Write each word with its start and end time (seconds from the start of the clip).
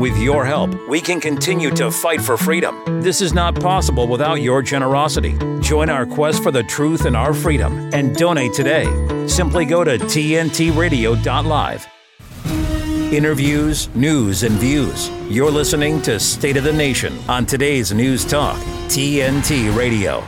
With 0.00 0.16
your 0.16 0.46
help, 0.46 0.74
we 0.88 0.98
can 0.98 1.20
continue 1.20 1.70
to 1.72 1.90
fight 1.90 2.22
for 2.22 2.38
freedom. 2.38 3.02
This 3.02 3.20
is 3.20 3.34
not 3.34 3.54
possible 3.54 4.08
without 4.08 4.40
your 4.40 4.62
generosity. 4.62 5.36
Join 5.60 5.90
our 5.90 6.06
quest 6.06 6.42
for 6.42 6.50
the 6.50 6.62
truth 6.62 7.04
and 7.04 7.14
our 7.14 7.34
freedom 7.34 7.90
and 7.92 8.16
donate 8.16 8.54
today. 8.54 8.86
Simply 9.28 9.66
go 9.66 9.84
to 9.84 9.98
tntradio.live. 9.98 11.86
Interviews, 13.12 13.94
news, 13.94 14.42
and 14.42 14.54
views. 14.54 15.10
You're 15.28 15.50
listening 15.50 16.00
to 16.02 16.18
State 16.18 16.56
of 16.56 16.64
the 16.64 16.72
Nation 16.72 17.18
on 17.28 17.44
today's 17.44 17.92
News 17.92 18.24
Talk, 18.24 18.56
TNT 18.88 19.76
Radio. 19.76 20.24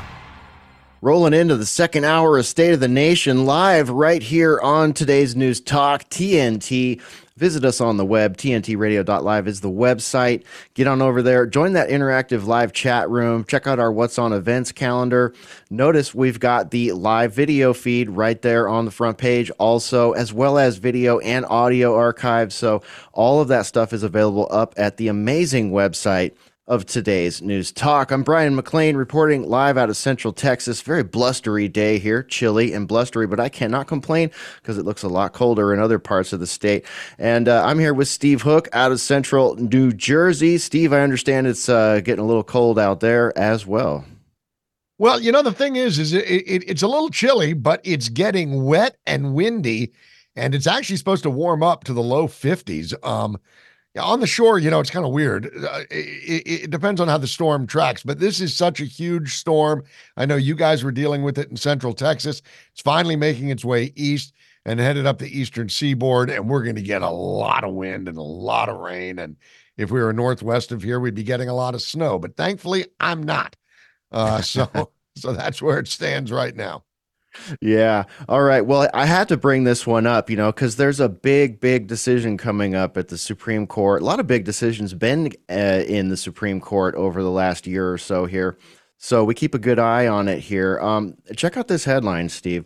Rolling 1.05 1.35
into 1.35 1.57
the 1.57 1.67
second 1.67 2.05
hour 2.05 2.39
of 2.39 2.47
State 2.47 2.75
of 2.75 2.79
the 2.79 2.87
Nation 2.87 3.45
live 3.45 3.91
right 3.91 4.23
here 4.23 4.61
on 4.61 4.93
today's 4.93 5.35
News 5.35 5.61
Talk, 5.61 6.09
TNT. 6.11 7.03
Visit 7.37 7.65
us 7.65 7.81
on 7.81 7.97
the 7.97 8.05
web. 8.05 8.37
TNTradio.live 8.37 9.49
is 9.49 9.63
the 9.63 9.69
website. 9.69 10.45
Get 10.75 10.87
on 10.87 11.03
over 11.03 11.21
there. 11.21 11.45
Join 11.45 11.73
that 11.73 11.89
interactive 11.89 12.47
live 12.47 12.73
chat 12.73 13.11
room. 13.11 13.43
Check 13.43 13.67
out 13.67 13.81
our 13.81 13.91
What's 13.91 14.17
on 14.17 14.33
Events 14.33 14.71
calendar. 14.71 15.35
Notice 15.71 16.15
we've 16.15 16.39
got 16.39 16.71
the 16.71 16.93
live 16.93 17.35
video 17.35 17.75
feed 17.75 18.09
right 18.09 18.41
there 18.41 18.69
on 18.69 18.85
the 18.85 18.93
front 18.93 19.19
page, 19.19 19.51
also, 19.59 20.13
as 20.13 20.33
well 20.33 20.57
as 20.57 20.77
video 20.77 21.19
and 21.19 21.45
audio 21.47 21.97
archives. 21.97 22.55
So, 22.55 22.81
all 23.13 23.41
of 23.41 23.49
that 23.49 23.67
stuff 23.67 23.93
is 23.93 24.05
available 24.05 24.47
up 24.53 24.73
at 24.77 24.99
the 24.99 25.09
amazing 25.09 25.73
website 25.73 26.37
of 26.73 26.87
today's 26.87 27.43
news 27.43 27.71
talk. 27.71 28.11
I'm 28.11 28.23
Brian 28.23 28.57
McLean 28.57 28.97
reporting 28.97 29.47
live 29.47 29.77
out 29.77 29.91
of 29.91 29.97
Central 29.99 30.33
Texas. 30.33 30.81
Very 30.81 31.03
blustery 31.03 31.69
day 31.69 31.99
here, 31.99 32.23
chilly 32.23 32.73
and 32.73 32.89
blustery, 32.89 33.27
but 33.27 33.39
I 33.39 33.51
cannot 33.51 33.87
complain 33.87 34.31
because 34.57 34.79
it 34.79 34.87
looks 34.87 35.03
a 35.03 35.09
lot 35.09 35.35
colder 35.35 35.75
in 35.75 35.81
other 35.81 35.99
parts 35.99 36.33
of 36.33 36.41
the 36.41 36.47
state. 36.47 36.87
And 37.19 37.47
uh, 37.47 37.63
I'm 37.67 37.79
here 37.79 37.93
with 37.93 38.09
Steve 38.09 38.41
Hook 38.41 38.71
out 38.73 38.91
of 38.91 39.01
Central 39.01 39.55
New 39.57 39.93
Jersey. 39.93 40.57
Steve, 40.57 40.95
I 40.95 41.03
understand 41.03 41.47
it's 41.47 41.69
uh, 41.69 42.01
getting 42.01 42.25
a 42.25 42.27
little 42.27 42.43
cold 42.43 42.79
out 42.79 43.01
there 43.01 43.37
as 43.37 43.67
well. 43.67 44.07
Well, 44.97 45.21
you 45.21 45.31
know 45.31 45.43
the 45.43 45.53
thing 45.53 45.77
is, 45.77 45.99
is 45.99 46.15
it, 46.15 46.25
it, 46.25 46.65
it's 46.67 46.83
a 46.83 46.89
little 46.89 47.11
chilly, 47.11 47.53
but 47.53 47.83
it's 47.85 48.09
getting 48.09 48.65
wet 48.65 48.97
and 49.07 49.35
windy, 49.35 49.93
and 50.37 50.55
it's 50.55 50.67
actually 50.67 50.97
supposed 50.97 51.25
to 51.25 51.31
warm 51.31 51.63
up 51.63 51.85
to 51.85 51.93
the 51.93 52.03
low 52.03 52.29
50s. 52.29 52.95
Um, 53.07 53.39
yeah, 53.95 54.03
on 54.03 54.21
the 54.21 54.27
shore, 54.27 54.59
you 54.59 54.71
know, 54.71 54.81
it's 54.81 54.91
kind 54.91 55.05
of 55.05 55.13
weird. 55.13 55.47
Uh, 55.47 55.81
it, 55.91 56.65
it, 56.65 56.71
depends 56.71 56.99
on 56.99 57.09
how 57.09 57.19
the 57.19 57.27
storm 57.27 57.67
tracks, 57.67 58.03
but 58.03 58.21
this 58.21 58.41
is 58.41 58.57
such 58.57 58.81
a 58.81 58.87
huge 58.87 59.35
storm. 59.35 59.85
I 60.17 60.25
know 60.25 60.37
you 60.37 60.55
guys 60.55 60.83
were 60.83 60.93
dealing 60.93 61.23
with 61.23 61.39
it 61.39 61.51
in 61.51 61.57
central 61.57 61.93
Texas. 61.93 62.41
It's 62.73 62.81
finally 62.81 63.17
making 63.17 63.51
its 63.51 63.67
way 63.67 63.93
east 63.95 64.33
and 64.65 64.81
headed 64.81 65.05
up 65.05 65.19
the 65.19 65.39
eastern 65.39 65.69
seaboard, 65.69 66.31
and 66.31 66.49
we're 66.49 66.63
going 66.63 66.77
to 66.77 66.83
get 66.83 67.03
a 67.03 67.11
lot 67.11 67.65
of 67.65 67.75
wind 67.75 68.09
and 68.09 68.17
a 68.17 68.23
lot 68.23 68.71
of 68.71 68.79
rain. 68.79 69.19
And 69.19 69.37
if 69.77 69.91
we 69.91 70.01
were 70.01 70.13
northwest 70.13 70.73
of 70.73 70.83
here, 70.83 70.99
we'd 70.99 71.15
be 71.15 71.23
getting 71.23 71.51
a 71.51 71.55
lot 71.55 71.75
of 71.75 71.83
snow. 71.83 72.19
But 72.19 72.37
thankfully, 72.37 72.87
I'm 72.99 73.23
not. 73.23 73.57
Uh, 74.11 74.41
so, 74.41 74.93
so 75.17 75.35
that's 75.35 75.61
where 75.61 75.79
it 75.79 75.89
stands 75.89 76.33
right 76.33 76.57
now. 76.57 76.85
Yeah. 77.61 78.05
All 78.29 78.43
right. 78.43 78.65
Well, 78.65 78.89
I 78.95 79.07
had 79.07 79.29
to 79.29 79.37
bring 79.37 79.65
this 79.65 79.87
one 79.87 80.07
up, 80.07 80.31
you 80.31 80.37
know, 80.37 80.53
because 80.53 80.77
there's 80.77 81.01
a 81.01 81.09
big, 81.09 81.61
big 81.61 81.87
decision 81.87 82.37
coming 82.37 82.75
up 82.75 82.97
at 82.97 83.09
the 83.09 83.19
Supreme 83.19 83.67
Court. 83.67 84.03
A 84.03 84.05
lot 84.05 84.21
of 84.21 84.27
big 84.27 84.45
decisions 84.45 84.95
been 84.95 85.33
uh, 85.51 85.83
in 85.87 86.09
the 86.09 86.17
Supreme 86.17 86.61
Court 86.61 86.95
over 86.95 87.23
the 87.23 87.31
last 87.31 87.67
year 87.67 87.91
or 87.91 87.99
so 87.99 88.27
here. 88.27 88.59
So 88.99 89.25
we 89.25 89.35
keep 89.35 89.55
a 89.55 89.59
good 89.59 89.79
eye 89.79 90.07
on 90.07 90.29
it 90.29 90.41
here. 90.41 90.79
Um, 90.81 91.17
check 91.37 91.57
out 91.57 91.69
this 91.69 91.85
headline, 91.85 92.29
Steve. 92.29 92.65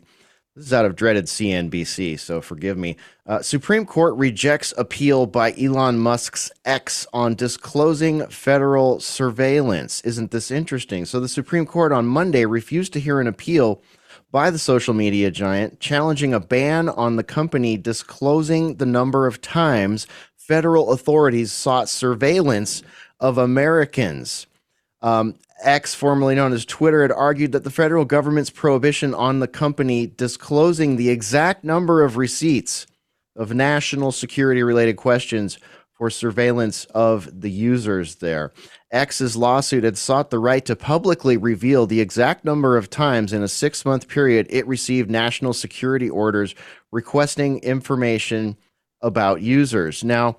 This 0.55 0.67
is 0.67 0.73
out 0.73 0.87
of 0.87 0.97
dreaded 0.97 1.27
CNBC, 1.27 2.19
so 2.19 2.41
forgive 2.41 2.79
me. 2.79 2.97
Uh, 3.27 3.43
Supreme 3.43 3.85
Court 3.85 4.15
rejects 4.17 4.73
appeal 4.79 5.27
by 5.27 5.53
Elon 5.53 5.99
Musk's 5.99 6.51
X 6.65 7.07
on 7.13 7.35
disclosing 7.35 8.27
federal 8.29 8.99
surveillance. 8.99 10.01
Isn't 10.01 10.31
this 10.31 10.51
interesting? 10.51 11.05
So 11.05 11.21
the 11.21 11.29
Supreme 11.29 11.67
Court 11.67 11.93
on 11.93 12.07
Monday 12.07 12.47
refused 12.47 12.95
to 12.95 13.01
hear 13.01 13.21
an 13.21 13.27
appeal 13.27 13.83
by 14.31 14.51
the 14.51 14.59
social 14.59 14.95
media 14.95 15.31
giant, 15.31 15.81
challenging 15.81 16.35
a 16.35 16.41
ban 16.41 16.89
on 16.89 17.17
the 17.17 17.25
company 17.25 17.77
disclosing 17.77 18.77
the 18.77 18.87
number 18.87 19.27
of 19.27 19.41
times 19.41 20.07
federal 20.37 20.93
authorities 20.93 21.53
sought 21.53 21.89
surveillance 21.89 22.83
of 23.21 23.39
Americans. 23.39 24.47
Um, 25.03 25.35
X, 25.63 25.95
formerly 25.95 26.35
known 26.35 26.53
as 26.53 26.65
Twitter, 26.65 27.03
had 27.03 27.13
argued 27.13 27.53
that 27.53 27.65
the 27.65 27.71
federal 27.71 28.05
government's 28.05 28.51
prohibition 28.51 29.15
on 29.15 29.41
the 29.41 29.49
company 29.49 30.07
disclosing 30.07 30.97
the 30.97 31.09
exact 31.09 31.65
number 31.65 32.05
of 32.05 32.17
receipts 32.17 32.87
of 33.37 33.55
national 33.55 34.13
security 34.13 34.63
related 34.63 34.97
questions 34.97 35.59
for 35.93 36.11
surveillance 36.11 36.85
of 36.87 37.41
the 37.41 37.51
users 37.51 38.17
there. 38.17 38.53
X's 38.97 39.37
lawsuit 39.37 39.85
had 39.85 39.97
sought 39.97 40.31
the 40.31 40.39
right 40.39 40.65
to 40.65 40.75
publicly 40.75 41.37
reveal 41.37 41.87
the 41.87 42.01
exact 42.01 42.45
number 42.45 42.77
of 42.77 42.91
times 42.91 43.33
in 43.33 43.43
a 43.43 43.49
six 43.49 43.85
month 43.85 44.09
period 44.09 44.47
it 44.51 44.67
received 44.67 45.11
national 45.11 45.53
security 45.53 46.11
orders 46.11 46.55
requesting 46.91 47.59
information 47.61 48.57
about 49.03 49.43
users. 49.43 50.03
Now, 50.03 50.37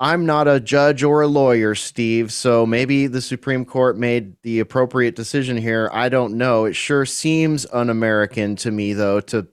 I'm 0.00 0.26
not 0.26 0.46
a 0.46 0.60
judge 0.60 1.02
or 1.02 1.22
a 1.22 1.26
lawyer, 1.26 1.74
Steve, 1.74 2.32
so 2.32 2.64
maybe 2.64 3.08
the 3.08 3.20
Supreme 3.20 3.64
Court 3.64 3.96
made 3.96 4.36
the 4.42 4.60
appropriate 4.60 5.16
decision 5.16 5.56
here. 5.56 5.90
I 5.92 6.08
don't 6.08 6.34
know. 6.34 6.66
It 6.66 6.74
sure 6.74 7.04
seems 7.04 7.66
un 7.72 7.90
American 7.90 8.54
to 8.56 8.70
me, 8.70 8.92
though, 8.92 9.20
to 9.20 9.48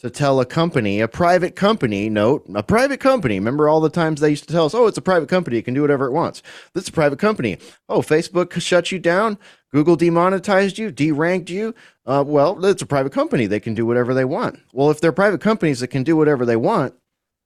to 0.00 0.10
tell 0.10 0.40
a 0.40 0.46
company, 0.46 1.00
a 1.00 1.08
private 1.08 1.56
company, 1.56 2.10
note, 2.10 2.44
a 2.54 2.62
private 2.62 3.00
company. 3.00 3.38
Remember 3.38 3.68
all 3.68 3.80
the 3.80 3.88
times 3.88 4.20
they 4.20 4.30
used 4.30 4.46
to 4.46 4.52
tell 4.52 4.66
us, 4.66 4.74
oh, 4.74 4.86
it's 4.86 4.98
a 4.98 5.02
private 5.02 5.28
company. 5.28 5.56
It 5.56 5.62
can 5.62 5.74
do 5.74 5.80
whatever 5.80 6.06
it 6.06 6.12
wants. 6.12 6.42
This 6.74 6.84
is 6.84 6.88
a 6.90 6.92
private 6.92 7.18
company. 7.18 7.58
Oh, 7.88 8.00
Facebook 8.00 8.60
shut 8.60 8.92
you 8.92 8.98
down. 8.98 9.38
Google 9.72 9.96
demonetized 9.96 10.78
you, 10.78 10.92
deranked 10.92 11.48
you. 11.48 11.74
Uh, 12.04 12.22
well, 12.26 12.62
it's 12.64 12.82
a 12.82 12.86
private 12.86 13.12
company. 13.12 13.46
They 13.46 13.60
can 13.60 13.74
do 13.74 13.86
whatever 13.86 14.12
they 14.12 14.24
want. 14.24 14.60
Well, 14.72 14.90
if 14.90 15.00
they're 15.00 15.12
private 15.12 15.40
companies 15.40 15.80
that 15.80 15.88
can 15.88 16.02
do 16.02 16.16
whatever 16.16 16.44
they 16.44 16.56
want, 16.56 16.94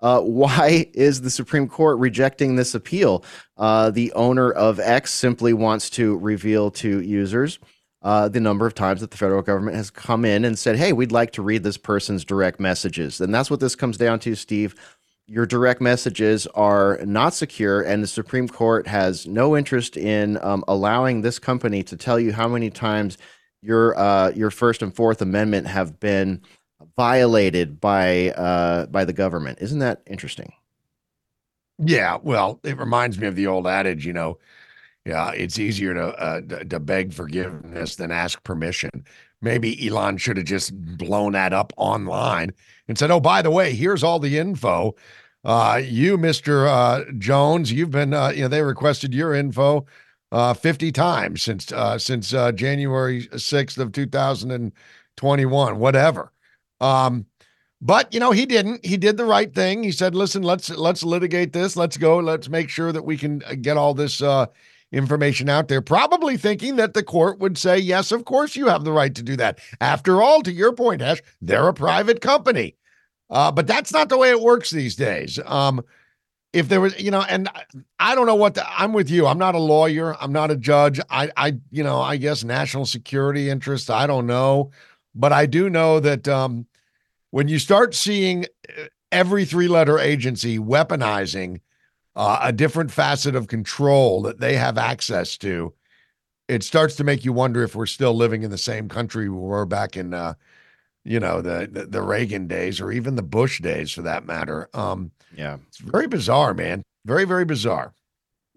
uh, 0.00 0.21
why 0.21 0.91
is 0.93 1.21
the 1.21 1.31
Supreme 1.31 1.69
Court 1.69 1.99
rejecting 1.99 2.56
this 2.56 2.75
appeal? 2.75 3.25
Uh, 3.56 3.91
the 3.91 4.12
owner 4.15 4.50
of 4.50 4.81
X 4.81 5.12
simply 5.12 5.53
wants 5.53 5.88
to 5.91 6.17
reveal 6.19 6.72
to 6.72 7.00
users 7.00 7.61
uh, 8.03 8.28
the 8.28 8.41
number 8.41 8.66
of 8.66 8.75
times 8.75 9.00
that 9.00 9.11
the 9.11 9.16
federal 9.16 9.43
government 9.43 9.77
has 9.77 9.91
come 9.91 10.25
in 10.25 10.44
and 10.44 10.59
said, 10.59 10.77
hey, 10.77 10.93
we'd 10.93 11.12
like 11.12 11.33
to 11.33 11.43
read 11.43 11.62
this 11.62 11.77
person's 11.77 12.25
direct 12.25 12.59
messages. 12.59 13.21
And 13.21 13.34
that's 13.34 13.50
what 13.50 13.61
this 13.61 13.75
comes 13.75 13.97
down 13.97 14.21
to, 14.21 14.34
Steve. 14.34 14.75
Your 15.27 15.47
direct 15.47 15.81
messages 15.81 16.47
are 16.49 16.99
not 17.05 17.34
secure, 17.34 17.83
and 17.83 18.03
the 18.03 18.09
Supreme 18.09 18.49
Court 18.49 18.88
has 18.88 19.28
no 19.28 19.56
interest 19.56 19.97
in 19.97 20.38
um, 20.43 20.65
allowing 20.66 21.21
this 21.21 21.38
company 21.38 21.84
to 21.84 21.97
tell 21.97 22.19
you 22.19 22.33
how 22.33 22.49
many 22.49 22.69
times 22.69 23.16
your 23.62 23.97
uh, 23.97 24.31
your 24.31 24.50
First 24.50 24.82
and 24.82 24.93
Fourth 24.93 25.22
Amendment 25.22 25.69
have 25.69 26.00
been 26.00 26.41
violated 26.97 27.81
by 27.81 28.31
uh, 28.31 28.87
by 28.87 29.05
the 29.05 29.12
government. 29.12 29.59
Isn't 29.61 29.78
that 29.81 30.03
interesting? 30.06 30.53
Yeah, 31.78 32.19
well, 32.22 32.59
it 32.65 32.77
reminds 32.77 33.19
me 33.19 33.27
of 33.27 33.37
the 33.37 33.47
old 33.47 33.67
adage, 33.67 34.05
you 34.05 34.12
know, 34.12 34.38
yeah, 35.06 35.31
it's 35.31 35.59
easier 35.59 35.94
to 35.94 36.09
uh, 36.09 36.41
to 36.69 36.78
beg 36.78 37.15
forgiveness 37.15 37.97
than 37.97 38.11
ask 38.11 38.43
permission. 38.44 38.91
Maybe 39.41 39.88
Elon 39.88 40.19
should 40.19 40.37
have 40.37 40.47
just 40.47 40.75
blown 40.99 41.33
that 41.33 41.55
up 41.55 41.72
online 41.78 42.53
and 42.87 42.99
said, 42.99 43.11
"Oh, 43.11 43.21
by 43.21 43.41
the 43.41 43.50
way, 43.50 43.72
here's 43.72 44.05
all 44.05 44.19
the 44.19 44.37
info. 44.37 44.94
Uh, 45.43 45.81
you, 45.83 46.19
Mister 46.19 46.66
uh, 46.69 47.05
Jones, 47.16 47.72
you've 47.72 47.91
been 47.91 48.12
uh, 48.12 48.28
you 48.28 48.43
know 48.43 48.49
they 48.49 48.62
requested 48.62 49.15
your 49.15 49.34
info 49.34 49.87
uh, 50.33 50.53
50 50.53 50.93
times 50.93 51.43
since 51.43 51.72
uh, 51.72 51.99
since 51.99 52.31
January 52.31 53.27
6th 53.28 53.78
of 53.78 53.93
2021, 53.93 55.78
whatever." 55.78 56.32
Um, 56.82 57.25
but 57.81 58.12
you 58.12 58.21
know 58.21 58.32
he 58.32 58.44
didn't. 58.44 58.84
He 58.84 58.99
did 58.99 59.17
the 59.17 59.25
right 59.25 59.55
thing. 59.55 59.82
He 59.82 59.93
said, 59.93 60.15
"Listen, 60.15 60.43
let's 60.43 60.69
let's 60.69 61.03
litigate 61.03 61.55
this. 61.55 61.75
Let's 61.75 61.97
go. 61.97 62.19
Let's 62.19 62.50
make 62.50 62.69
sure 62.69 62.93
that 62.93 63.06
we 63.06 63.17
can 63.17 63.38
get 63.62 63.78
all 63.78 63.94
this." 63.94 64.20
Uh, 64.20 64.44
information 64.92 65.48
out 65.48 65.69
there, 65.69 65.81
probably 65.81 66.37
thinking 66.37 66.76
that 66.76 66.94
the 66.94 67.02
court 67.02 67.38
would 67.38 67.56
say, 67.56 67.78
yes, 67.78 68.12
of 68.12 68.25
course 68.25 68.56
you 68.56 68.66
have 68.66 68.84
the 68.84 68.92
right 68.92 69.14
to 69.14 69.22
do 69.22 69.37
that. 69.37 69.58
After 69.81 70.20
all, 70.20 70.42
to 70.42 70.52
your 70.52 70.72
point, 70.72 71.02
Ash, 71.02 71.22
they're 71.40 71.69
a 71.69 71.75
private 71.75 72.20
company. 72.20 72.76
Uh, 73.31 73.52
but 73.52 73.66
that's 73.66 73.92
not 73.92 74.08
the 74.08 74.19
way 74.19 74.31
it 74.31 74.40
works 74.40 74.70
these 74.70 74.96
days. 74.96 75.38
Um, 75.46 75.84
if 76.52 76.69
there 76.69 76.81
was, 76.81 77.00
you 77.00 77.12
know, 77.12 77.22
and 77.22 77.48
I 78.00 78.16
don't 78.16 78.26
know 78.26 78.34
what 78.34 78.54
the, 78.54 78.69
I'm 78.69 78.92
with 78.92 79.08
you. 79.08 79.28
I'm 79.28 79.38
not 79.38 79.54
a 79.54 79.60
lawyer. 79.60 80.16
I'm 80.20 80.32
not 80.32 80.50
a 80.50 80.56
judge. 80.56 80.98
I, 81.08 81.31
I, 81.36 81.56
you 81.70 81.84
know, 81.84 82.00
I 82.00 82.16
guess 82.16 82.43
national 82.43 82.86
security 82.86 83.48
interests. 83.48 83.88
I 83.88 84.08
don't 84.08 84.26
know, 84.26 84.72
but 85.14 85.32
I 85.32 85.46
do 85.46 85.70
know 85.70 86.00
that 86.00 86.26
um, 86.26 86.66
when 87.31 87.46
you 87.46 87.60
start 87.60 87.94
seeing 87.94 88.46
uh, 88.69 88.86
every 89.12 89.44
three-letter 89.44 90.00
agency 90.00 90.58
weaponizing 90.58 91.60
uh, 92.16 92.40
a 92.42 92.52
different 92.52 92.90
facet 92.90 93.34
of 93.34 93.48
control 93.48 94.22
that 94.22 94.40
they 94.40 94.56
have 94.56 94.78
access 94.78 95.36
to, 95.38 95.72
it 96.48 96.62
starts 96.62 96.96
to 96.96 97.04
make 97.04 97.24
you 97.24 97.32
wonder 97.32 97.62
if 97.62 97.74
we're 97.76 97.86
still 97.86 98.14
living 98.14 98.42
in 98.42 98.50
the 98.50 98.58
same 98.58 98.88
country 98.88 99.28
we 99.28 99.36
were 99.36 99.66
back 99.66 99.96
in, 99.96 100.12
uh, 100.12 100.34
you 101.04 101.20
know, 101.20 101.40
the, 101.40 101.68
the, 101.70 101.86
the 101.86 102.02
Reagan 102.02 102.46
days 102.46 102.80
or 102.80 102.90
even 102.90 103.14
the 103.14 103.22
Bush 103.22 103.60
days, 103.60 103.92
for 103.92 104.02
that 104.02 104.26
matter. 104.26 104.68
Um, 104.74 105.12
yeah, 105.36 105.58
it's 105.68 105.78
very 105.78 106.08
bizarre, 106.08 106.54
man. 106.54 106.82
Very 107.06 107.24
very 107.24 107.44
bizarre. 107.44 107.94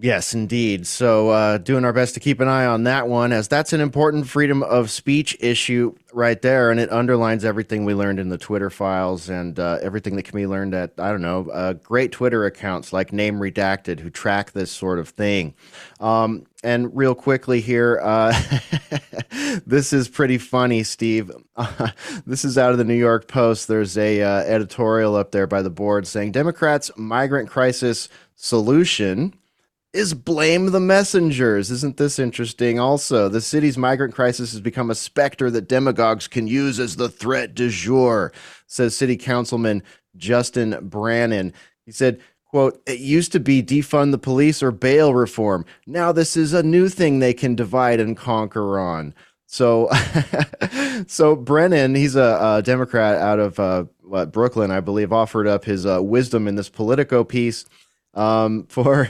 Yes, 0.04 0.34
indeed. 0.34 0.86
So, 0.86 1.30
uh, 1.30 1.60
doing 1.60 1.86
our 1.86 1.94
best 1.94 2.14
to 2.16 2.20
keep 2.20 2.42
an 2.42 2.50
eye 2.50 2.66
on 2.66 2.84
that 2.84 3.08
one, 3.08 3.32
as 3.32 3.48
that's 3.48 3.72
an 3.72 3.80
important 3.80 4.28
freedom 4.28 4.62
of 4.62 4.92
speech 4.92 5.38
issue 5.40 5.96
right 6.12 6.42
there, 6.42 6.72
and 6.72 6.78
it 6.78 6.92
underlines 6.92 7.46
everything 7.46 7.86
we 7.86 7.94
learned 7.94 8.20
in 8.20 8.28
the 8.28 8.38
Twitter 8.38 8.70
files 8.70 9.30
and 9.30 9.58
uh, 9.58 9.80
everything 9.82 10.18
that 10.18 10.24
can 10.24 10.36
be 10.36 10.46
learned 10.46 10.74
at 10.74 10.92
I 10.98 11.10
don't 11.10 11.22
know 11.22 11.50
uh, 11.52 11.72
great 11.72 12.12
Twitter 12.12 12.44
accounts 12.44 12.92
like 12.92 13.14
Name 13.14 13.40
Redacted 13.40 14.02
who 14.02 14.10
track 14.10 14.52
this 14.52 14.74
sort 14.74 15.00
of 15.00 15.08
thing. 15.08 15.54
Um, 16.02 16.48
and 16.66 16.94
real 16.94 17.16
quickly 17.16 17.62
here, 17.62 18.02
uh, 18.04 18.38
this 19.66 19.94
is 19.94 20.10
pretty 20.10 20.38
funny, 20.38 20.84
Steve. 20.84 21.32
this 22.26 22.44
is 22.44 22.58
out 22.58 22.74
of 22.74 22.78
the 22.78 22.84
New 22.84 22.94
York 22.94 23.30
Post. 23.30 23.70
There's 23.70 23.98
a 23.98 24.22
uh, 24.22 24.40
editorial 24.40 25.16
up 25.16 25.32
there 25.32 25.48
by 25.48 25.62
the 25.62 25.70
board 25.70 26.08
saying 26.08 26.34
Democrats' 26.34 26.92
migrant 26.98 27.50
crisis 27.50 28.10
solution 28.36 29.34
is 29.94 30.16
blame 30.16 30.72
the 30.72 30.80
messengers. 30.80 31.70
Isn't 31.70 31.98
this 31.98 32.18
interesting? 32.18 32.80
Also, 32.80 33.30
the 33.30 33.42
city's 33.42 33.78
migrant 33.78 34.16
crisis 34.16 34.52
has 34.52 34.60
become 34.60 34.90
a 34.90 34.96
specter 34.96 35.52
that 35.52 35.70
demagogues 35.70 36.28
can 36.28 36.48
use 36.48 36.80
as 36.80 36.96
the 36.96 37.10
threat 37.10 37.54
du 37.54 37.70
jour, 37.70 38.34
says 38.66 38.98
City 38.98 39.16
Councilman 39.16 39.84
Justin 40.18 40.78
Brannan. 40.82 41.54
He 41.86 41.92
said, 41.92 42.20
quote, 42.46 42.82
it 42.88 43.00
used 43.00 43.32
to 43.34 43.40
be 43.40 43.62
defund 43.62 44.12
the 44.12 44.18
police 44.18 44.64
or 44.64 44.72
bail 44.72 45.14
reform. 45.14 45.66
Now 45.86 46.12
this 46.12 46.36
is 46.36 46.54
a 46.54 46.64
new 46.64 46.90
thing 46.90 47.20
they 47.20 47.34
can 47.34 47.56
divide 47.56 48.00
and 48.00 48.18
conquer 48.18 48.80
on. 48.80 49.14
So, 49.46 49.92
so 51.08 51.36
Brennan, 51.36 51.94
he's 51.94 52.16
a, 52.16 52.40
a 52.42 52.62
Democrat 52.64 53.20
out 53.20 53.40
of 53.40 53.60
uh, 53.60 53.86
Brooklyn, 54.26 54.72
I 54.72 54.80
believe, 54.80 55.14
offered 55.14 55.46
up 55.46 55.66
his 55.66 55.86
uh, 55.86 56.02
wisdom 56.02 56.48
in 56.48 56.56
this 56.56 56.70
Politico 56.70 57.24
piece 57.24 57.66
um, 58.14 58.66
for 58.68 59.10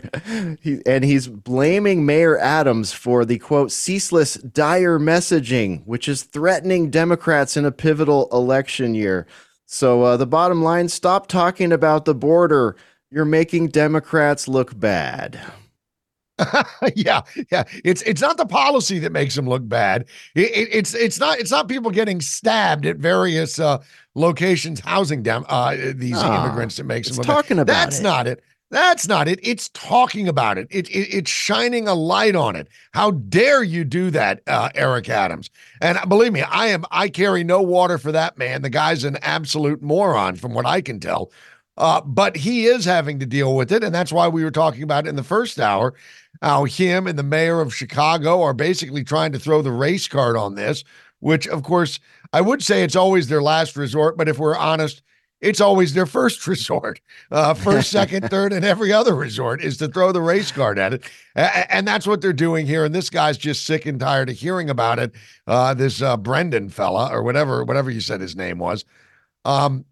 he, 0.62 0.82
and 0.86 1.04
he's 1.04 1.28
blaming 1.28 2.06
Mayor 2.06 2.38
Adams 2.38 2.94
for 2.94 3.26
the 3.26 3.40
quote 3.40 3.72
ceaseless 3.72 4.36
dire 4.36 5.00
messaging, 5.00 5.86
which 5.86 6.08
is 6.08 6.24
threatening 6.24 6.90
Democrats 6.90 7.58
in 7.58 7.66
a 7.66 7.72
pivotal 7.72 8.30
election 8.32 8.96
year. 8.96 9.28
So 9.66 10.04
uh, 10.04 10.18
the 10.18 10.28
bottom 10.28 10.64
line: 10.64 10.90
stop 10.90 11.28
talking 11.28 11.72
about 11.72 12.06
the 12.06 12.16
border. 12.16 12.76
You're 13.12 13.26
making 13.26 13.70
Democrats 13.70 14.48
look 14.48 14.78
bad. 14.80 15.40
yeah, 16.96 17.22
yeah. 17.52 17.64
It's 17.84 18.02
it's 18.04 18.22
not 18.22 18.38
the 18.38 18.46
policy 18.46 19.00
that 19.00 19.12
makes 19.12 19.36
them 19.36 19.48
look 19.48 19.68
bad. 19.68 20.06
It, 20.34 20.50
it, 20.52 20.70
it's 20.72 20.94
it's 20.96 21.20
not 21.20 21.40
it's 21.40 21.52
not 21.52 21.68
people 21.68 21.92
getting 21.92 22.22
stabbed 22.22 22.86
at 22.86 22.98
various 22.98 23.60
uh, 23.60 23.84
locations 24.16 24.80
housing 24.80 25.24
them 25.24 25.46
uh, 25.48 25.76
these 25.94 26.18
oh, 26.18 26.44
immigrants 26.46 26.78
that 26.78 26.86
makes 26.86 27.10
them 27.10 27.18
look 27.18 27.26
talking 27.26 27.58
bad. 27.58 27.64
about 27.64 27.74
That's 27.74 28.00
it. 28.00 28.04
not 28.04 28.28
it. 28.28 28.44
That's 28.74 29.08
not 29.08 29.28
it. 29.28 29.40
It's 29.44 29.70
talking 29.70 30.28
about 30.28 30.58
it. 30.58 30.68
It, 30.72 30.90
it. 30.90 31.14
It's 31.14 31.30
shining 31.30 31.88
a 31.88 31.94
light 31.94 32.36
on 32.36 32.56
it. 32.56 32.68
How 32.92 33.12
dare 33.12 33.62
you 33.62 33.84
do 33.84 34.10
that, 34.10 34.42
uh, 34.48 34.70
Eric 34.74 35.10
Adams? 35.10 35.52
And 35.80 36.00
believe 36.10 36.34
me, 36.34 36.42
I 36.42 36.68
am. 36.68 36.84
I 36.90 37.08
carry 37.08 37.44
no 37.44 37.62
water 37.62 38.00
for 38.00 38.12
that 38.12 38.36
man. 38.36 38.64
The 38.64 38.72
guy's 38.72 39.04
an 39.04 39.18
absolute 39.22 39.84
moron, 39.84 40.38
from 40.38 40.56
what 40.56 40.66
I 40.66 40.82
can 40.82 41.00
tell. 41.00 41.32
Uh, 41.78 42.02
but 42.02 42.36
he 42.36 42.66
is 42.66 42.84
having 42.84 43.20
to 43.20 43.28
deal 43.28 43.56
with 43.56 43.72
it, 43.72 43.84
and 43.84 43.94
that's 43.94 44.12
why 44.12 44.28
we 44.28 44.44
were 44.44 44.50
talking 44.50 44.82
about 44.82 45.06
in 45.06 45.18
the 45.18 45.24
first 45.24 45.60
hour. 45.60 45.94
How 46.42 46.64
him 46.64 47.06
and 47.06 47.18
the 47.18 47.24
mayor 47.24 47.62
of 47.62 47.76
Chicago 47.76 48.42
are 48.42 48.56
basically 48.56 49.04
trying 49.04 49.34
to 49.34 49.40
throw 49.40 49.62
the 49.62 49.72
race 49.72 50.08
card 50.08 50.36
on 50.36 50.56
this, 50.56 50.84
which, 51.20 51.48
of 51.48 51.62
course, 51.62 52.00
I 52.34 52.42
would 52.42 52.64
say 52.64 52.84
it's 52.84 52.96
always 52.96 53.28
their 53.28 53.44
last 53.44 53.78
resort. 53.78 54.18
But 54.18 54.30
if 54.30 54.40
we're 54.40 54.58
honest 54.58 55.04
it's 55.44 55.62
always 55.62 55.94
their 55.94 56.06
first 56.06 56.48
resort. 56.48 57.00
Uh, 57.30 57.54
first, 57.54 57.92
second, 57.92 58.30
third, 58.30 58.54
and 58.54 58.66
every 58.66 58.92
other 58.92 59.14
resort 59.14 59.62
is 59.62 59.78
to 59.78 59.88
throw 59.88 60.12
the 60.12 60.22
race 60.22 60.52
card 60.52 60.80
at 60.80 60.94
it. 60.94 61.04
and 61.36 61.88
that's 61.88 62.08
what 62.08 62.22
they're 62.22 62.34
doing 62.34 62.66
here. 62.66 62.86
And 62.86 62.96
this 62.96 63.10
guy's 63.10 63.38
just 63.38 63.66
sick 63.66 63.86
and 63.86 64.00
tired 64.00 64.30
of 64.30 64.38
hearing 64.38 64.70
about 64.70 65.00
it. 65.00 65.12
Uh, 65.46 65.74
this 65.74 66.02
uh, 66.02 66.18
Brendan 66.18 66.70
fella, 66.70 67.10
or 67.12 67.22
whatever, 67.22 67.64
whatever 67.64 67.92
you 67.92 68.02
said 68.02 68.22
his 68.22 68.36
name 68.36 68.58
was. 68.58 68.86
Um, 69.46 69.86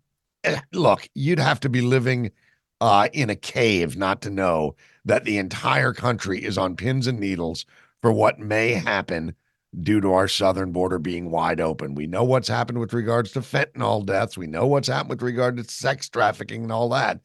eh, 0.44 0.60
look, 0.72 1.08
you'd 1.14 1.40
have 1.40 1.60
to 1.62 1.70
be 1.70 1.82
living 1.82 2.32
uh, 2.80 3.10
in 3.14 3.30
a 3.30 3.36
cave 3.36 3.98
not 3.98 4.22
to 4.22 4.30
know 4.30 4.76
that 5.06 5.26
the 5.26 5.38
entire 5.38 5.94
country 5.94 6.44
is 6.44 6.58
on 6.58 6.76
pins 6.76 7.08
and 7.08 7.20
needles 7.20 7.66
for 8.02 8.12
what 8.12 8.40
may 8.40 8.72
happen 8.72 9.36
due 9.80 10.02
to 10.02 10.14
our 10.14 10.28
southern 10.28 10.72
border 10.72 11.00
being 11.00 11.32
wide 11.32 11.62
open. 11.62 11.96
We 11.96 12.08
know 12.08 12.24
what's 12.24 12.48
happened 12.48 12.80
with 12.80 12.94
regards 12.94 13.32
to 13.32 13.40
fentanyl 13.40 14.06
deaths. 14.06 14.38
We 14.38 14.48
know 14.48 14.68
what's 14.68 14.90
happened 14.90 15.12
with 15.12 15.22
regard 15.22 15.58
to 15.58 15.64
sex 15.64 16.10
trafficking 16.10 16.64
and 16.64 16.72
all 16.72 16.90
that. 16.90 17.22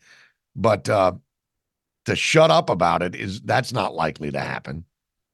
But 0.55 0.89
uh, 0.89 1.13
to 2.05 2.17
shut 2.17 2.51
up 2.51 2.71
about 2.71 3.03
it 3.03 3.15
is 3.15 3.41
that's 3.41 3.73
not 3.73 3.95
likely 3.95 4.31
to 4.31 4.41
happen. 4.41 4.85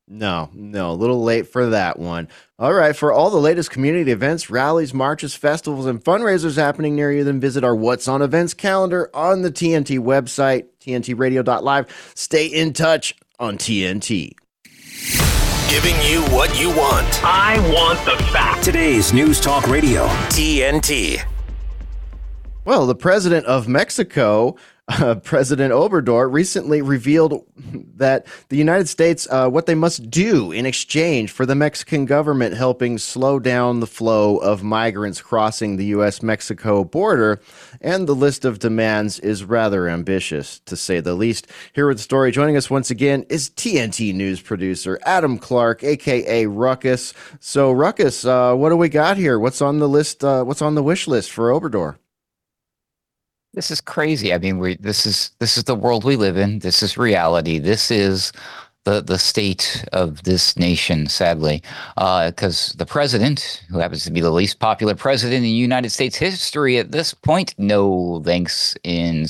No, 0.08 0.50
no, 0.52 0.90
a 0.90 0.92
little 0.92 1.22
late 1.22 1.46
for 1.46 1.66
that 1.66 1.98
one. 1.98 2.28
All 2.58 2.72
right, 2.72 2.94
for 2.94 3.12
all 3.12 3.30
the 3.30 3.38
latest 3.38 3.70
community 3.70 4.10
events, 4.10 4.50
rallies, 4.50 4.92
marches, 4.92 5.34
festivals, 5.34 5.86
and 5.86 6.02
fundraisers 6.02 6.56
happening 6.56 6.96
near 6.96 7.12
you, 7.12 7.24
then 7.24 7.40
visit 7.40 7.62
our 7.62 7.74
What's 7.74 8.08
on 8.08 8.20
Events 8.20 8.52
calendar 8.52 9.10
on 9.14 9.42
the 9.42 9.52
TNT 9.52 10.00
website, 10.00 10.66
tntradio.live. 10.80 12.12
Stay 12.14 12.46
in 12.46 12.72
touch 12.72 13.14
on 13.38 13.56
TNT 13.56 14.34
giving 15.72 15.96
you 16.02 16.20
what 16.24 16.60
you 16.60 16.68
want. 16.68 17.24
I 17.24 17.58
want 17.72 17.98
the 18.04 18.22
facts. 18.24 18.62
Today's 18.62 19.14
News 19.14 19.40
Talk 19.40 19.66
Radio, 19.68 20.06
TNT. 20.28 21.24
Well, 22.66 22.86
the 22.86 22.94
president 22.94 23.46
of 23.46 23.68
Mexico 23.68 24.56
uh, 24.88 25.14
President 25.16 25.72
Obrador 25.72 26.32
recently 26.32 26.82
revealed 26.82 27.44
that 27.94 28.26
the 28.48 28.56
United 28.56 28.88
States, 28.88 29.28
uh, 29.30 29.48
what 29.48 29.66
they 29.66 29.76
must 29.76 30.10
do 30.10 30.50
in 30.50 30.66
exchange 30.66 31.30
for 31.30 31.46
the 31.46 31.54
Mexican 31.54 32.04
government 32.04 32.56
helping 32.56 32.98
slow 32.98 33.38
down 33.38 33.78
the 33.78 33.86
flow 33.86 34.38
of 34.38 34.64
migrants 34.64 35.22
crossing 35.22 35.76
the 35.76 35.84
U.S. 35.86 36.20
Mexico 36.20 36.82
border. 36.82 37.40
And 37.80 38.08
the 38.08 38.14
list 38.14 38.44
of 38.44 38.58
demands 38.58 39.20
is 39.20 39.44
rather 39.44 39.88
ambitious, 39.88 40.58
to 40.60 40.76
say 40.76 40.98
the 40.98 41.14
least. 41.14 41.46
Here 41.74 41.86
with 41.86 41.98
the 41.98 42.02
story, 42.02 42.32
joining 42.32 42.56
us 42.56 42.68
once 42.68 42.90
again 42.90 43.24
is 43.28 43.50
TNT 43.50 44.12
News 44.12 44.40
producer 44.40 44.98
Adam 45.04 45.38
Clark, 45.38 45.84
aka 45.84 46.46
Ruckus. 46.46 47.14
So, 47.38 47.70
Ruckus, 47.70 48.24
uh, 48.24 48.54
what 48.56 48.70
do 48.70 48.76
we 48.76 48.88
got 48.88 49.16
here? 49.16 49.38
What's 49.38 49.62
on 49.62 49.78
the 49.78 49.88
list? 49.88 50.24
Uh, 50.24 50.42
what's 50.42 50.62
on 50.62 50.74
the 50.74 50.82
wish 50.82 51.06
list 51.06 51.30
for 51.30 51.50
Obrador? 51.50 51.98
This 53.54 53.70
is 53.70 53.80
crazy. 53.80 54.32
I 54.32 54.38
mean, 54.38 54.58
we 54.58 54.76
this 54.76 55.06
is 55.06 55.30
this 55.38 55.56
is 55.56 55.64
the 55.64 55.74
world 55.74 56.04
we 56.04 56.16
live 56.16 56.36
in. 56.36 56.60
This 56.60 56.82
is 56.82 56.96
reality. 56.96 57.58
This 57.58 57.90
is 57.90 58.32
the 58.84 59.00
the 59.02 59.18
state 59.18 59.84
of 59.92 60.22
this 60.22 60.56
nation, 60.56 61.06
sadly, 61.06 61.62
because 61.94 62.70
uh, 62.70 62.74
the 62.78 62.86
president, 62.86 63.64
who 63.68 63.78
happens 63.78 64.04
to 64.04 64.10
be 64.10 64.20
the 64.20 64.30
least 64.30 64.58
popular 64.58 64.94
president 64.94 65.44
in 65.44 65.50
United 65.50 65.90
States 65.90 66.16
history 66.16 66.78
at 66.78 66.92
this 66.92 67.14
point, 67.14 67.54
no 67.58 68.22
thanks 68.24 68.74
in, 68.84 69.26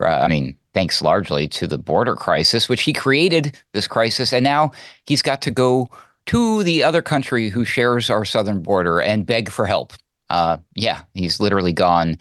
uh, 0.00 0.06
I 0.06 0.28
mean, 0.28 0.56
thanks 0.74 1.02
largely 1.02 1.48
to 1.48 1.66
the 1.66 1.78
border 1.78 2.14
crisis, 2.14 2.68
which 2.68 2.82
he 2.82 2.92
created 2.92 3.58
this 3.72 3.88
crisis, 3.88 4.32
and 4.32 4.44
now 4.44 4.72
he's 5.06 5.22
got 5.22 5.42
to 5.42 5.50
go 5.50 5.88
to 6.26 6.62
the 6.62 6.84
other 6.84 7.00
country 7.00 7.48
who 7.48 7.64
shares 7.64 8.10
our 8.10 8.24
southern 8.24 8.62
border 8.62 9.00
and 9.00 9.24
beg 9.24 9.50
for 9.50 9.64
help. 9.64 9.94
Uh, 10.28 10.58
yeah, 10.74 11.00
he's 11.14 11.40
literally 11.40 11.72
gone 11.72 12.18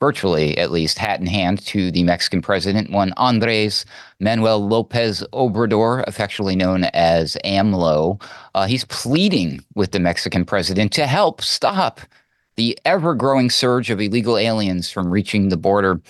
virtually 0.00 0.56
at 0.56 0.70
least, 0.70 0.98
hat 0.98 1.20
in 1.20 1.26
hand 1.26 1.64
to 1.66 1.90
the 1.90 2.02
Mexican 2.02 2.40
president, 2.40 2.90
one 2.90 3.12
Andres 3.16 3.84
Manuel 4.18 4.66
Lopez 4.66 5.22
Obrador, 5.32 6.02
affectionately 6.06 6.56
known 6.56 6.84
as 6.94 7.36
AMLO. 7.44 8.20
Uh, 8.54 8.66
he's 8.66 8.86
pleading 8.86 9.62
with 9.74 9.92
the 9.92 10.00
Mexican 10.00 10.44
president 10.44 10.92
to 10.94 11.06
help 11.06 11.42
stop 11.42 12.00
the 12.56 12.78
ever 12.84 13.14
growing 13.14 13.50
surge 13.50 13.90
of 13.90 14.00
illegal 14.00 14.36
aliens 14.36 14.90
from 14.90 15.10
reaching 15.10 15.48
the 15.48 15.56
border. 15.56 16.00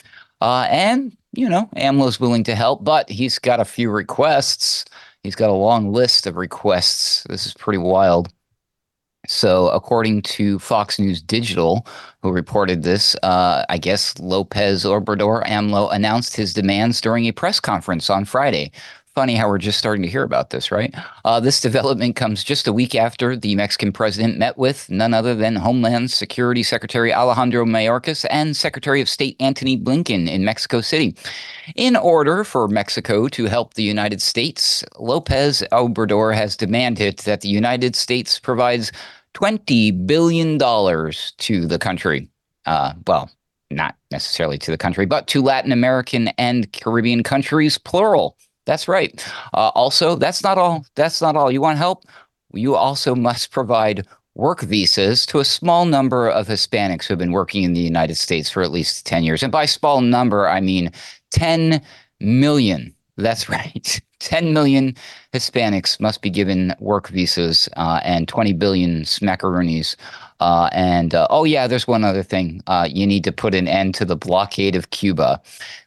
Uh, 0.41 0.67
and, 0.71 1.17
you 1.33 1.49
know, 1.49 1.69
AMLO's 1.77 2.21
willing 2.21 2.45
to 2.45 2.55
help, 2.55 2.83
but 2.85 3.11
he's 3.11 3.39
got 3.39 3.61
a 3.61 3.65
few 3.65 3.91
requests. 3.91 4.85
He's 5.23 5.37
got 5.37 5.51
a 5.51 5.55
long 5.55 5.93
list 5.93 6.27
of 6.27 6.37
requests. 6.37 7.25
This 7.25 7.45
is 7.45 7.55
pretty 7.55 7.79
wild. 7.79 8.33
So, 9.31 9.69
according 9.69 10.23
to 10.23 10.59
Fox 10.59 10.99
News 10.99 11.23
Digital, 11.23 11.87
who 12.21 12.33
reported 12.33 12.83
this, 12.83 13.15
uh, 13.23 13.65
I 13.69 13.79
guess 13.79 14.19
Lopez 14.19 14.85
Obrador 14.85 15.47
AMLO 15.47 15.89
announced 15.95 16.35
his 16.35 16.53
demands 16.53 17.01
during 17.01 17.27
a 17.27 17.33
press 17.33 17.61
conference 17.61 18.11
on 18.11 18.25
Friday 18.25 18.73
funny 19.15 19.35
how 19.35 19.49
we're 19.49 19.59
just 19.59 19.79
starting 19.79 20.03
to 20.03 20.09
hear 20.09 20.23
about 20.23 20.51
this, 20.51 20.71
right? 20.71 20.95
Uh, 21.25 21.41
this 21.41 21.61
development 21.61 22.15
comes 22.17 22.45
just 22.45 22.69
a 22.69 22.73
week 22.73 22.95
after 22.95 23.37
the 23.37 23.55
Mexican 23.57 23.93
president 23.93 24.39
met 24.39 24.57
with 24.57 24.89
none 24.89 25.13
other 25.13 25.35
than 25.35 25.57
Homeland 25.57 26.11
Security 26.11 26.63
Secretary 26.63 27.13
Alejandro 27.13 27.65
Mayorkas 27.65 28.25
and 28.31 28.57
Secretary 28.57 29.01
of 29.01 29.09
State 29.09 29.37
Antony 29.41 29.77
Blinken 29.77 30.29
in 30.29 30.45
Mexico 30.45 30.81
City. 30.81 31.15
In 31.75 31.97
order 31.97 32.45
for 32.45 32.69
Mexico 32.69 33.29
to 33.29 33.47
help 33.47 33.75
the 33.75 33.83
United 33.83 34.23
States, 34.23 34.85
Lopez 34.99 35.63
Obrador 35.73 36.35
has 36.35 36.57
demanded 36.57 37.19
that 37.21 37.41
the 37.41 37.49
United 37.49 37.97
States 37.97 38.39
provides 38.39 38.93
$20 39.35 40.07
billion 40.07 40.59
to 40.59 41.67
the 41.67 41.79
country. 41.79 42.29
Uh, 42.67 42.93
well, 43.07 43.31
not 43.71 43.97
necessarily 44.11 44.59
to 44.59 44.71
the 44.71 44.79
country, 44.79 45.07
but 45.07 45.27
to 45.29 45.43
Latin 45.43 45.73
American 45.73 46.29
and 46.39 46.71
Caribbean 46.73 47.23
countries, 47.23 47.79
plural. 47.79 48.37
That's 48.67 48.89
right. 48.89 49.25
Uh, 49.55 49.71
also, 49.75 50.17
that's 50.17 50.43
not 50.43 50.59
all. 50.59 50.85
That's 50.95 51.23
not 51.23 51.37
all. 51.37 51.51
You 51.51 51.61
want 51.61 51.79
help? 51.79 52.05
You 52.53 52.75
also 52.75 53.15
must 53.15 53.53
provide 53.53 54.07
work 54.35 54.61
visas 54.63 55.27
to 55.27 55.39
a 55.39 55.45
small 55.45 55.85
number 55.85 56.29
of 56.29 56.47
Hispanics 56.47 57.07
who 57.07 57.13
have 57.13 57.19
been 57.19 57.33
working 57.33 57.63
in 57.63 57.73
the 57.73 57.81
United 57.81 58.17
States 58.17 58.51
for 58.51 58.63
at 58.63 58.71
least 58.71 59.07
10 59.07 59.25
years. 59.25 59.43
And 59.43 59.53
by 59.53 59.67
small 59.67 60.01
number, 60.01 60.49
I 60.49 60.61
mean 60.61 60.91
10 61.31 61.83
million. 62.21 62.95
That's 63.17 63.49
right. 63.49 64.01
10 64.21 64.53
million 64.53 64.95
Hispanics 65.33 66.01
must 66.01 66.23
be 66.23 66.31
given 66.31 66.75
work 66.79 67.09
visas 67.09 67.69
uh, 67.77 68.01
and 68.05 68.29
20 68.29 68.53
billion 68.55 69.03
smackaroonies. 69.03 69.97
Uh, 70.41 70.71
and 70.73 71.15
uh, 71.15 71.27
oh, 71.31 71.45
yeah, 71.45 71.67
there's 71.67 71.87
one 71.87 72.03
other 72.03 72.23
thing. 72.23 72.63
Uh, 72.67 72.89
you 72.91 73.07
need 73.07 73.25
to 73.25 73.33
put 73.33 73.55
an 73.55 73.69
end 73.69 73.95
to 73.95 74.05
the 74.05 74.17
blockade 74.17 74.75
of 74.75 74.91
Cuba. 74.91 75.41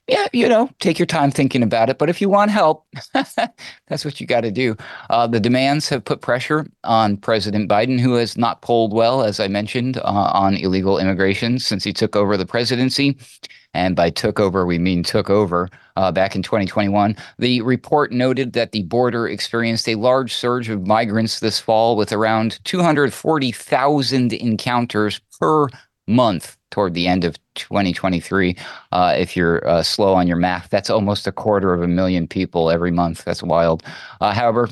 Yeah, 0.07 0.27
you 0.31 0.47
know, 0.47 0.69
take 0.79 0.99
your 0.99 1.05
time 1.05 1.31
thinking 1.31 1.63
about 1.63 1.89
it. 1.89 1.97
But 1.97 2.09
if 2.09 2.21
you 2.21 2.29
want 2.29 2.51
help, 2.51 2.85
that's 3.13 4.05
what 4.05 4.21
you 4.21 4.27
got 4.27 4.41
to 4.41 4.51
do. 4.51 4.75
Uh, 5.09 5.25
the 5.27 5.39
demands 5.39 5.89
have 5.89 6.05
put 6.05 6.21
pressure 6.21 6.67
on 6.83 7.17
President 7.17 7.69
Biden, 7.69 7.99
who 7.99 8.13
has 8.15 8.37
not 8.37 8.61
polled 8.61 8.93
well, 8.93 9.23
as 9.23 9.39
I 9.39 9.47
mentioned, 9.47 9.97
uh, 9.97 10.03
on 10.03 10.55
illegal 10.55 10.99
immigration 10.99 11.57
since 11.57 11.83
he 11.83 11.93
took 11.93 12.15
over 12.15 12.37
the 12.37 12.45
presidency. 12.45 13.17
And 13.73 13.95
by 13.95 14.11
took 14.11 14.39
over, 14.39 14.65
we 14.65 14.77
mean 14.77 15.03
took 15.03 15.29
over 15.29 15.69
uh, 15.95 16.11
back 16.11 16.35
in 16.35 16.43
2021. 16.43 17.15
The 17.39 17.61
report 17.61 18.11
noted 18.11 18.53
that 18.53 18.71
the 18.71 18.83
border 18.83 19.27
experienced 19.27 19.87
a 19.87 19.95
large 19.95 20.33
surge 20.33 20.69
of 20.69 20.87
migrants 20.87 21.39
this 21.39 21.59
fall 21.59 21.95
with 21.95 22.11
around 22.11 22.59
240,000 22.65 24.33
encounters 24.33 25.21
per 25.39 25.67
month 26.07 26.57
toward 26.71 26.93
the 26.95 27.07
end 27.07 27.23
of 27.23 27.37
2023. 27.55 28.57
Uh, 28.91 29.13
if 29.17 29.37
you're 29.37 29.65
uh, 29.67 29.83
slow 29.83 30.13
on 30.13 30.27
your 30.27 30.37
math, 30.37 30.69
that's 30.69 30.89
almost 30.89 31.27
a 31.27 31.31
quarter 31.31 31.73
of 31.73 31.81
a 31.81 31.87
million 31.87 32.27
people 32.27 32.71
every 32.71 32.91
month. 32.91 33.23
That's 33.23 33.43
wild. 33.43 33.83
Uh, 34.19 34.33
however, 34.33 34.69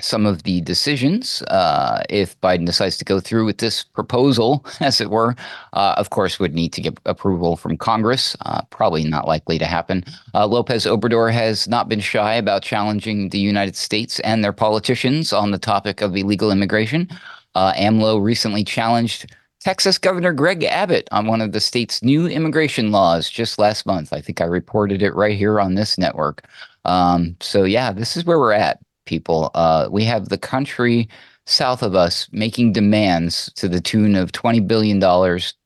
some 0.00 0.26
of 0.26 0.42
the 0.42 0.60
decisions, 0.62 1.42
uh, 1.42 2.02
if 2.10 2.38
Biden 2.40 2.66
decides 2.66 2.96
to 2.96 3.04
go 3.04 3.20
through 3.20 3.44
with 3.44 3.58
this 3.58 3.84
proposal, 3.84 4.64
as 4.80 5.00
it 5.00 5.10
were, 5.10 5.36
uh, 5.72 5.94
of 5.96 6.10
course, 6.10 6.38
would 6.38 6.54
need 6.54 6.72
to 6.72 6.80
get 6.80 6.98
approval 7.06 7.56
from 7.56 7.76
Congress. 7.76 8.36
Uh, 8.40 8.62
probably 8.70 9.04
not 9.04 9.28
likely 9.28 9.58
to 9.58 9.66
happen. 9.66 10.04
Uh, 10.34 10.46
Lopez 10.46 10.84
Obrador 10.84 11.32
has 11.32 11.68
not 11.68 11.88
been 11.88 12.00
shy 12.00 12.34
about 12.34 12.62
challenging 12.62 13.28
the 13.28 13.38
United 13.38 13.76
States 13.76 14.18
and 14.20 14.42
their 14.42 14.52
politicians 14.52 15.32
on 15.32 15.52
the 15.52 15.58
topic 15.58 16.00
of 16.00 16.16
illegal 16.16 16.50
immigration. 16.50 17.08
Uh, 17.54 17.72
AMLO 17.74 18.22
recently 18.22 18.64
challenged 18.64 19.32
Texas 19.60 19.96
Governor 19.96 20.32
Greg 20.32 20.64
Abbott 20.64 21.08
on 21.12 21.26
one 21.26 21.40
of 21.40 21.52
the 21.52 21.60
state's 21.60 22.02
new 22.02 22.26
immigration 22.26 22.90
laws 22.90 23.30
just 23.30 23.58
last 23.58 23.86
month. 23.86 24.12
I 24.12 24.20
think 24.20 24.40
I 24.40 24.44
reported 24.44 25.02
it 25.02 25.14
right 25.14 25.38
here 25.38 25.60
on 25.60 25.74
this 25.74 25.96
network. 25.96 26.44
Um, 26.84 27.36
so, 27.40 27.64
yeah, 27.64 27.92
this 27.92 28.16
is 28.16 28.24
where 28.26 28.38
we're 28.38 28.52
at 28.52 28.83
people. 29.04 29.50
Uh, 29.54 29.88
we 29.90 30.04
have 30.04 30.28
the 30.28 30.38
country 30.38 31.08
south 31.46 31.82
of 31.82 31.94
us 31.94 32.28
making 32.32 32.72
demands 32.72 33.52
to 33.56 33.68
the 33.68 33.80
tune 33.80 34.16
of 34.16 34.32
$20 34.32 34.66
billion, 34.66 35.00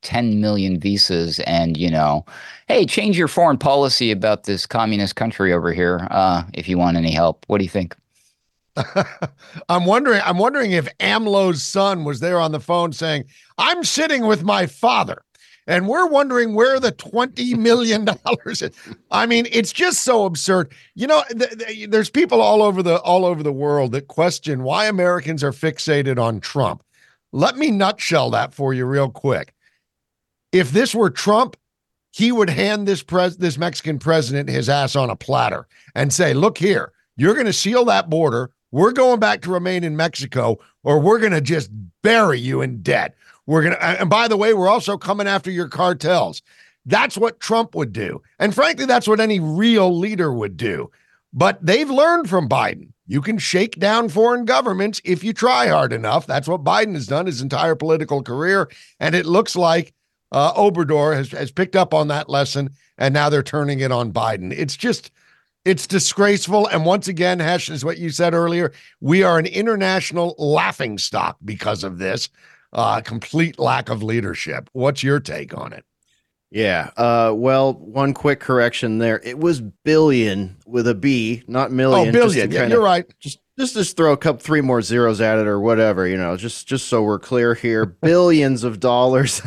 10 0.03 0.41
million 0.41 0.81
visas, 0.81 1.39
and, 1.41 1.77
you 1.77 1.91
know, 1.91 2.25
hey, 2.67 2.85
change 2.85 3.17
your 3.17 3.29
foreign 3.29 3.59
policy 3.59 4.11
about 4.11 4.45
this 4.45 4.67
communist 4.67 5.17
country 5.17 5.53
over 5.53 5.73
here 5.73 6.07
uh, 6.11 6.43
if 6.55 6.69
you 6.69 6.79
want 6.79 6.97
any 6.97 7.13
help. 7.13 7.45
What 7.49 7.59
do 7.59 7.65
you 7.65 7.71
think? 7.71 7.97
I'm 9.69 9.85
wondering. 9.85 10.21
I'm 10.25 10.39
wondering 10.39 10.73
if 10.73 10.89
AMLO's 10.99 11.63
son 11.63 12.05
was 12.05 12.21
there 12.21 12.39
on 12.39 12.53
the 12.53 12.61
phone 12.61 12.93
saying, 12.93 13.25
"I'm 13.57 13.83
sitting 13.83 14.27
with 14.27 14.45
my 14.45 14.67
father." 14.67 15.23
And 15.69 15.87
we're 15.87 16.07
wondering 16.07 16.55
where 16.55 16.81
the 16.81 16.91
$20 16.91 17.57
million 17.57 18.09
is. 18.47 18.63
I 19.11 19.27
mean, 19.27 19.47
it's 19.53 19.71
just 19.71 20.03
so 20.03 20.25
absurd. 20.25 20.73
You 20.95 21.07
know, 21.07 21.23
th- 21.31 21.59
th- 21.59 21.91
there's 21.91 22.11
people 22.11 22.41
all 22.41 22.63
over 22.63 22.83
the 22.83 22.99
all 23.01 23.25
over 23.25 23.43
the 23.43 23.53
world 23.53 23.93
that 23.93 24.09
question 24.09 24.63
why 24.65 24.87
Americans 24.87 25.45
are 25.45 25.53
fixated 25.53 26.19
on 26.19 26.41
Trump. 26.41 26.83
Let 27.31 27.59
me 27.59 27.71
nutshell 27.71 28.31
that 28.31 28.55
for 28.55 28.73
you 28.73 28.87
real 28.87 29.11
quick. 29.11 29.55
If 30.51 30.73
this 30.73 30.95
were 30.95 31.11
Trump, 31.11 31.57
he 32.11 32.33
would 32.33 32.49
hand 32.49 32.89
this 32.89 33.03
pres- 33.03 33.37
this 33.37 33.59
Mexican 33.59 33.99
president 33.99 34.49
his 34.49 34.71
ass 34.71 34.97
on 34.97 35.11
a 35.11 35.17
platter 35.17 35.69
and 35.95 36.11
say, 36.11 36.33
"Look 36.33 36.57
here, 36.57 36.93
you're 37.17 37.35
going 37.35 37.47
to 37.47 37.53
seal 37.53 37.85
that 37.85 38.09
border. 38.09 38.51
We're 38.71 38.93
going 38.93 39.21
back 39.21 39.43
to 39.43 39.51
remain 39.51 39.85
in 39.85 39.97
Mexico, 39.97 40.59
or 40.83 40.99
we're 40.99 41.19
going 41.19 41.33
to 41.33 41.41
just 41.43 41.71
bury 42.03 42.41
you 42.41 42.63
in 42.63 42.83
debt. 42.83 43.15
We're 43.49 43.63
going 43.63 43.75
to, 43.75 43.83
and 43.83 44.11
by 44.11 44.29
the 44.29 44.37
way, 44.37 44.53
we're 44.53 44.69
also 44.69 44.99
coming 44.99 45.27
after 45.27 45.51
your 45.51 45.69
cartels. 45.69 46.43
That's 46.85 47.17
what 47.17 47.41
Trump 47.41 47.75
would 47.75 47.95
do. 47.95 48.21
And 48.39 48.55
frankly, 48.55 48.85
that's 48.85 49.09
what 49.09 49.21
any 49.21 49.41
real 49.41 49.99
leader 49.99 50.31
would 50.31 50.59
do. 50.59 50.91
But 51.33 51.59
they've 51.65 51.89
learned 51.89 52.29
from 52.29 52.47
Biden. 52.47 52.93
You 53.07 53.23
can 53.23 53.39
shake 53.39 53.79
down 53.79 54.11
foreign 54.11 54.45
governments 54.45 55.01
if 55.03 55.25
you 55.25 55.33
try 55.33 55.69
hard 55.69 55.95
enough. 55.95 56.27
That's 56.27 56.47
what 56.47 56.63
Biden 56.63 56.93
has 56.93 57.07
done 57.07 57.25
his 57.25 57.41
entire 57.41 57.75
political 57.75 58.23
career. 58.23 58.69
And 59.01 59.15
it 59.15 59.25
looks 59.25 59.57
like 59.57 59.95
uh, 60.31 60.53
Obrador 60.53 61.17
has, 61.17 61.31
has 61.31 61.51
picked 61.51 61.75
up 61.75 61.95
on 61.95 62.09
that 62.09 62.29
lesson, 62.29 62.69
and 62.99 63.15
now 63.15 63.31
they're 63.31 63.43
turning 63.43 63.81
it 63.81 63.91
on 63.91 64.13
Biden. 64.13 64.53
It's 64.53 64.77
just, 64.77 65.11
it's 65.65 65.87
disgraceful. 65.87 66.67
And 66.67 66.85
once 66.85 67.09
again, 67.09 67.41
Hesh, 67.41 67.71
is 67.71 67.83
what 67.83 67.97
you 67.97 68.11
said 68.11 68.35
earlier, 68.35 68.73
we 69.01 69.23
are 69.23 69.39
an 69.39 69.47
international 69.47 70.35
laughing 70.37 70.99
stock 70.99 71.39
because 71.43 71.83
of 71.83 71.97
this 71.97 72.29
uh, 72.73 73.01
complete 73.01 73.59
lack 73.59 73.89
of 73.89 74.03
leadership. 74.03 74.69
What's 74.73 75.03
your 75.03 75.21
take 75.21 75.57
on 75.57 75.73
it? 75.73 75.85
Yeah. 76.51 76.91
Uh, 76.97 77.33
well, 77.35 77.75
one 77.75 78.15
quick 78.15 78.41
correction 78.41 78.99
there. 78.99 79.21
It 79.23 79.39
was 79.39 79.61
billion 79.61 80.57
with 80.67 80.89
a 80.89 80.95
B, 80.95 81.43
not 81.47 81.73
million. 81.73 82.09
Oh, 82.09 82.13
billion. 82.13 82.51
Yeah, 82.51 82.67
you're 82.67 82.83
right. 82.83 83.07
Just 83.21 83.41
just 83.59 83.75
just 83.75 83.97
throw 83.97 84.13
a 84.13 84.17
couple 84.17 84.41
three 84.41 84.61
more 84.61 84.81
zeros 84.81 85.21
at 85.21 85.39
it 85.39 85.47
or 85.47 85.61
whatever, 85.61 86.07
you 86.07 86.17
know, 86.17 86.37
just 86.37 86.67
just 86.67 86.89
so 86.89 87.03
we're 87.03 87.19
clear 87.19 87.55
here. 87.55 87.85
Billions 88.03 88.65
of 88.65 88.81
dollars 88.81 89.43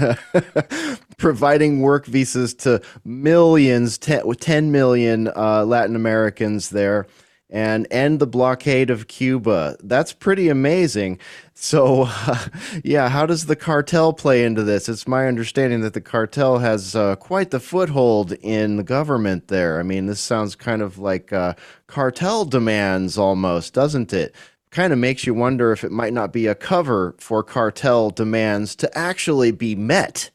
providing 1.17 1.81
work 1.81 2.05
visas 2.05 2.53
to 2.55 2.81
millions, 3.03 3.97
10, 3.97 4.33
10 4.33 4.71
million 4.71 5.31
uh, 5.35 5.63
Latin 5.65 5.95
Americans 5.95 6.69
there 6.69 7.07
and 7.51 7.85
end 7.91 8.19
the 8.19 8.27
blockade 8.27 8.89
of 8.89 9.07
Cuba. 9.07 9.75
That's 9.83 10.13
pretty 10.13 10.47
amazing. 10.47 11.19
So, 11.53 12.05
uh, 12.07 12.47
yeah, 12.83 13.09
how 13.09 13.25
does 13.25 13.45
the 13.45 13.57
cartel 13.57 14.13
play 14.13 14.45
into 14.45 14.63
this? 14.63 14.87
It's 14.87 15.07
my 15.07 15.27
understanding 15.27 15.81
that 15.81 15.93
the 15.93 16.01
cartel 16.01 16.59
has 16.59 16.95
uh, 16.95 17.17
quite 17.17 17.51
the 17.51 17.59
foothold 17.59 18.31
in 18.31 18.77
the 18.77 18.83
government 18.83 19.49
there. 19.49 19.79
I 19.79 19.83
mean, 19.83 20.05
this 20.05 20.21
sounds 20.21 20.55
kind 20.55 20.81
of 20.81 20.97
like 20.97 21.33
uh, 21.33 21.55
cartel 21.87 22.45
demands 22.45 23.17
almost, 23.17 23.73
doesn't 23.73 24.13
it? 24.13 24.33
Kind 24.71 24.93
of 24.93 24.99
makes 24.99 25.27
you 25.27 25.33
wonder 25.33 25.73
if 25.73 25.83
it 25.83 25.91
might 25.91 26.13
not 26.13 26.31
be 26.31 26.47
a 26.47 26.55
cover 26.55 27.13
for 27.19 27.43
cartel 27.43 28.09
demands 28.09 28.73
to 28.77 28.97
actually 28.97 29.51
be 29.51 29.75
met 29.75 30.29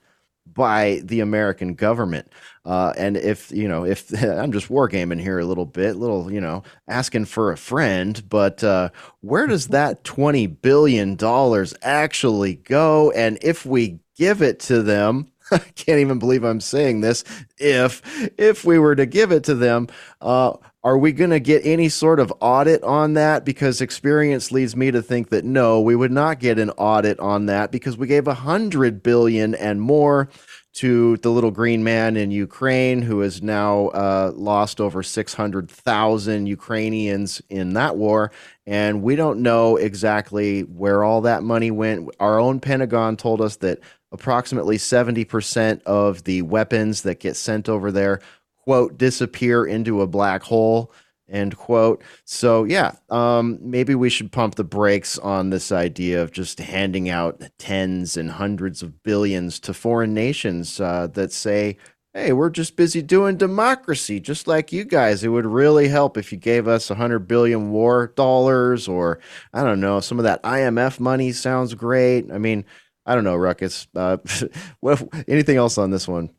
by 0.57 1.01
the 1.05 1.21
American 1.21 1.75
government. 1.75 2.31
Uh, 2.67 2.93
and 2.99 3.17
if 3.17 3.53
you 3.53 3.69
know, 3.69 3.85
if 3.85 4.13
I'm 4.23 4.53
just 4.53 4.69
wargaming 4.69 5.21
here 5.21 5.39
a 5.39 5.45
little 5.45 5.67
bit, 5.67 5.97
little 5.97 6.31
you 6.33 6.41
know, 6.41 6.65
asking 6.89 7.27
for 7.27 7.53
a 7.53 7.57
friend, 7.57 8.23
but 8.29 8.63
uh, 8.65 8.91
where 9.21 9.47
does 9.47 9.69
that 9.69 10.05
twenty 10.05 10.47
billion 10.49 11.15
dollars 11.15 11.75
actually 11.83 12.57
go? 12.57 13.13
And 13.13 13.39
if 13.41 13.65
we 13.65 14.01
give 14.19 14.43
it 14.43 14.59
to 14.61 14.83
them, 14.83 15.31
I 15.53 15.59
can't 15.59 16.01
even 16.01 16.19
believe 16.19 16.43
I'm 16.43 16.61
saying 16.61 17.03
this. 17.03 17.23
If 17.57 18.03
if 18.37 18.65
we 18.65 18.81
were 18.81 18.97
to 18.97 19.07
give 19.07 19.31
it 19.31 19.45
to 19.45 19.55
them, 19.55 19.87
uh, 20.21 20.55
are 20.83 20.99
we 20.99 21.13
going 21.13 21.31
to 21.31 21.41
get 21.41 21.65
any 21.65 21.89
sort 21.89 22.21
of 22.21 22.33
audit 22.41 22.83
on 22.83 23.15
that? 23.15 23.45
Because 23.45 23.81
experience 23.81 24.53
leads 24.53 24.77
me 24.77 24.91
to 24.91 25.03
think 25.03 25.31
that 25.31 25.45
no, 25.45 25.81
we 25.81 25.97
would 25.97 26.13
not 26.13 26.41
get 26.41 26.59
an 26.59 26.71
audit 26.71 27.19
on 27.21 27.47
that 27.47 27.71
because 27.71 27.97
we 27.97 28.07
gave 28.09 28.27
a 28.27 28.35
hundred 28.35 29.03
billion 29.03 29.55
and 29.55 29.81
more 29.81 30.29
to 30.77 31.17
the 31.19 31.31
little 31.31 31.51
green 31.51 31.83
man 31.83 32.19
in 32.19 32.31
Ukraine, 32.31 33.01
who 33.01 33.21
has 33.21 33.41
now 33.41 33.87
uh, 33.89 34.31
lost 34.35 34.79
over 34.79 35.03
600,000 35.03 36.47
Ukrainians 36.47 37.41
in 37.49 37.73
that 37.73 37.97
war. 37.97 38.31
And 38.67 39.03
we 39.03 39.17
don't 39.17 39.41
know 39.41 39.77
exactly 39.77 40.63
where 40.65 41.03
all 41.03 41.23
that 41.23 41.43
money 41.43 41.71
went. 41.71 42.11
Our 42.21 42.39
own 42.39 42.61
Pentagon 42.61 43.17
told 43.17 43.41
us 43.41 43.57
that 43.57 43.81
approximately 44.13 44.77
70% 44.77 45.83
of 45.85 46.25
the 46.25 46.43
weapons 46.43 47.03
that 47.03 47.21
get 47.21 47.37
sent 47.37 47.71
over 47.71 47.91
there, 47.91 48.21
quote, 48.59 48.99
disappear 48.99 49.65
into 49.65 50.03
a 50.03 50.07
black 50.07 50.43
hole 50.43 50.93
end 51.29 51.57
quote. 51.57 52.03
So 52.25 52.65
yeah 52.65 52.93
um, 53.11 53.59
maybe 53.61 53.95
we 53.95 54.11
should 54.11 54.33
pump 54.33 54.55
the 54.55 54.65
brakes 54.65 55.19
on 55.19 55.51
this 55.51 55.73
idea 55.73 56.23
of 56.23 56.33
just 56.33 56.59
handing 56.59 57.09
out 57.09 57.43
tens 57.59 58.17
and 58.17 58.31
hundreds 58.31 58.83
of 58.83 59.03
billions 59.03 59.61
to 59.61 59.75
foreign 59.75 60.15
nations 60.15 60.81
uh, 60.81 61.09
that 61.09 61.33
say 61.33 61.77
hey 62.15 62.33
we're 62.33 62.49
just 62.51 62.77
busy 62.77 63.03
doing 63.03 63.37
democracy 63.37 64.19
just 64.21 64.47
like 64.47 64.73
you 64.73 64.85
guys. 64.85 65.23
It 65.23 65.29
would 65.29 65.47
really 65.47 65.89
help 65.89 66.17
if 66.17 66.33
you 66.33 66.39
gave 66.39 66.67
us 66.69 66.91
a 66.91 66.95
hundred 66.95 67.21
billion 67.29 67.71
war 67.71 68.13
dollars 68.17 68.89
or 68.89 69.21
i 69.53 69.63
don't 69.63 69.81
know 69.81 70.01
some 70.01 70.19
of 70.19 70.25
that 70.25 70.43
imf 70.43 71.01
money 71.01 71.33
sounds 71.33 71.75
great. 71.75 72.31
I 72.33 72.39
mean 72.39 72.65
i 73.05 73.15
don't 73.15 73.25
know 73.25 73.37
ruckus 73.37 73.87
uh, 73.95 74.17
what 74.81 75.03
anything 75.29 75.57
else 75.57 75.79
on 75.79 75.91
this 75.91 76.09
one 76.09 76.31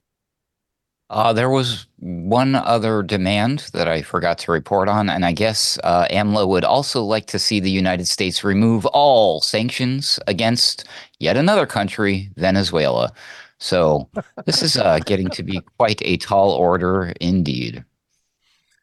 Uh, 1.09 1.31
there 1.31 1.49
was 1.49 1.87
one 1.99 2.53
other 2.53 3.01
demand 3.01 3.69
that 3.71 3.87
I 3.87 4.01
forgot 4.01 4.37
to 4.39 4.51
report 4.51 4.89
on, 4.89 5.09
and 5.09 5.23
I 5.23 5.31
guess 5.31 5.79
uh, 5.83 6.05
AMLO 6.11 6.47
would 6.49 6.65
also 6.65 7.01
like 7.01 7.27
to 7.27 7.39
see 7.39 7.59
the 7.59 7.71
United 7.71 8.07
States 8.07 8.43
remove 8.43 8.85
all 8.87 9.39
sanctions 9.39 10.19
against 10.27 10.85
yet 11.19 11.37
another 11.37 11.65
country, 11.65 12.29
Venezuela. 12.35 13.13
So 13.59 14.09
this 14.45 14.61
is 14.61 14.77
uh, 14.77 14.99
getting 15.05 15.29
to 15.29 15.43
be 15.43 15.61
quite 15.77 16.01
a 16.03 16.17
tall 16.17 16.51
order 16.51 17.13
indeed. 17.21 17.85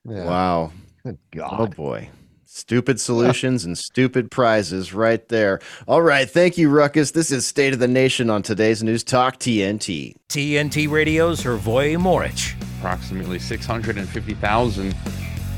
Yeah. 0.09 0.25
Wow. 0.25 0.73
Good 1.05 1.19
oh, 1.19 1.37
God. 1.37 1.61
Oh 1.61 1.67
boy. 1.67 2.09
Stupid 2.57 3.01
solutions 3.01 3.65
and 3.65 3.77
stupid 3.77 4.31
prizes 4.31 4.95
right 4.95 5.29
there. 5.29 5.59
All 5.89 6.03
right. 6.03 6.31
Thank 6.31 6.57
you, 6.57 6.71
Ruckus. 6.71 7.11
This 7.11 7.33
is 7.33 7.45
State 7.45 7.73
of 7.73 7.81
the 7.81 7.89
Nation 7.89 8.31
on 8.31 8.43
today's 8.43 8.81
News 8.81 9.03
Talk 9.03 9.41
TNT. 9.41 10.15
TNT 10.29 10.89
Radio's 10.89 11.43
Hrvoje 11.43 11.99
Moric. 11.99 12.55
Approximately 12.79 13.41
650,000 13.41 14.95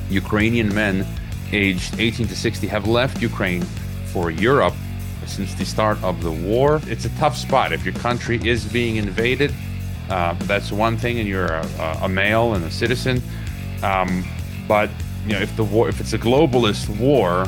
Ukrainian 0.08 0.74
men 0.74 1.06
aged 1.52 2.00
18 2.00 2.28
to 2.28 2.34
60 2.34 2.66
have 2.66 2.88
left 2.88 3.20
Ukraine 3.20 3.60
for 4.06 4.30
Europe 4.30 4.74
since 5.26 5.52
the 5.52 5.66
start 5.66 6.02
of 6.02 6.22
the 6.22 6.32
war. 6.32 6.80
It's 6.86 7.04
a 7.04 7.10
tough 7.18 7.36
spot. 7.36 7.74
If 7.74 7.84
your 7.84 7.94
country 7.96 8.40
is 8.48 8.64
being 8.64 8.96
invaded, 8.96 9.52
uh, 10.08 10.32
that's 10.44 10.72
one 10.72 10.96
thing, 10.96 11.18
and 11.18 11.28
you're 11.28 11.52
a, 11.52 11.98
a 12.04 12.08
male 12.08 12.54
and 12.54 12.64
a 12.64 12.70
citizen. 12.70 13.22
Um, 13.82 14.24
but 14.66 14.88
you 15.26 15.32
know, 15.32 15.40
if 15.40 15.54
the 15.56 15.64
war, 15.64 15.88
if 15.88 16.00
it's 16.00 16.12
a 16.12 16.18
globalist 16.18 16.88
war, 17.00 17.46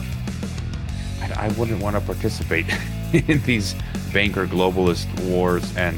I, 1.21 1.47
I 1.47 1.49
wouldn't 1.57 1.81
want 1.81 1.95
to 1.95 2.01
participate 2.01 2.67
in 3.13 3.41
these 3.43 3.75
banker 4.13 4.47
globalist 4.47 5.07
wars, 5.29 5.77
and 5.77 5.97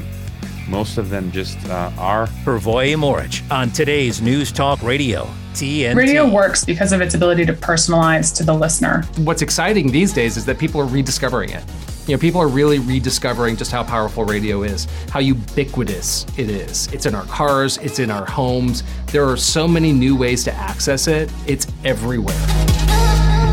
most 0.67 0.97
of 0.97 1.09
them 1.09 1.31
just 1.31 1.57
uh, 1.69 1.91
are. 1.97 2.27
Hrvoje 2.45 2.97
Moric 2.97 3.41
on 3.49 3.71
today's 3.71 4.21
News 4.21 4.51
Talk 4.51 4.81
Radio. 4.83 5.27
TNT. 5.53 5.95
Radio 5.95 6.29
works 6.29 6.63
because 6.63 6.93
of 6.93 7.01
its 7.01 7.13
ability 7.15 7.45
to 7.45 7.53
personalize 7.53 8.35
to 8.37 8.43
the 8.43 8.53
listener. 8.53 9.03
What's 9.17 9.41
exciting 9.41 9.91
these 9.91 10.13
days 10.13 10.37
is 10.37 10.45
that 10.45 10.57
people 10.57 10.79
are 10.79 10.85
rediscovering 10.85 11.49
it. 11.49 11.63
You 12.07 12.15
know, 12.15 12.19
people 12.19 12.41
are 12.41 12.47
really 12.47 12.79
rediscovering 12.79 13.57
just 13.57 13.71
how 13.71 13.83
powerful 13.83 14.25
radio 14.25 14.63
is, 14.63 14.87
how 15.11 15.19
ubiquitous 15.19 16.25
it 16.35 16.49
is. 16.49 16.91
It's 16.91 17.05
in 17.05 17.13
our 17.13 17.25
cars, 17.25 17.77
it's 17.77 17.99
in 17.99 18.09
our 18.09 18.25
homes. 18.25 18.81
There 19.11 19.29
are 19.29 19.37
so 19.37 19.67
many 19.67 19.91
new 19.91 20.15
ways 20.15 20.43
to 20.45 20.53
access 20.53 21.07
it, 21.07 21.31
it's 21.45 21.67
everywhere. 21.85 22.35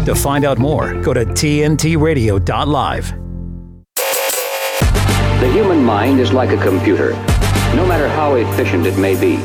To 0.06 0.14
find 0.14 0.46
out 0.46 0.58
more, 0.58 0.94
go 1.02 1.12
to 1.12 1.26
tntradio.live. 1.26 3.08
The 5.40 5.52
human 5.52 5.84
mind 5.84 6.18
is 6.18 6.32
like 6.32 6.48
a 6.50 6.62
computer, 6.62 7.10
no 7.76 7.86
matter 7.86 8.08
how 8.08 8.36
efficient 8.36 8.86
it 8.86 8.98
may 8.98 9.20
be. 9.20 9.36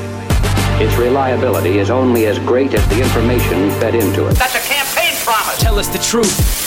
Its 0.81 0.95
reliability 0.95 1.77
is 1.77 1.89
only 1.89 2.25
as 2.25 2.39
great 2.39 2.73
as 2.73 2.87
the 2.87 3.01
information 3.01 3.69
fed 3.81 3.95
into 3.95 4.27
it. 4.27 4.35
That's 4.35 4.55
a 4.55 4.73
campaign 4.73 5.13
promise. 5.17 5.59
Tell 5.59 5.77
us 5.77 5.89
the 5.89 5.99
truth. 5.99 6.62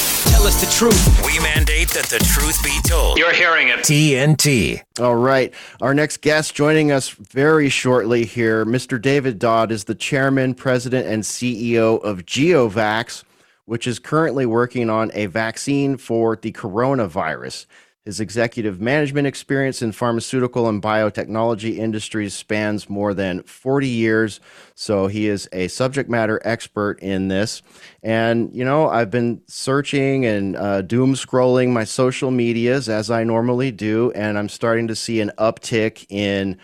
Tell 0.46 0.54
us 0.54 0.64
the 0.64 0.78
truth. 0.78 1.26
We 1.26 1.40
mandate 1.40 1.88
that 1.88 2.04
the 2.04 2.20
truth 2.20 2.62
be 2.62 2.78
told. 2.88 3.18
You're 3.18 3.32
hearing 3.32 3.66
it. 3.66 3.80
TNT. 3.80 4.80
All 5.00 5.16
right. 5.16 5.52
Our 5.80 5.92
next 5.92 6.20
guest 6.20 6.54
joining 6.54 6.92
us 6.92 7.08
very 7.08 7.68
shortly 7.68 8.24
here, 8.24 8.64
Mr. 8.64 9.02
David 9.02 9.40
Dodd 9.40 9.72
is 9.72 9.82
the 9.82 9.96
chairman, 9.96 10.54
president, 10.54 11.08
and 11.08 11.24
CEO 11.24 12.00
of 12.00 12.26
GeoVax, 12.26 13.24
which 13.64 13.88
is 13.88 13.98
currently 13.98 14.46
working 14.46 14.88
on 14.88 15.10
a 15.14 15.26
vaccine 15.26 15.96
for 15.96 16.36
the 16.36 16.52
coronavirus. 16.52 17.66
His 18.06 18.20
executive 18.20 18.80
management 18.80 19.26
experience 19.26 19.82
in 19.82 19.90
pharmaceutical 19.90 20.68
and 20.68 20.80
biotechnology 20.80 21.76
industries 21.76 22.34
spans 22.34 22.88
more 22.88 23.12
than 23.12 23.42
40 23.42 23.88
years. 23.88 24.38
So 24.76 25.08
he 25.08 25.26
is 25.26 25.48
a 25.52 25.66
subject 25.66 26.08
matter 26.08 26.40
expert 26.44 27.00
in 27.00 27.26
this. 27.26 27.62
And, 28.04 28.54
you 28.54 28.64
know, 28.64 28.88
I've 28.88 29.10
been 29.10 29.42
searching 29.48 30.24
and 30.24 30.54
uh, 30.54 30.82
doom 30.82 31.14
scrolling 31.14 31.70
my 31.70 31.82
social 31.82 32.30
medias 32.30 32.88
as 32.88 33.10
I 33.10 33.24
normally 33.24 33.72
do. 33.72 34.12
And 34.12 34.38
I'm 34.38 34.48
starting 34.48 34.86
to 34.86 34.94
see 34.94 35.20
an 35.20 35.32
uptick 35.36 36.06
in 36.08 36.58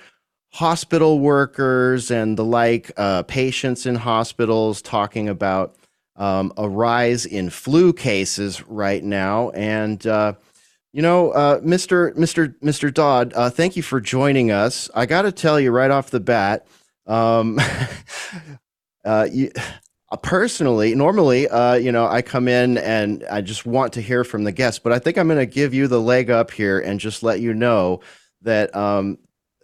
hospital 0.53 1.19
workers 1.19 2.13
and 2.13 2.39
the 2.39 2.45
like, 2.45 2.93
uh, 2.97 3.25
patients 3.25 3.85
in 3.85 3.97
hospitals 3.97 4.81
talking 4.81 5.29
about 5.29 5.75
um, 6.15 6.53
a 6.57 6.69
rise 6.69 7.27
in 7.27 7.51
flu 7.51 7.93
cases 7.93 8.65
right 8.69 9.03
now. 9.03 9.51
And, 9.51 10.07
uh, 10.07 10.35
you 10.93 11.01
know, 11.01 11.31
uh, 11.31 11.61
Mr. 11.61 12.15
Mr. 12.17 12.55
Mr. 12.61 12.93
Dodd, 12.93 13.33
uh, 13.35 13.51
thank 13.51 13.77
you 13.77 13.83
for 13.83 14.01
joining 14.01 14.51
us. 14.51 14.91
I 14.95 15.07
got 15.07 15.23
to 15.23 15.33
tell 15.33 15.59
you 15.59 15.71
right 15.71 15.91
off 15.91 16.11
the 16.11 16.21
bat, 16.21 16.67
um, 17.07 17.59
uh, 19.05 19.27
you, 19.31 19.51
uh, 20.11 20.17
personally, 20.17 20.95
normally, 20.95 21.49
uh, 21.49 21.75
you 21.75 21.91
know, 21.91 22.07
I 22.07 22.21
come 22.21 22.47
in 22.47 22.77
and 22.77 23.25
I 23.31 23.41
just 23.41 23.65
want 23.65 23.95
to 23.95 24.03
hear 24.03 24.23
from 24.23 24.45
the 24.45 24.53
guests, 24.53 24.79
but 24.79 24.93
I 24.93 24.99
think 24.99 25.17
I'm 25.17 25.29
going 25.29 25.39
to 25.39 25.47
give 25.47 25.73
you 25.73 25.89
the 25.89 26.01
leg 26.01 26.29
up 26.31 26.51
here 26.51 26.79
and 26.79 27.01
just 27.01 27.23
let 27.23 27.41
you 27.41 27.55
know 27.55 28.01
that 28.43 28.75
um, 28.77 29.19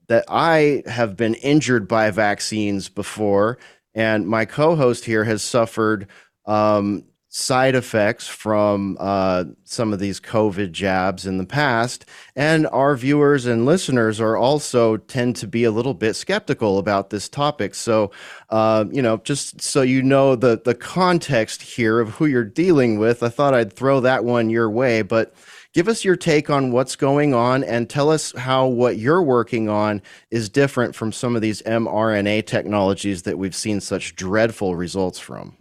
that 0.07 0.25
I 0.29 0.83
have 0.87 1.17
been 1.17 1.35
injured 1.35 1.87
by 1.87 2.11
vaccines 2.11 2.89
before, 2.89 3.59
and 3.95 4.27
my 4.27 4.47
co-host 4.47 5.05
here 5.05 5.25
has 5.25 5.43
suffered 5.43 6.07
um, 6.47 7.05
side 7.39 7.77
effects 7.77 8.27
from 8.27 8.97
uh, 8.99 9.45
some 9.63 9.93
of 9.93 10.01
these 10.01 10.19
COVID 10.19 10.73
jabs 10.73 11.25
in 11.25 11.39
the 11.39 11.47
past. 11.47 12.05
And 12.35 12.67
our 12.67 12.97
viewers 12.97 13.47
and 13.47 13.65
listeners 13.65 14.21
are 14.21 14.37
also 14.37 14.97
tend 14.97 15.37
to 15.37 15.47
be 15.47 15.63
a 15.63 15.71
little 15.71 15.95
bit 15.95 16.15
skeptical 16.15 16.79
about 16.79 17.11
this 17.11 17.29
topic. 17.29 17.77
So, 17.77 18.11
uh, 18.51 18.87
you 18.91 19.01
know, 19.01 19.19
just 19.19 19.61
so 19.61 19.83
you 19.83 20.03
know 20.03 20.35
the, 20.35 20.61
the 20.65 20.75
context 20.75 21.63
here 21.63 22.01
of 22.01 22.11
who 22.11 22.27
you're 22.27 22.45
dealing 22.45 22.99
with, 22.99 23.23
I 23.23 23.29
thought 23.29 23.55
I'd 23.55 23.73
throw 23.73 24.01
that 24.01 24.25
one 24.25 24.51
your 24.51 24.69
way. 24.69 25.03
But 25.03 25.33
give 25.75 25.87
us 25.87 26.05
your 26.05 26.17
take 26.17 26.51
on 26.51 26.73
what's 26.73 26.97
going 26.97 27.35
on 27.35 27.63
and 27.63 27.89
tell 27.89 28.11
us 28.11 28.33
how 28.37 28.67
what 28.67 28.97
you're 28.97 29.23
working 29.23 29.69
on 29.69 30.03
is 30.33 30.49
different 30.49 30.97
from 30.97 31.13
some 31.13 31.37
of 31.37 31.43
these 31.43 31.63
mRNA 31.63 32.47
technologies 32.47 33.23
that 33.23 33.39
we've 33.39 33.55
seen 33.55 33.81
such 33.81 34.17
dreadful 34.17 34.75
results 34.75 35.21
from. 35.21 35.58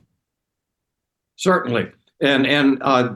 Certainly, 1.37 1.91
and 2.19 2.45
and 2.45 2.79
uh, 2.81 3.15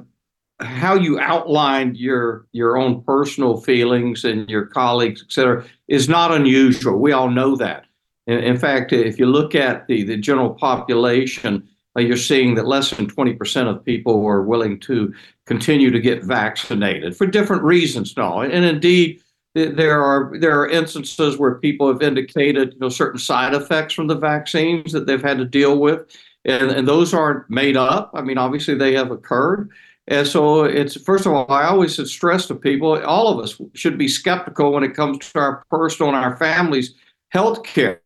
how 0.62 0.95
you 0.95 1.19
outlined 1.19 1.97
your 1.97 2.45
your 2.51 2.77
own 2.77 3.03
personal 3.03 3.57
feelings 3.57 4.23
and 4.23 4.49
your 4.49 4.65
colleagues, 4.65 5.23
et 5.25 5.31
cetera, 5.31 5.65
is 5.88 6.07
not 6.07 6.31
unusual. 6.31 6.99
We 6.99 7.12
all 7.12 7.29
know 7.29 7.55
that. 7.57 7.86
In, 8.27 8.39
in 8.39 8.57
fact, 8.57 8.93
if 8.93 9.19
you 9.19 9.25
look 9.25 9.55
at 9.55 9.88
the 9.88 10.03
the 10.03 10.17
general 10.17 10.51
population, 10.51 11.67
uh, 11.97 12.01
you're 12.01 12.15
seeing 12.15 12.55
that 12.55 12.67
less 12.67 12.91
than 12.91 13.07
20% 13.07 13.67
of 13.67 13.84
people 13.84 14.25
are 14.25 14.43
willing 14.43 14.79
to 14.81 15.13
continue 15.45 15.91
to 15.91 15.99
get 15.99 16.23
vaccinated 16.23 17.17
for 17.17 17.25
different 17.27 17.63
reasons. 17.63 18.15
No, 18.15 18.41
and 18.41 18.65
indeed. 18.65 19.21
There 19.53 20.01
are 20.01 20.39
there 20.39 20.57
are 20.62 20.69
instances 20.69 21.38
where 21.38 21.55
people 21.55 21.89
have 21.89 22.01
indicated 22.01 22.71
you 22.71 22.79
know 22.79 22.88
certain 22.88 23.19
side 23.19 23.53
effects 23.53 23.93
from 23.93 24.07
the 24.07 24.15
vaccines 24.15 24.93
that 24.93 25.07
they've 25.07 25.21
had 25.21 25.39
to 25.39 25.45
deal 25.45 25.77
with, 25.77 26.07
and, 26.45 26.71
and 26.71 26.88
those 26.88 27.13
aren't 27.13 27.49
made 27.49 27.77
up. 27.77 28.12
I 28.13 28.21
mean, 28.21 28.38
obviously 28.38 28.75
they 28.75 28.93
have 28.93 29.12
occurred. 29.12 29.69
And 30.08 30.27
so 30.27 30.63
it's 30.63 30.99
first 31.01 31.25
of 31.25 31.34
all, 31.34 31.51
I 31.51 31.65
always 31.65 32.12
stress 32.12 32.47
to 32.47 32.56
people, 32.56 33.01
all 33.04 33.27
of 33.27 33.43
us 33.43 33.62
should 33.73 33.97
be 33.97 34.08
skeptical 34.08 34.73
when 34.73 34.84
it 34.84 34.95
comes 34.95 35.19
to 35.19 35.39
our 35.39 35.63
personal 35.69 36.13
and 36.13 36.17
our 36.17 36.36
families' 36.38 36.95
health 37.30 37.63
care. 37.63 38.01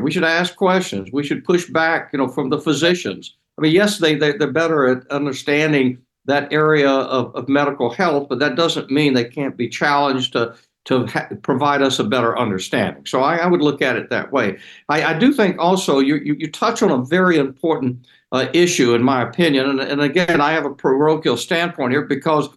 We 0.00 0.12
should 0.12 0.24
ask 0.24 0.54
questions. 0.54 1.10
We 1.12 1.24
should 1.24 1.44
push 1.44 1.68
back, 1.68 2.10
you 2.12 2.18
know, 2.18 2.28
from 2.28 2.48
the 2.48 2.60
physicians. 2.60 3.36
I 3.58 3.62
mean, 3.62 3.72
yes, 3.72 3.98
they, 3.98 4.14
they 4.14 4.32
they're 4.32 4.52
better 4.52 4.86
at 4.86 5.10
understanding 5.10 5.98
that 6.26 6.52
area 6.52 6.88
of, 6.88 7.34
of 7.34 7.48
medical 7.48 7.90
health, 7.90 8.28
but 8.28 8.38
that 8.38 8.54
doesn't 8.54 8.90
mean 8.90 9.14
they 9.14 9.24
can't 9.24 9.56
be 9.56 9.68
challenged 9.68 10.32
to 10.34 10.54
to 10.90 11.06
ha- 11.06 11.28
provide 11.42 11.82
us 11.82 12.00
a 12.00 12.04
better 12.04 12.36
understanding. 12.36 13.06
So 13.06 13.22
I, 13.22 13.36
I, 13.36 13.46
would 13.46 13.62
look 13.62 13.80
at 13.80 13.94
it 13.94 14.10
that 14.10 14.32
way. 14.32 14.58
I, 14.88 15.14
I 15.14 15.18
do 15.18 15.32
think 15.32 15.56
also 15.58 16.00
you, 16.00 16.16
you, 16.16 16.34
you, 16.34 16.50
touch 16.50 16.82
on 16.82 16.90
a 16.90 17.04
very 17.04 17.38
important 17.38 18.08
uh, 18.32 18.48
issue, 18.52 18.92
in 18.94 19.02
my 19.02 19.22
opinion. 19.22 19.70
And, 19.70 19.80
and 19.80 20.00
again, 20.00 20.40
I 20.40 20.50
have 20.50 20.64
a 20.64 20.74
parochial 20.74 21.36
standpoint 21.36 21.92
here 21.92 22.02
because 22.02 22.48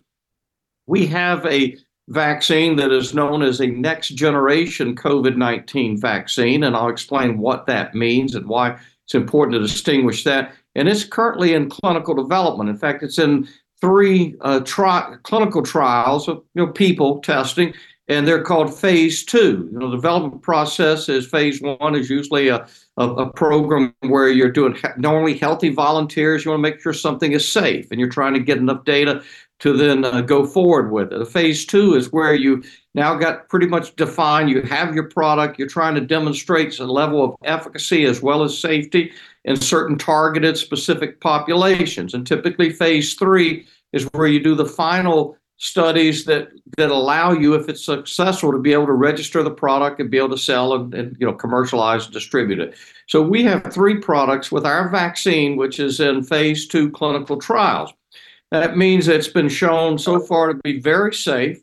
we 0.88 1.06
have 1.08 1.46
a 1.46 1.78
vaccine 2.10 2.76
that 2.78 2.92
is 2.92 3.14
known 3.14 3.44
as 3.44 3.62
a 3.62 3.68
next 3.68 4.10
generation 4.10 4.96
COVID 4.96 5.38
19 5.38 6.02
vaccine. 6.02 6.64
And 6.64 6.76
I'll 6.76 6.90
explain 6.90 7.38
what 7.38 7.68
that 7.68 7.94
means 7.94 8.34
and 8.34 8.48
why 8.48 8.80
it's 9.06 9.14
important 9.14 9.54
to 9.54 9.60
distinguish 9.60 10.24
that. 10.24 10.54
And 10.74 10.90
it's 10.90 11.04
currently 11.04 11.54
in 11.54 11.70
clinical 11.70 12.16
development. 12.16 12.72
In 12.72 12.78
fact, 12.78 13.04
it's 13.04 13.20
in 13.20 13.48
three 13.80 14.36
uh, 14.42 14.62
tri- 14.62 15.18
clinical 15.22 15.62
trials 15.62 16.28
of 16.28 16.38
you 16.56 16.66
know, 16.66 16.72
people 16.72 17.20
testing 17.20 17.76
and 18.08 18.28
they're 18.28 18.44
called 18.44 18.78
phase 18.78 19.24
two. 19.24 19.70
You 19.72 19.80
know, 19.80 19.90
the 19.90 19.96
development 19.96 20.42
process 20.42 21.08
is 21.08 21.26
phase 21.26 21.62
one 21.62 21.96
is 21.96 22.10
usually 22.10 22.50
a, 22.50 22.68
a, 22.98 23.08
a 23.10 23.30
program 23.32 23.96
where 24.02 24.30
you're 24.30 24.52
doing 24.52 24.76
normally 24.98 25.38
healthy 25.38 25.70
volunteers. 25.70 26.44
You 26.44 26.52
want 26.52 26.60
to 26.60 26.70
make 26.70 26.82
sure 26.82 26.94
something 26.94 27.32
is 27.32 27.50
safe, 27.50 27.90
and 27.92 28.00
you're 28.00 28.10
trying 28.10 28.34
to 28.34 28.40
get 28.40 28.58
enough 28.58 28.84
data 28.84 29.24
to 29.60 29.78
then 29.78 30.04
uh, 30.04 30.20
go 30.20 30.46
forward 30.46 30.92
with 30.92 31.14
it. 31.14 31.20
The 31.20 31.26
phase 31.26 31.66
two 31.66 31.96
is 31.96 32.12
where 32.12 32.36
you 32.36 32.64
now 32.96 33.16
got 33.16 33.48
pretty 33.48 33.68
much 33.68 33.96
defined. 33.96 34.50
You 34.50 34.62
have 34.64 34.94
your 34.94 35.08
product. 35.10 35.58
You're 35.58 35.70
trying 35.70 35.96
to 35.96 36.02
demonstrate 36.02 36.78
a 36.80 36.86
level 36.86 37.24
of 37.24 37.36
efficacy 37.46 38.04
as 38.04 38.22
well 38.22 38.44
as 38.44 38.58
safety 38.58 39.14
in 39.46 39.56
certain 39.56 39.98
targeted 39.98 40.58
specific 40.58 41.22
populations. 41.22 42.14
And 42.14 42.28
typically, 42.28 42.72
phase 42.72 43.14
three 43.14 43.66
is 43.94 44.04
where 44.12 44.28
you 44.28 44.44
do 44.44 44.56
the 44.56 44.66
final 44.66 45.38
studies 45.64 46.26
that 46.26 46.50
that 46.78 46.92
allow 46.92 47.32
you, 47.32 47.54
if 47.54 47.70
it's 47.70 47.86
successful, 47.86 48.52
to 48.52 48.58
be 48.58 48.74
able 48.74 48.86
to 48.86 48.92
register 48.94 49.42
the 49.42 49.52
product 49.52 50.00
and 50.02 50.12
be 50.12 50.18
able 50.18 50.30
to 50.30 50.38
sell 50.38 50.74
and, 50.74 50.94
and 50.94 51.16
you 51.20 51.26
know 51.26 51.34
commercialize 51.34 52.04
and 52.06 52.14
distribute 52.14 52.60
it. 52.60 52.76
So 53.08 53.22
we 53.22 53.44
have 53.44 53.74
three 53.74 53.98
products 53.98 54.52
with 54.52 54.66
our 54.66 54.90
vaccine, 54.90 55.56
which 55.56 55.80
is 55.80 56.02
in 56.02 56.24
phase 56.24 56.68
two 56.68 56.92
clinical 56.92 57.38
trials. 57.38 57.94
That 58.52 58.78
means 58.78 59.08
it's 59.08 59.30
been 59.30 59.50
shown 59.50 59.98
so 59.98 60.20
far 60.20 60.54
to 60.54 60.60
be 60.64 60.80
very 60.80 61.14
safe. 61.14 61.60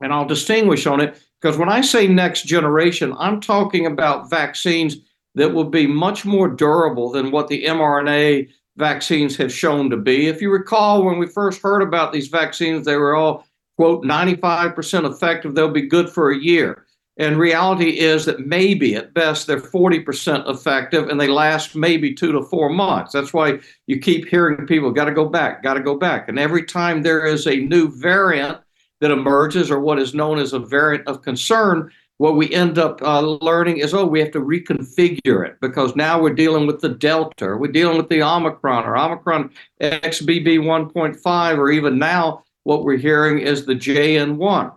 And 0.00 0.12
I'll 0.12 0.26
distinguish 0.26 0.86
on 0.86 1.00
it 1.00 1.22
because 1.40 1.56
when 1.56 1.68
I 1.68 1.80
say 1.80 2.08
next 2.08 2.42
generation, 2.42 3.14
I'm 3.18 3.40
talking 3.40 3.86
about 3.86 4.30
vaccines 4.30 4.96
that 5.36 5.54
will 5.54 5.70
be 5.70 5.86
much 5.86 6.24
more 6.24 6.48
durable 6.48 7.12
than 7.12 7.30
what 7.30 7.46
the 7.46 7.64
mRNA 7.64 8.50
vaccines 8.76 9.36
have 9.36 9.52
shown 9.52 9.90
to 9.90 9.96
be. 9.96 10.28
If 10.28 10.40
you 10.40 10.50
recall, 10.50 11.04
when 11.04 11.18
we 11.18 11.26
first 11.26 11.62
heard 11.62 11.82
about 11.82 12.12
these 12.12 12.28
vaccines, 12.28 12.86
they 12.86 12.96
were 12.96 13.14
all, 13.14 13.46
quote, 13.76 14.04
95% 14.04 15.10
effective, 15.10 15.54
they'll 15.54 15.68
be 15.68 15.82
good 15.82 16.08
for 16.08 16.30
a 16.30 16.38
year. 16.38 16.86
And 17.18 17.36
reality 17.36 17.98
is 17.98 18.24
that 18.24 18.46
maybe 18.46 18.94
at 18.94 19.12
best 19.12 19.46
they're 19.46 19.60
40% 19.60 20.48
effective 20.48 21.08
and 21.08 21.20
they 21.20 21.28
last 21.28 21.76
maybe 21.76 22.14
two 22.14 22.32
to 22.32 22.42
four 22.42 22.70
months. 22.70 23.12
That's 23.12 23.34
why 23.34 23.60
you 23.86 23.98
keep 23.98 24.26
hearing 24.26 24.66
people 24.66 24.90
got 24.90 25.04
to 25.04 25.12
go 25.12 25.28
back, 25.28 25.62
got 25.62 25.74
to 25.74 25.82
go 25.82 25.96
back. 25.96 26.28
And 26.28 26.38
every 26.38 26.64
time 26.64 27.02
there 27.02 27.26
is 27.26 27.46
a 27.46 27.56
new 27.56 27.90
variant 27.90 28.58
that 29.00 29.10
emerges 29.10 29.70
or 29.70 29.80
what 29.80 29.98
is 29.98 30.14
known 30.14 30.38
as 30.38 30.54
a 30.54 30.58
variant 30.58 31.06
of 31.06 31.22
concern, 31.22 31.90
what 32.22 32.36
we 32.36 32.48
end 32.54 32.78
up 32.78 33.02
uh, 33.02 33.20
learning 33.20 33.78
is 33.78 33.92
oh, 33.92 34.06
we 34.06 34.20
have 34.20 34.30
to 34.30 34.38
reconfigure 34.38 35.44
it 35.44 35.56
because 35.60 35.96
now 35.96 36.22
we're 36.22 36.32
dealing 36.32 36.68
with 36.68 36.80
the 36.80 36.88
Delta, 36.88 37.46
or 37.46 37.58
we're 37.58 37.72
dealing 37.72 37.96
with 37.96 38.08
the 38.08 38.22
Omicron 38.22 38.84
or 38.84 38.96
Omicron 38.96 39.50
XBB 39.80 40.60
1.5, 40.60 41.58
or 41.58 41.70
even 41.72 41.98
now 41.98 42.44
what 42.62 42.84
we're 42.84 42.96
hearing 42.96 43.40
is 43.40 43.66
the 43.66 43.74
JN1. 43.74 44.72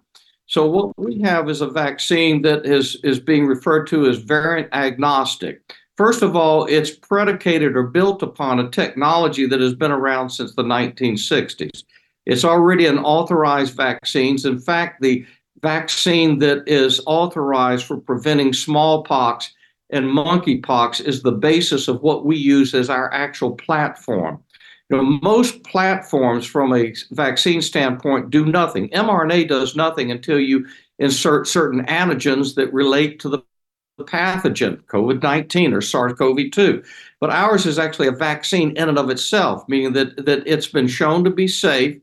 So 0.47 0.65
what 0.65 0.97
we 0.97 1.21
have 1.21 1.47
is 1.47 1.61
a 1.61 1.67
vaccine 1.67 2.41
that 2.41 2.65
is, 2.65 2.95
is 3.03 3.19
being 3.19 3.45
referred 3.45 3.85
to 3.89 4.07
as 4.07 4.17
variant 4.17 4.73
agnostic. 4.73 5.61
First 5.97 6.23
of 6.23 6.35
all, 6.35 6.65
it's 6.65 6.89
predicated 6.89 7.75
or 7.75 7.83
built 7.83 8.23
upon 8.23 8.59
a 8.59 8.71
technology 8.71 9.45
that 9.45 9.59
has 9.59 9.75
been 9.75 9.91
around 9.91 10.31
since 10.31 10.55
the 10.55 10.63
1960s. 10.63 11.83
It's 12.25 12.43
already 12.43 12.87
an 12.87 12.97
authorized 12.97 13.75
vaccines. 13.75 14.45
In 14.45 14.57
fact, 14.57 15.03
the 15.03 15.27
vaccine 15.65 16.37
that 16.37 16.63
is 16.67 17.01
authorized 17.07 17.85
for 17.85 17.97
preventing 17.97 18.53
smallpox 18.53 19.51
and 19.89 20.05
monkeypox 20.05 21.01
is 21.01 21.23
the 21.23 21.31
basis 21.31 21.87
of 21.87 22.03
what 22.03 22.23
we 22.23 22.37
use 22.37 22.75
as 22.75 22.87
our 22.87 23.11
actual 23.11 23.51
platform. 23.55 24.39
You 24.89 24.97
know, 24.97 25.19
most 25.23 25.63
platforms 25.63 26.45
from 26.45 26.71
a 26.71 26.93
vaccine 27.11 27.63
standpoint 27.63 28.29
do 28.29 28.45
nothing. 28.45 28.89
mRNA 28.89 29.47
does 29.47 29.75
nothing 29.75 30.11
until 30.11 30.39
you 30.39 30.67
insert 30.99 31.47
certain 31.47 31.83
antigens 31.87 32.53
that 32.55 32.71
relate 32.71 33.19
to 33.21 33.29
the 33.29 33.39
pathogen, 34.01 34.83
COVID 34.83 35.23
19 35.23 35.73
or 35.73 35.81
SARS 35.81 36.13
CoV 36.13 36.51
2. 36.51 36.83
But 37.19 37.31
ours 37.31 37.65
is 37.65 37.79
actually 37.79 38.07
a 38.07 38.11
vaccine 38.29 38.69
in 38.77 38.87
and 38.87 38.99
of 38.99 39.09
itself, 39.09 39.63
meaning 39.67 39.93
that, 39.93 40.25
that 40.27 40.43
it's 40.45 40.67
been 40.67 40.87
shown 40.87 41.23
to 41.23 41.31
be 41.31 41.47
safe. 41.47 41.97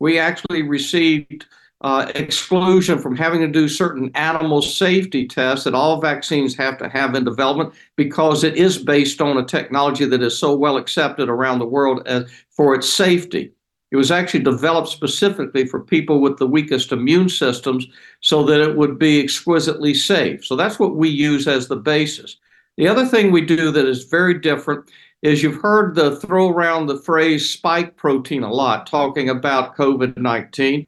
We 0.00 0.18
actually 0.18 0.60
received 0.60 1.46
uh, 1.82 2.10
exclusion 2.14 2.98
from 2.98 3.16
having 3.16 3.40
to 3.40 3.48
do 3.48 3.68
certain 3.68 4.10
animal 4.14 4.62
safety 4.62 5.26
tests 5.26 5.64
that 5.64 5.74
all 5.74 6.00
vaccines 6.00 6.56
have 6.56 6.78
to 6.78 6.88
have 6.88 7.14
in 7.14 7.24
development 7.24 7.74
because 7.96 8.44
it 8.44 8.56
is 8.56 8.78
based 8.78 9.20
on 9.20 9.36
a 9.36 9.44
technology 9.44 10.06
that 10.06 10.22
is 10.22 10.38
so 10.38 10.56
well 10.56 10.78
accepted 10.78 11.28
around 11.28 11.58
the 11.58 11.66
world 11.66 12.02
as, 12.06 12.30
for 12.50 12.74
its 12.74 12.88
safety. 12.88 13.52
It 13.90 13.96
was 13.96 14.10
actually 14.10 14.42
developed 14.42 14.88
specifically 14.88 15.66
for 15.66 15.80
people 15.80 16.20
with 16.20 16.38
the 16.38 16.46
weakest 16.46 16.92
immune 16.92 17.28
systems 17.28 17.86
so 18.20 18.42
that 18.44 18.60
it 18.60 18.76
would 18.76 18.98
be 18.98 19.20
exquisitely 19.20 19.94
safe. 19.94 20.44
So 20.44 20.56
that's 20.56 20.78
what 20.78 20.96
we 20.96 21.08
use 21.08 21.46
as 21.46 21.68
the 21.68 21.76
basis. 21.76 22.36
The 22.78 22.88
other 22.88 23.06
thing 23.06 23.30
we 23.30 23.42
do 23.42 23.70
that 23.70 23.86
is 23.86 24.04
very 24.04 24.38
different 24.38 24.90
is 25.22 25.42
you've 25.42 25.62
heard 25.62 25.94
the 25.94 26.16
throw 26.16 26.48
around 26.48 26.86
the 26.86 26.98
phrase 26.98 27.48
spike 27.48 27.96
protein 27.96 28.42
a 28.42 28.52
lot, 28.52 28.86
talking 28.86 29.28
about 29.28 29.76
COVID 29.76 30.16
19. 30.16 30.86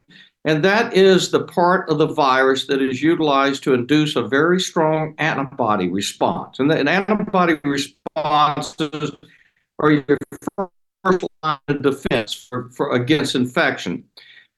And 0.49 0.65
that 0.65 0.95
is 0.95 1.31
the 1.31 1.45
part 1.45 1.91
of 1.91 1.99
the 1.99 2.07
virus 2.07 2.69
that 2.69 2.81
is 2.81 3.03
utilized 3.03 3.63
to 3.65 3.75
induce 3.75 4.17
a 4.17 4.23
very 4.23 4.59
strong 4.59 5.15
antibody 5.19 5.89
response. 5.91 6.59
And 6.59 6.73
an 6.73 6.89
antibody 6.89 7.61
responses 7.65 9.13
are 9.79 9.93
your 9.93 10.17
first 11.05 11.27
line 11.43 11.59
of 11.69 11.83
defense 11.83 12.33
for, 12.49 12.71
for 12.71 12.95
against 12.95 13.35
infection. 13.35 14.03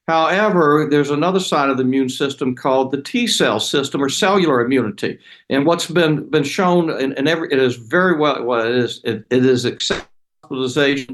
However, 0.07 0.87
there's 0.89 1.09
another 1.09 1.41
side 1.41 1.69
of 1.69 1.75
the 1.75 1.83
immune 1.83 2.07
system 2.07 2.55
called 2.55 2.91
the 2.91 3.01
T 3.01 3.27
cell 3.27 3.59
system 3.59 4.01
or 4.01 4.07
cellular 4.07 4.63
immunity. 4.63 5.19
And 5.49 5.65
what's 5.65 5.87
been 5.87 6.29
been 6.29 6.45
shown 6.45 6.89
in, 7.01 7.11
in 7.17 7.27
every 7.27 7.51
it 7.51 7.59
is 7.59 7.75
very 7.75 8.15
well 8.15 8.41
well 8.45 8.65
it 8.65 8.77
is 8.77 9.01
it, 9.03 9.25
it 9.29 9.45
is 9.45 9.65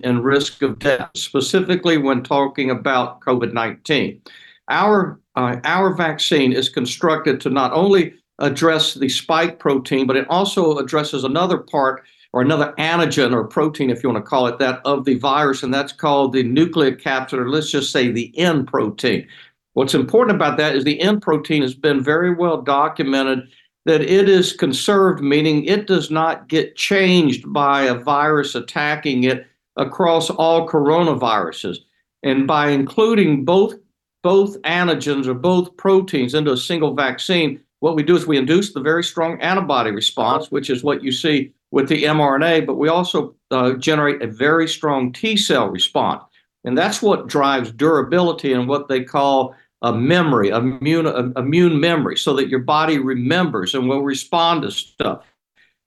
and 0.04 0.24
risk 0.24 0.62
of 0.62 0.78
death, 0.78 1.10
specifically 1.16 1.98
when 1.98 2.22
talking 2.22 2.70
about 2.70 3.22
COVID-19 3.22 4.20
our 4.70 5.20
uh, 5.36 5.58
our 5.64 5.94
vaccine 5.94 6.52
is 6.52 6.70
constructed 6.70 7.40
to 7.42 7.50
not 7.50 7.72
only 7.74 8.14
address 8.40 8.96
the 8.96 9.10
spike 9.10 9.60
protein, 9.60 10.08
but 10.08 10.16
it 10.16 10.28
also 10.30 10.78
addresses 10.78 11.24
another 11.24 11.58
part 11.58 12.04
or 12.34 12.42
another 12.42 12.74
antigen 12.78 13.34
or 13.34 13.44
protein, 13.44 13.90
if 13.90 14.04
you 14.04 14.10
want 14.10 14.24
to 14.24 14.30
call 14.30 14.48
it 14.48 14.60
that, 14.60 14.82
of 14.84 15.06
the 15.06 15.16
virus, 15.16 15.64
and 15.64 15.74
that's 15.74 15.94
called 15.94 16.34
the 16.34 16.44
nucleocapsid, 16.44 17.34
or 17.34 17.50
let's 17.50 17.72
just 17.72 17.92
say 17.92 18.12
the 18.12 18.38
N 18.38 18.66
protein. 18.66 19.28
What's 19.74 19.94
important 19.94 20.36
about 20.36 20.58
that 20.58 20.76
is 20.76 20.84
the 20.84 21.00
N 21.00 21.20
protein 21.20 21.62
has 21.62 21.74
been 21.74 22.04
very 22.04 22.34
well 22.34 22.62
documented 22.62 23.48
that 23.86 24.02
it 24.02 24.28
is 24.28 24.54
conserved, 24.54 25.24
meaning 25.24 25.64
it 25.64 25.88
does 25.88 26.12
not 26.12 26.50
get 26.50 26.76
changed 26.76 27.52
by 27.54 27.84
a 27.84 27.94
virus 27.94 28.54
attacking 28.54 29.24
it 29.24 29.48
across 29.78 30.30
all 30.30 30.68
coronaviruses. 30.68 31.78
And 32.24 32.46
by 32.46 32.70
including 32.70 33.46
both 33.46 33.76
both 34.24 34.62
antigens 34.64 35.28
or 35.28 35.34
both 35.34 35.76
proteins 35.78 36.34
into 36.34 36.52
a 36.52 36.58
single 36.58 36.94
vaccine, 36.94 37.62
what 37.80 37.96
we 37.96 38.04
do 38.04 38.16
is 38.16 38.26
we 38.26 38.38
induce 38.38 38.74
the 38.74 38.82
very 38.82 39.04
strong 39.04 39.40
antibody 39.42 39.92
response, 39.92 40.52
which 40.52 40.70
is 40.70 40.84
what 40.84 41.04
you 41.04 41.12
see 41.12 41.54
with 41.72 41.88
the 41.88 42.04
mRNA, 42.04 42.66
but 42.66 42.76
we 42.76 42.90
also 42.90 43.36
uh, 43.52 43.74
generate 43.74 44.22
a 44.22 44.28
very 44.28 44.68
strong 44.68 45.12
T 45.12 45.38
cell 45.38 45.70
response. 45.70 46.24
And 46.64 46.78
that's 46.78 47.02
what 47.02 47.28
drives 47.28 47.72
durability 47.72 48.54
and 48.54 48.68
what 48.68 48.88
they 48.88 49.04
call 49.04 49.56
a 49.84 49.94
memory, 49.94 50.50
immune, 50.50 51.06
immune 51.38 51.80
memory, 51.80 52.18
so 52.18 52.34
that 52.36 52.50
your 52.50 52.60
body 52.60 52.98
remembers 52.98 53.76
and 53.76 53.88
will 53.88 54.02
respond 54.02 54.64
to 54.64 54.72
stuff. 54.72 55.24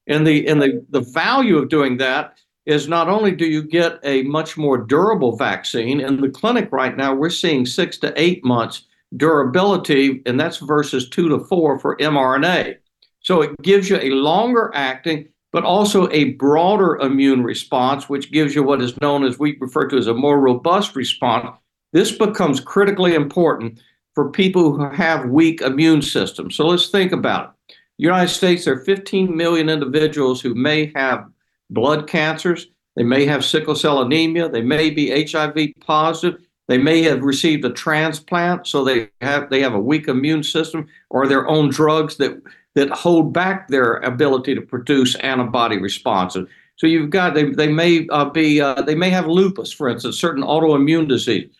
And 0.06 0.26
the 0.26 0.46
and 0.46 0.62
the, 0.62 0.84
the 0.90 1.00
value 1.00 1.58
of 1.58 1.68
doing 1.68 1.96
that 1.98 2.38
is 2.66 2.88
not 2.88 3.08
only 3.08 3.32
do 3.32 3.46
you 3.46 3.62
get 3.62 3.98
a 4.04 4.22
much 4.22 4.56
more 4.56 4.78
durable 4.78 5.36
vaccine, 5.36 6.00
in 6.00 6.20
the 6.20 6.28
clinic 6.28 6.70
right 6.72 6.96
now, 6.96 7.14
we're 7.14 7.30
seeing 7.30 7.64
six 7.64 7.98
to 7.98 8.12
eight 8.20 8.44
months 8.44 8.84
durability, 9.16 10.22
and 10.26 10.38
that's 10.38 10.58
versus 10.58 11.08
two 11.08 11.28
to 11.28 11.40
four 11.40 11.78
for 11.78 11.96
mRNA. 11.96 12.76
So 13.20 13.42
it 13.42 13.60
gives 13.62 13.90
you 13.90 13.96
a 13.96 14.10
longer 14.10 14.70
acting, 14.74 15.28
but 15.52 15.64
also 15.64 16.08
a 16.10 16.32
broader 16.34 16.96
immune 16.96 17.42
response, 17.42 18.08
which 18.08 18.30
gives 18.30 18.54
you 18.54 18.62
what 18.62 18.80
is 18.80 19.00
known 19.00 19.24
as 19.24 19.38
we 19.38 19.56
refer 19.60 19.88
to 19.88 19.96
as 19.96 20.06
a 20.06 20.14
more 20.14 20.40
robust 20.40 20.94
response. 20.94 21.56
This 21.92 22.12
becomes 22.12 22.60
critically 22.60 23.14
important 23.14 23.80
for 24.14 24.30
people 24.30 24.72
who 24.72 24.88
have 24.90 25.28
weak 25.28 25.60
immune 25.60 26.02
systems. 26.02 26.54
So 26.54 26.66
let's 26.66 26.88
think 26.88 27.12
about 27.12 27.56
it. 27.68 27.76
United 27.98 28.28
States, 28.28 28.64
there 28.64 28.74
are 28.74 28.84
15 28.84 29.36
million 29.36 29.68
individuals 29.68 30.40
who 30.40 30.54
may 30.54 30.92
have 30.94 31.26
blood 31.70 32.08
cancers. 32.08 32.66
They 32.96 33.04
may 33.04 33.24
have 33.26 33.44
sickle 33.44 33.74
cell 33.74 34.02
anemia. 34.02 34.48
They 34.48 34.62
may 34.62 34.90
be 34.90 35.24
HIV 35.24 35.56
positive. 35.80 36.40
They 36.68 36.78
may 36.78 37.02
have 37.02 37.22
received 37.22 37.64
a 37.64 37.70
transplant, 37.70 38.66
so 38.66 38.84
they 38.84 39.08
have 39.20 39.50
they 39.50 39.60
have 39.60 39.74
a 39.74 39.80
weak 39.80 40.06
immune 40.06 40.44
system, 40.44 40.86
or 41.08 41.26
their 41.26 41.48
own 41.48 41.68
drugs 41.68 42.16
that 42.18 42.40
that 42.74 42.90
hold 42.90 43.32
back 43.32 43.68
their 43.68 43.94
ability 43.96 44.54
to 44.54 44.60
produce 44.60 45.16
antibody 45.16 45.78
responses. 45.78 46.46
So 46.76 46.86
you've 46.86 47.10
got 47.10 47.34
they 47.34 47.50
they 47.50 47.68
may 47.68 48.06
uh, 48.08 48.26
be 48.26 48.60
uh, 48.60 48.82
they 48.82 48.94
may 48.94 49.10
have 49.10 49.26
lupus, 49.26 49.72
for 49.72 49.88
instance, 49.88 50.18
certain 50.18 50.44
autoimmune 50.44 51.08
disease. 51.08 51.50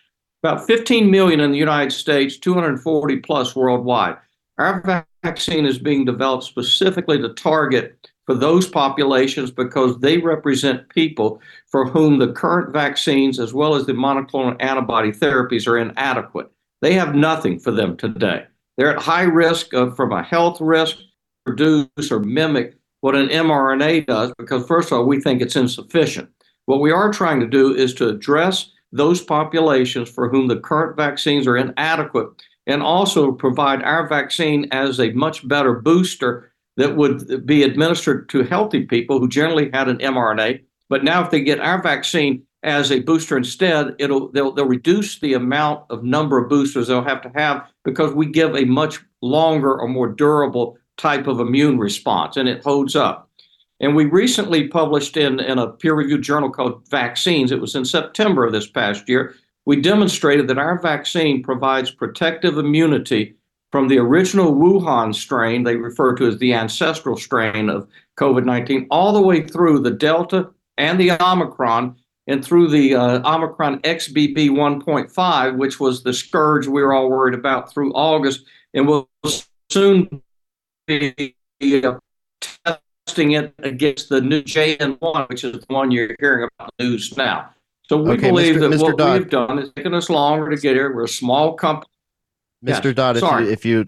About 0.42 0.66
15 0.66 1.10
million 1.10 1.40
in 1.40 1.50
the 1.50 1.58
United 1.58 1.92
States, 1.92 2.38
240 2.38 3.16
plus 3.18 3.54
worldwide. 3.54 4.16
Our 4.58 5.06
vaccine 5.22 5.66
is 5.66 5.78
being 5.78 6.04
developed 6.04 6.44
specifically 6.44 7.20
to 7.20 7.34
target 7.34 8.09
for 8.30 8.36
those 8.36 8.68
populations 8.68 9.50
because 9.50 9.98
they 9.98 10.18
represent 10.18 10.88
people 10.88 11.42
for 11.66 11.84
whom 11.84 12.20
the 12.20 12.30
current 12.30 12.72
vaccines 12.72 13.40
as 13.40 13.52
well 13.52 13.74
as 13.74 13.86
the 13.86 13.92
monoclonal 13.92 14.54
antibody 14.60 15.10
therapies 15.10 15.66
are 15.66 15.76
inadequate. 15.76 16.48
They 16.80 16.92
have 16.92 17.16
nothing 17.16 17.58
for 17.58 17.72
them 17.72 17.96
today. 17.96 18.44
They're 18.76 18.94
at 18.94 19.02
high 19.02 19.24
risk 19.24 19.74
of, 19.74 19.96
from 19.96 20.12
a 20.12 20.22
health 20.22 20.60
risk, 20.60 20.98
produce 21.44 22.12
or 22.12 22.20
mimic 22.20 22.76
what 23.00 23.16
an 23.16 23.30
mRNA 23.30 24.06
does 24.06 24.32
because, 24.38 24.64
first 24.64 24.92
of 24.92 24.98
all, 24.98 25.06
we 25.06 25.20
think 25.20 25.42
it's 25.42 25.56
insufficient. 25.56 26.28
What 26.66 26.80
we 26.80 26.92
are 26.92 27.12
trying 27.12 27.40
to 27.40 27.48
do 27.48 27.74
is 27.74 27.94
to 27.94 28.10
address 28.10 28.70
those 28.92 29.20
populations 29.20 30.08
for 30.08 30.28
whom 30.28 30.46
the 30.46 30.60
current 30.60 30.96
vaccines 30.96 31.48
are 31.48 31.56
inadequate 31.56 32.28
and 32.68 32.80
also 32.80 33.32
provide 33.32 33.82
our 33.82 34.06
vaccine 34.06 34.68
as 34.70 35.00
a 35.00 35.10
much 35.14 35.48
better 35.48 35.74
booster 35.74 36.49
that 36.80 36.96
would 36.96 37.46
be 37.46 37.62
administered 37.62 38.28
to 38.30 38.42
healthy 38.42 38.84
people 38.84 39.18
who 39.18 39.28
generally 39.28 39.70
had 39.72 39.88
an 39.88 39.98
mRNA. 39.98 40.62
But 40.88 41.04
now, 41.04 41.22
if 41.22 41.30
they 41.30 41.40
get 41.40 41.60
our 41.60 41.82
vaccine 41.82 42.42
as 42.62 42.90
a 42.90 43.00
booster 43.00 43.36
instead, 43.36 43.94
it'll 43.98 44.28
they'll, 44.32 44.52
they'll 44.52 44.66
reduce 44.66 45.18
the 45.18 45.34
amount 45.34 45.84
of 45.90 46.04
number 46.04 46.38
of 46.38 46.48
boosters 46.48 46.88
they'll 46.88 47.04
have 47.04 47.22
to 47.22 47.32
have 47.34 47.66
because 47.84 48.12
we 48.12 48.26
give 48.26 48.54
a 48.56 48.64
much 48.64 49.00
longer 49.22 49.78
or 49.78 49.88
more 49.88 50.08
durable 50.08 50.76
type 50.96 51.26
of 51.26 51.40
immune 51.40 51.78
response, 51.78 52.36
and 52.36 52.48
it 52.48 52.62
holds 52.62 52.94
up. 52.96 53.30
And 53.80 53.96
we 53.96 54.04
recently 54.04 54.68
published 54.68 55.16
in, 55.16 55.40
in 55.40 55.58
a 55.58 55.68
peer 55.68 55.94
reviewed 55.94 56.22
journal 56.22 56.50
called 56.50 56.86
Vaccines, 56.90 57.50
it 57.50 57.60
was 57.60 57.74
in 57.74 57.86
September 57.86 58.44
of 58.44 58.52
this 58.52 58.68
past 58.68 59.08
year, 59.08 59.34
we 59.64 59.80
demonstrated 59.80 60.48
that 60.48 60.58
our 60.58 60.78
vaccine 60.78 61.42
provides 61.42 61.90
protective 61.90 62.58
immunity 62.58 63.36
from 63.72 63.88
the 63.88 63.98
original 63.98 64.52
Wuhan 64.54 65.14
strain, 65.14 65.62
they 65.62 65.76
refer 65.76 66.14
to 66.16 66.26
as 66.26 66.38
the 66.38 66.54
ancestral 66.54 67.16
strain 67.16 67.68
of 67.70 67.86
COVID 68.18 68.44
19, 68.44 68.86
all 68.90 69.12
the 69.12 69.20
way 69.22 69.42
through 69.46 69.80
the 69.80 69.90
Delta 69.90 70.50
and 70.78 70.98
the 71.00 71.12
Omicron, 71.22 71.96
and 72.26 72.44
through 72.44 72.68
the 72.68 72.94
uh, 72.94 73.20
Omicron 73.34 73.80
XBB 73.80 74.50
1.5, 74.50 75.56
which 75.56 75.78
was 75.80 76.02
the 76.02 76.12
scourge 76.12 76.66
we 76.66 76.82
were 76.82 76.92
all 76.92 77.08
worried 77.10 77.34
about 77.34 77.72
through 77.72 77.92
August, 77.92 78.44
and 78.74 78.86
will 78.86 79.08
soon 79.70 80.22
be 80.86 81.34
uh, 81.84 81.98
testing 83.06 83.32
it 83.32 83.54
against 83.60 84.08
the 84.08 84.20
new 84.20 84.42
JN1, 84.42 85.28
which 85.28 85.44
is 85.44 85.52
the 85.52 85.74
one 85.74 85.90
you're 85.90 86.14
hearing 86.20 86.48
about 86.58 86.72
news 86.78 87.16
now. 87.16 87.50
So 87.88 87.96
we 88.02 88.12
Okay, 88.12 88.28
believe 88.30 88.56
Mr. 88.56 88.60
that 88.60 88.70
Mr. 88.70 88.82
what 88.82 88.98
Dodd. 88.98 89.18
we've 89.20 89.30
done 89.30 89.58
is 89.58 89.70
taken 89.74 89.94
us 89.94 90.08
longer 90.10 90.48
to 90.50 90.56
get 90.56 90.74
here. 90.76 90.94
We're 90.94 91.04
a 91.04 91.08
small 91.08 91.54
company. 91.54 91.88
Mr. 92.64 92.84
Yes, 92.84 92.94
Dodd, 92.94 93.16
if 93.16 93.20
sorry. 93.20 93.44
you, 93.46 93.50
if 93.50 93.64
you, 93.64 93.86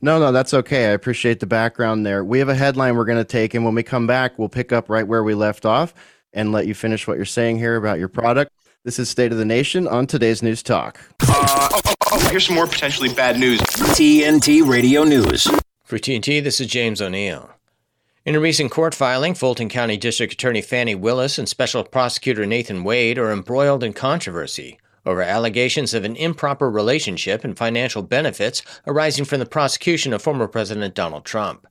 no, 0.00 0.18
no, 0.18 0.32
that's 0.32 0.54
okay. 0.54 0.86
I 0.86 0.90
appreciate 0.90 1.40
the 1.40 1.46
background 1.46 2.06
there. 2.06 2.24
We 2.24 2.38
have 2.38 2.48
a 2.48 2.54
headline 2.54 2.96
we're 2.96 3.04
going 3.04 3.18
to 3.18 3.24
take, 3.24 3.54
and 3.54 3.64
when 3.64 3.74
we 3.74 3.82
come 3.82 4.06
back, 4.06 4.38
we'll 4.38 4.48
pick 4.48 4.72
up 4.72 4.88
right 4.88 5.06
where 5.06 5.24
we 5.24 5.34
left 5.34 5.66
off 5.66 5.92
and 6.32 6.52
let 6.52 6.66
you 6.66 6.74
finish 6.74 7.06
what 7.06 7.16
you're 7.16 7.26
saying 7.26 7.58
here 7.58 7.76
about 7.76 7.98
your 7.98 8.08
product. 8.08 8.52
This 8.84 8.98
is 8.98 9.08
State 9.08 9.32
of 9.32 9.38
the 9.38 9.44
Nation 9.44 9.86
on 9.86 10.06
today's 10.06 10.42
News 10.42 10.62
Talk. 10.62 11.00
Uh, 11.20 11.68
oh, 11.72 11.80
oh, 11.86 11.94
oh, 12.12 12.28
here's 12.30 12.46
some 12.46 12.56
more 12.56 12.66
potentially 12.66 13.12
bad 13.12 13.38
news. 13.38 13.60
TNT 13.60 14.66
Radio 14.66 15.04
News. 15.04 15.46
For 15.84 15.98
TNT, 15.98 16.42
this 16.42 16.60
is 16.60 16.66
James 16.68 17.02
O'Neill. 17.02 17.50
In 18.24 18.34
a 18.36 18.40
recent 18.40 18.70
court 18.70 18.94
filing, 18.94 19.34
Fulton 19.34 19.68
County 19.68 19.96
District 19.96 20.32
Attorney 20.32 20.62
Fani 20.62 20.94
Willis 20.94 21.38
and 21.38 21.48
Special 21.48 21.82
Prosecutor 21.84 22.46
Nathan 22.46 22.84
Wade 22.84 23.18
are 23.18 23.32
embroiled 23.32 23.82
in 23.82 23.92
controversy 23.92 24.78
over 25.04 25.22
allegations 25.22 25.94
of 25.94 26.04
an 26.04 26.16
improper 26.16 26.70
relationship 26.70 27.44
and 27.44 27.56
financial 27.56 28.02
benefits 28.02 28.62
arising 28.86 29.24
from 29.24 29.40
the 29.40 29.46
prosecution 29.46 30.12
of 30.12 30.22
former 30.22 30.46
President 30.46 30.94
Donald 30.94 31.24
Trump. 31.24 31.66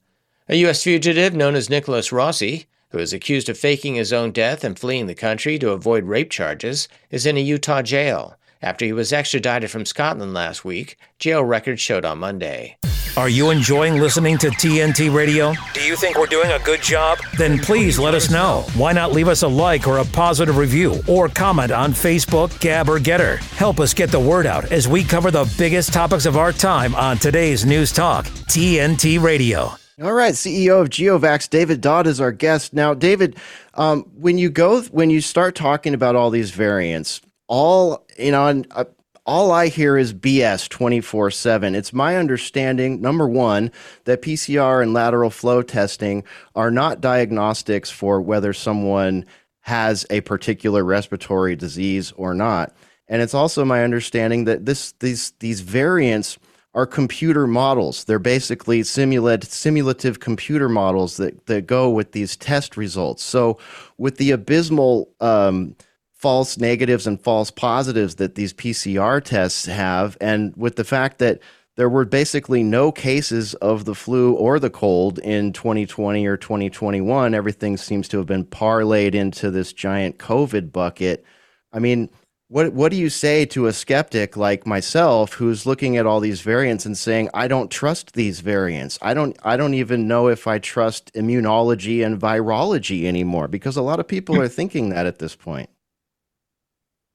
A 0.50 0.56
U.S. 0.58 0.84
fugitive 0.84 1.34
known 1.34 1.56
as 1.56 1.70
Nicholas 1.70 2.12
Rossi, 2.12 2.68
who 2.90 3.00
is 3.00 3.14
accused 3.14 3.48
of 3.48 3.58
faking 3.58 3.96
his 3.96 4.12
own 4.12 4.32
death 4.32 4.64
and 4.64 4.78
fleeing 4.78 5.08
the 5.08 5.16
country 5.16 5.58
to 5.60 5.72
avoid 5.72 6.04
rape 6.04 6.30
charges, 6.30 6.90
is 7.10 7.26
in 7.26 7.38
a 7.38 7.42
Utah 7.42 7.82
jail. 7.82 8.38
After 8.64 8.86
he 8.86 8.94
was 8.94 9.12
extradited 9.12 9.72
from 9.72 9.86
Scotland 9.86 10.36
last 10.36 10.64
week, 10.64 10.98
jail 11.18 11.44
records 11.44 11.82
showed 11.82 12.06
on 12.06 12.20
Monday. 12.20 12.78
Are 13.18 13.28
you 13.28 13.50
enjoying 13.50 14.00
listening 14.00 14.38
to 14.38 14.50
TNT 14.50 15.14
Radio? 15.14 15.54
Do 15.74 15.82
you 15.82 15.96
think 15.96 16.18
we're 16.18 16.28
doing 16.28 16.52
a 16.52 16.60
good 16.60 16.82
job? 16.82 17.18
Then 17.38 17.58
please 17.58 17.98
let 17.98 18.14
us 18.14 18.30
know. 18.30 18.64
Why 18.76 18.94
not 18.94 19.14
leave 19.14 19.28
us 19.28 19.42
a 19.42 19.48
like 19.48 19.88
or 19.88 19.98
a 19.98 20.06
positive 20.06 20.58
review 20.58 21.02
or 21.08 21.28
comment 21.28 21.72
on 21.72 21.92
Facebook, 21.92 22.58
Gab, 22.60 22.88
or 22.88 23.00
Gettr? 23.00 23.38
Help 23.56 23.80
us 23.80 23.96
get 23.96 24.12
the 24.12 24.20
word 24.20 24.46
out 24.46 24.72
as 24.72 24.88
we 24.88 25.04
cover 25.04 25.32
the 25.32 25.52
biggest 25.58 25.92
topics 25.92 26.28
of 26.28 26.38
our 26.38 26.54
time 26.54 26.94
on 26.94 27.18
today's 27.18 27.66
News 27.66 27.92
Talk, 27.92 28.26
TNT 28.48 29.22
Radio. 29.22 29.72
All 30.02 30.14
right, 30.14 30.34
CEO 30.34 30.82
of 30.82 30.90
GeoVax, 30.90 31.50
David 31.50 31.82
Dodd 31.82 32.08
is 32.08 32.22
our 32.22 32.32
guest. 32.32 32.74
Now, 32.74 32.94
David, 32.94 33.38
um, 33.74 34.04
when 34.16 34.38
you 34.38 34.50
go, 34.50 34.84
when 34.84 35.10
you 35.10 35.20
start 35.20 35.56
talking 35.56 35.94
about 35.94 36.16
all 36.16 36.30
these 36.30 36.52
variants, 36.52 37.22
all 37.52 38.01
you 38.22 38.32
know, 38.32 38.48
and, 38.48 38.68
uh, 38.72 38.86
all 39.26 39.52
I 39.52 39.68
hear 39.68 39.98
is 39.98 40.14
BS 40.14 40.68
24 40.68 41.32
7. 41.32 41.76
It's 41.76 41.94
my 41.94 42.18
understanding, 42.18 43.02
number 43.02 43.28
one, 43.28 43.72
that 44.06 44.22
PCR 44.22 44.82
and 44.82 44.94
lateral 44.94 45.30
flow 45.30 45.62
testing 45.62 46.24
are 46.56 46.72
not 46.72 47.02
diagnostics 47.02 47.90
for 47.92 48.20
whether 48.20 48.52
someone 48.52 49.26
has 49.62 50.06
a 50.10 50.22
particular 50.22 50.84
respiratory 50.84 51.56
disease 51.56 52.12
or 52.14 52.34
not. 52.34 52.76
And 53.08 53.22
it's 53.22 53.34
also 53.34 53.64
my 53.64 53.84
understanding 53.84 54.46
that 54.46 54.66
this 54.66 54.94
these 55.00 55.34
these 55.40 55.62
variants 55.62 56.40
are 56.74 56.86
computer 56.86 57.46
models. 57.46 58.06
They're 58.06 58.18
basically 58.18 58.84
simulate, 58.84 59.44
simulative 59.44 60.20
computer 60.22 60.70
models 60.70 61.18
that, 61.18 61.46
that 61.48 61.68
go 61.68 61.90
with 61.90 62.14
these 62.14 62.38
test 62.38 62.78
results. 62.78 63.24
So, 63.24 63.58
with 63.98 64.18
the 64.18 64.32
abysmal 64.32 65.10
um, 65.20 65.76
false 66.22 66.58
negatives 66.58 67.08
and 67.08 67.20
false 67.20 67.50
positives 67.50 68.16
that 68.16 68.36
these 68.36 68.54
PCR 68.54 69.24
tests 69.24 69.66
have, 69.66 70.18
and 70.22 70.56
with 70.56 70.76
the 70.76 70.84
fact 70.84 71.18
that 71.18 71.40
there 71.78 71.90
were 71.90 72.06
basically 72.06 72.62
no 72.62 72.92
cases 72.92 73.56
of 73.56 73.86
the 73.86 73.96
flu 73.96 74.34
or 74.34 74.60
the 74.60 74.70
cold 74.70 75.18
in 75.20 75.52
2020 75.52 76.28
or 76.28 76.38
2021, 76.38 77.34
everything 77.34 77.76
seems 77.76 78.08
to 78.10 78.18
have 78.18 78.28
been 78.28 78.46
parlayed 78.46 79.16
into 79.16 79.50
this 79.50 79.74
giant 79.74 80.20
COVID 80.20 80.72
bucket. 80.72 81.26
I 81.74 81.80
mean, 81.80 82.10
what 82.50 82.74
what 82.74 82.92
do 82.92 82.98
you 82.98 83.10
say 83.10 83.46
to 83.46 83.66
a 83.66 83.74
skeptic 83.74 84.38
like 84.38 84.68
myself 84.68 85.34
who's 85.34 85.66
looking 85.66 85.98
at 85.98 86.06
all 86.06 86.20
these 86.20 86.42
variants 86.42 86.86
and 86.86 86.96
saying 86.96 87.30
I 87.34 87.48
don't 87.48 87.72
trust 87.72 88.14
these 88.14 88.42
variants. 88.42 89.00
I 89.02 89.16
don't 89.16 89.36
I 89.42 89.58
don't 89.58 89.74
even 89.74 90.08
know 90.08 90.28
if 90.28 90.46
I 90.46 90.60
trust 90.60 91.12
immunology 91.16 92.06
and 92.06 92.22
virology 92.22 93.06
anymore 93.06 93.48
because 93.48 93.76
a 93.76 93.82
lot 93.82 94.00
of 94.00 94.08
people 94.08 94.40
are 94.40 94.50
thinking 94.50 94.90
that 94.90 95.08
at 95.08 95.18
this 95.18 95.36
point. 95.36 95.71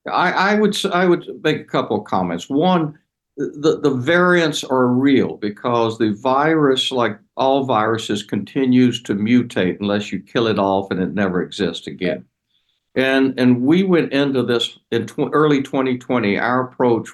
I, 0.09 0.31
I 0.31 0.55
would 0.55 0.77
I 0.87 1.07
would 1.07 1.43
make 1.43 1.61
a 1.61 1.65
couple 1.65 1.99
of 1.99 2.05
comments. 2.05 2.49
One, 2.49 2.99
the, 3.37 3.81
the 3.81 3.95
variants 3.95 4.65
are 4.65 4.87
real 4.87 5.37
because 5.37 5.99
the 5.99 6.15
virus, 6.15 6.91
like 6.91 7.19
all 7.37 7.65
viruses, 7.65 8.23
continues 8.23 9.03
to 9.03 9.15
mutate 9.15 9.81
unless 9.81 10.11
you 10.11 10.21
kill 10.21 10.47
it 10.47 10.59
off 10.59 10.91
and 10.91 11.01
it 11.01 11.13
never 11.13 11.43
exists 11.43 11.87
again. 11.87 12.25
And 12.95 13.39
and 13.39 13.63
we 13.63 13.83
went 13.83 14.13
into 14.13 14.43
this 14.43 14.79
in 14.91 15.07
tw- 15.07 15.31
early 15.33 15.63
2020. 15.63 16.39
Our 16.39 16.69
approach 16.69 17.11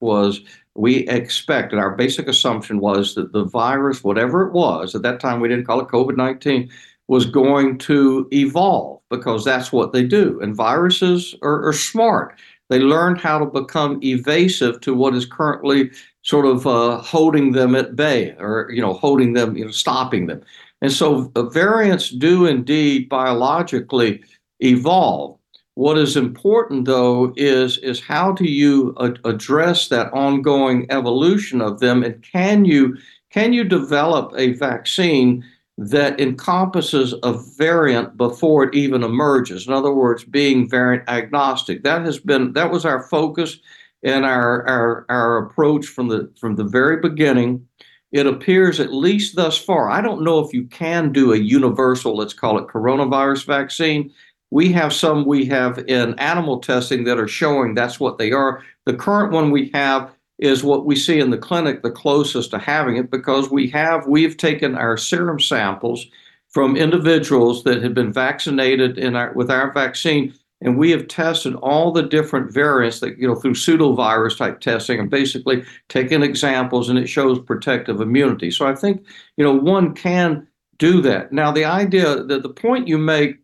was 0.00 0.40
we 0.74 0.98
expected 1.08 1.78
our 1.78 1.96
basic 1.96 2.28
assumption 2.28 2.78
was 2.78 3.14
that 3.14 3.32
the 3.32 3.44
virus, 3.44 4.04
whatever 4.04 4.46
it 4.46 4.52
was, 4.52 4.94
at 4.94 5.02
that 5.02 5.20
time 5.20 5.40
we 5.40 5.48
didn't 5.48 5.66
call 5.66 5.80
it 5.80 5.88
COVID 5.88 6.16
19, 6.16 6.70
was 7.08 7.26
going 7.26 7.78
to 7.78 8.26
evolve 8.32 9.00
because 9.10 9.44
that's 9.44 9.72
what 9.72 9.92
they 9.92 10.04
do. 10.04 10.40
And 10.40 10.54
viruses 10.54 11.34
are, 11.42 11.66
are 11.66 11.72
smart. 11.72 12.38
They 12.68 12.80
learn 12.80 13.16
how 13.16 13.38
to 13.38 13.46
become 13.46 14.00
evasive 14.02 14.80
to 14.80 14.94
what 14.94 15.14
is 15.14 15.24
currently 15.24 15.90
sort 16.22 16.46
of 16.46 16.66
uh, 16.66 16.98
holding 16.98 17.52
them 17.52 17.76
at 17.76 17.94
bay 17.94 18.34
or, 18.38 18.68
you 18.72 18.82
know, 18.82 18.94
holding 18.94 19.34
them, 19.34 19.56
you 19.56 19.64
know, 19.64 19.70
stopping 19.70 20.26
them. 20.26 20.42
And 20.82 20.92
so 20.92 21.30
uh, 21.36 21.44
variants 21.44 22.10
do 22.10 22.46
indeed 22.46 23.08
biologically 23.08 24.22
evolve. 24.60 25.38
What 25.74 25.98
is 25.98 26.16
important, 26.16 26.86
though, 26.86 27.34
is 27.36 27.76
is 27.78 28.00
how 28.00 28.32
do 28.32 28.44
you 28.44 28.94
address 29.24 29.88
that 29.88 30.10
ongoing 30.14 30.86
evolution 30.90 31.60
of 31.60 31.80
them, 31.80 32.02
and 32.02 32.22
can 32.22 32.64
you 32.64 32.96
can 33.28 33.52
you 33.52 33.62
develop 33.62 34.32
a 34.38 34.54
vaccine 34.54 35.44
that 35.78 36.18
encompasses 36.20 37.14
a 37.22 37.32
variant 37.32 38.16
before 38.16 38.64
it 38.64 38.74
even 38.74 39.02
emerges? 39.02 39.66
In 39.66 39.72
other 39.72 39.92
words, 39.92 40.24
being 40.24 40.68
variant 40.68 41.08
agnostic. 41.08 41.82
That 41.82 42.02
has 42.02 42.18
been 42.18 42.52
that 42.54 42.70
was 42.70 42.84
our 42.84 43.02
focus 43.02 43.58
and 44.02 44.24
our 44.24 44.66
our 44.66 45.06
our 45.08 45.38
approach 45.38 45.86
from 45.86 46.08
the 46.08 46.30
from 46.38 46.56
the 46.56 46.64
very 46.64 47.00
beginning. 47.00 47.66
It 48.12 48.26
appears, 48.26 48.80
at 48.80 48.92
least 48.94 49.36
thus 49.36 49.58
far, 49.58 49.90
I 49.90 50.00
don't 50.00 50.22
know 50.22 50.38
if 50.38 50.54
you 50.54 50.64
can 50.68 51.12
do 51.12 51.32
a 51.32 51.36
universal, 51.36 52.16
let's 52.16 52.32
call 52.32 52.56
it 52.56 52.68
coronavirus 52.68 53.44
vaccine. 53.44 54.12
We 54.50 54.72
have 54.72 54.92
some 54.92 55.26
we 55.26 55.44
have 55.46 55.78
in 55.88 56.18
animal 56.18 56.60
testing 56.60 57.04
that 57.04 57.18
are 57.18 57.28
showing 57.28 57.74
that's 57.74 57.98
what 57.98 58.16
they 58.16 58.30
are. 58.30 58.62
The 58.84 58.94
current 58.94 59.32
one 59.32 59.50
we 59.50 59.70
have 59.74 60.14
is 60.38 60.62
what 60.62 60.84
we 60.84 60.96
see 60.96 61.18
in 61.18 61.30
the 61.30 61.38
clinic, 61.38 61.82
the 61.82 61.90
closest 61.90 62.50
to 62.50 62.58
having 62.58 62.96
it, 62.96 63.10
because 63.10 63.50
we 63.50 63.68
have 63.70 64.06
we've 64.06 64.36
taken 64.36 64.74
our 64.74 64.96
serum 64.96 65.40
samples 65.40 66.06
from 66.48 66.76
individuals 66.76 67.64
that 67.64 67.82
had 67.82 67.94
been 67.94 68.12
vaccinated 68.12 68.98
in 68.98 69.16
our, 69.16 69.32
with 69.32 69.50
our 69.50 69.72
vaccine 69.72 70.32
and 70.62 70.78
we 70.78 70.90
have 70.90 71.08
tested 71.08 71.54
all 71.56 71.92
the 71.92 72.02
different 72.02 72.52
variants 72.52 73.00
that 73.00 73.18
you 73.18 73.26
know 73.26 73.34
through 73.34 73.54
pseudovirus 73.54 74.38
type 74.38 74.60
testing 74.60 74.98
and 74.98 75.10
basically 75.10 75.64
taken 75.88 76.22
examples 76.22 76.88
and 76.88 76.98
it 76.98 77.08
shows 77.08 77.38
protective 77.38 78.00
immunity. 78.00 78.50
So 78.50 78.66
i 78.66 78.74
think 78.74 79.06
you 79.36 79.44
know 79.44 79.54
one 79.54 79.94
can 79.94 80.46
do 80.78 81.00
that. 81.02 81.32
Now 81.32 81.52
the 81.52 81.64
idea 81.64 82.22
that 82.24 82.42
the 82.42 82.48
point 82.48 82.88
you 82.88 82.98
make 82.98 83.38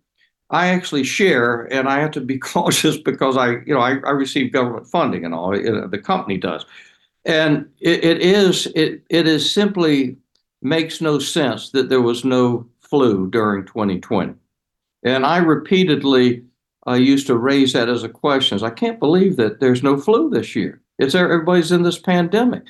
i 0.53 0.69
actually 0.69 1.05
share 1.05 1.63
and 1.73 1.89
i 1.89 1.99
have 1.99 2.11
to 2.11 2.21
be 2.21 2.39
cautious 2.53 2.97
because 2.97 3.37
i 3.37 3.51
you 3.67 3.75
know 3.75 3.81
i, 3.81 3.91
I 3.91 4.11
receive 4.11 4.53
government 4.53 4.87
funding 4.87 5.25
and 5.25 5.35
all 5.35 5.51
the 5.51 6.03
company 6.03 6.39
does 6.39 6.65
and 7.25 7.69
it, 7.81 8.05
it 8.05 8.21
is 8.21 8.67
it, 8.75 9.03
it 9.11 9.27
is 9.27 9.53
simply 9.53 10.17
makes 10.61 11.01
no 11.01 11.19
sense 11.19 11.71
that 11.71 11.89
there 11.89 12.03
was 12.03 12.25
no 12.25 12.67
flu 12.81 13.29
during 13.29 13.67
2020 13.67 14.35
and 15.03 15.27
i 15.27 15.39
repeatedly 15.39 16.45
uh, 16.87 16.95
used 16.95 17.27
to 17.29 17.37
raise 17.37 17.73
that 17.73 17.89
as 17.89 18.03
a 18.03 18.09
question. 18.09 18.63
I 18.63 18.71
can't 18.71 18.99
believe 18.99 19.37
that 19.37 19.61
there's 19.61 19.83
no 19.83 19.97
flu 19.97 20.31
this 20.31 20.57
year. 20.57 20.81
It's 20.99 21.15
everybody's 21.15 21.73
in 21.73 21.83
this 21.83 21.99
pandemic. 21.99 22.65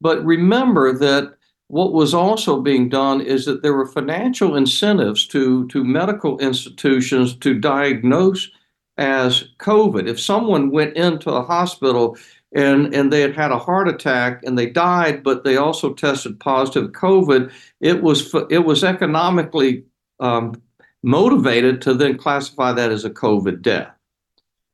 But 0.00 0.24
remember 0.24 0.92
that 0.98 1.35
what 1.68 1.92
was 1.92 2.14
also 2.14 2.60
being 2.60 2.88
done 2.88 3.20
is 3.20 3.44
that 3.46 3.62
there 3.62 3.74
were 3.74 3.86
financial 3.86 4.56
incentives 4.56 5.26
to, 5.28 5.66
to 5.68 5.84
medical 5.84 6.38
institutions 6.38 7.34
to 7.36 7.58
diagnose 7.58 8.50
as 8.98 9.44
COVID. 9.58 10.08
If 10.08 10.20
someone 10.20 10.70
went 10.70 10.96
into 10.96 11.30
a 11.30 11.42
hospital 11.42 12.16
and, 12.54 12.94
and 12.94 13.12
they 13.12 13.20
had 13.20 13.34
had 13.34 13.50
a 13.50 13.58
heart 13.58 13.88
attack 13.88 14.42
and 14.44 14.56
they 14.56 14.66
died, 14.66 15.22
but 15.22 15.44
they 15.44 15.56
also 15.56 15.92
tested 15.92 16.38
positive 16.40 16.92
COVID, 16.92 17.52
it 17.80 18.02
was 18.02 18.32
it 18.48 18.64
was 18.64 18.84
economically 18.84 19.84
um, 20.20 20.60
motivated 21.02 21.82
to 21.82 21.94
then 21.94 22.16
classify 22.16 22.72
that 22.72 22.90
as 22.90 23.04
a 23.04 23.10
COVID 23.10 23.60
death. 23.60 23.90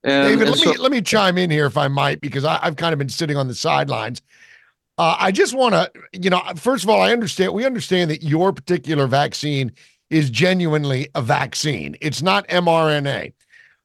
And, 0.04 0.28
David, 0.28 0.48
and 0.48 0.50
let, 0.50 0.58
so, 0.58 0.72
me, 0.72 0.78
let 0.78 0.92
me 0.92 1.00
chime 1.00 1.38
in 1.38 1.50
here 1.50 1.66
if 1.66 1.76
I 1.76 1.88
might, 1.88 2.20
because 2.20 2.44
I, 2.44 2.58
have 2.64 2.76
kind 2.76 2.92
of 2.92 2.98
been 2.98 3.08
sitting 3.08 3.36
on 3.36 3.48
the 3.48 3.54
sidelines. 3.54 4.20
Uh, 4.98 5.16
I 5.18 5.32
just 5.32 5.54
want 5.54 5.74
to, 5.74 5.90
you 6.12 6.30
know, 6.30 6.42
first 6.56 6.84
of 6.84 6.90
all, 6.90 7.00
I 7.00 7.12
understand, 7.12 7.52
we 7.54 7.64
understand 7.64 8.10
that 8.10 8.22
your 8.22 8.52
particular 8.52 9.06
vaccine 9.06 9.72
is 10.10 10.28
genuinely 10.28 11.08
a 11.14 11.22
vaccine, 11.22 11.96
it's 12.00 12.22
not 12.22 12.46
mRNA. 12.48 13.32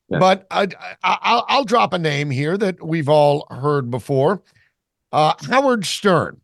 Yeah. 0.09 0.19
But 0.19 0.47
I, 0.51 0.67
I, 1.03 1.57
will 1.57 1.65
drop 1.65 1.91
a 1.91 1.99
name 1.99 2.29
here 2.29 2.57
that 2.57 2.85
we've 2.85 3.09
all 3.09 3.45
heard 3.49 3.91
before 3.91 4.41
uh, 5.11 5.33
Howard 5.49 5.85
Stern. 5.85 6.39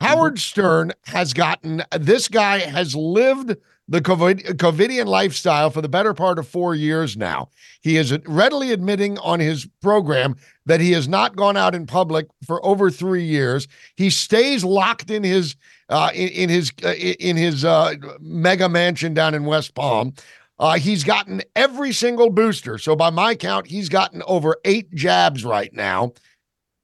Howard 0.00 0.34
mm-hmm. 0.34 0.38
Stern 0.38 0.92
has 1.06 1.32
gotten, 1.32 1.82
this 1.98 2.28
guy 2.28 2.58
has 2.58 2.94
lived 2.94 3.56
the 3.88 4.00
COVID, 4.00 4.54
COVIDian 4.54 5.06
lifestyle 5.06 5.70
for 5.70 5.82
the 5.82 5.88
better 5.88 6.14
part 6.14 6.38
of 6.38 6.46
four 6.46 6.74
years 6.74 7.16
now. 7.16 7.48
He 7.80 7.96
is 7.96 8.16
readily 8.26 8.72
admitting 8.72 9.18
on 9.18 9.40
his 9.40 9.66
program 9.80 10.36
that 10.66 10.80
he 10.80 10.92
has 10.92 11.08
not 11.08 11.36
gone 11.36 11.56
out 11.56 11.74
in 11.74 11.86
public 11.86 12.26
for 12.46 12.64
over 12.64 12.90
three 12.90 13.24
years. 13.24 13.66
He 13.96 14.08
stays 14.08 14.64
locked 14.64 15.10
in 15.10 15.24
his 15.24 15.56
uh, 15.88 16.10
in, 16.14 16.28
in, 16.28 16.48
his 16.48 16.72
uh, 16.84 16.94
in 16.94 17.36
his 17.36 17.64
uh, 17.64 17.94
mega 18.20 18.68
mansion 18.68 19.14
down 19.14 19.34
in 19.34 19.44
West 19.44 19.74
Palm. 19.74 20.14
Uh, 20.58 20.78
he's 20.78 21.02
gotten 21.02 21.42
every 21.56 21.92
single 21.92 22.30
booster. 22.30 22.78
So 22.78 22.94
by 22.94 23.10
my 23.10 23.34
count, 23.34 23.66
he's 23.66 23.88
gotten 23.88 24.22
over 24.26 24.56
eight 24.64 24.94
jabs 24.94 25.44
right 25.44 25.72
now. 25.74 26.12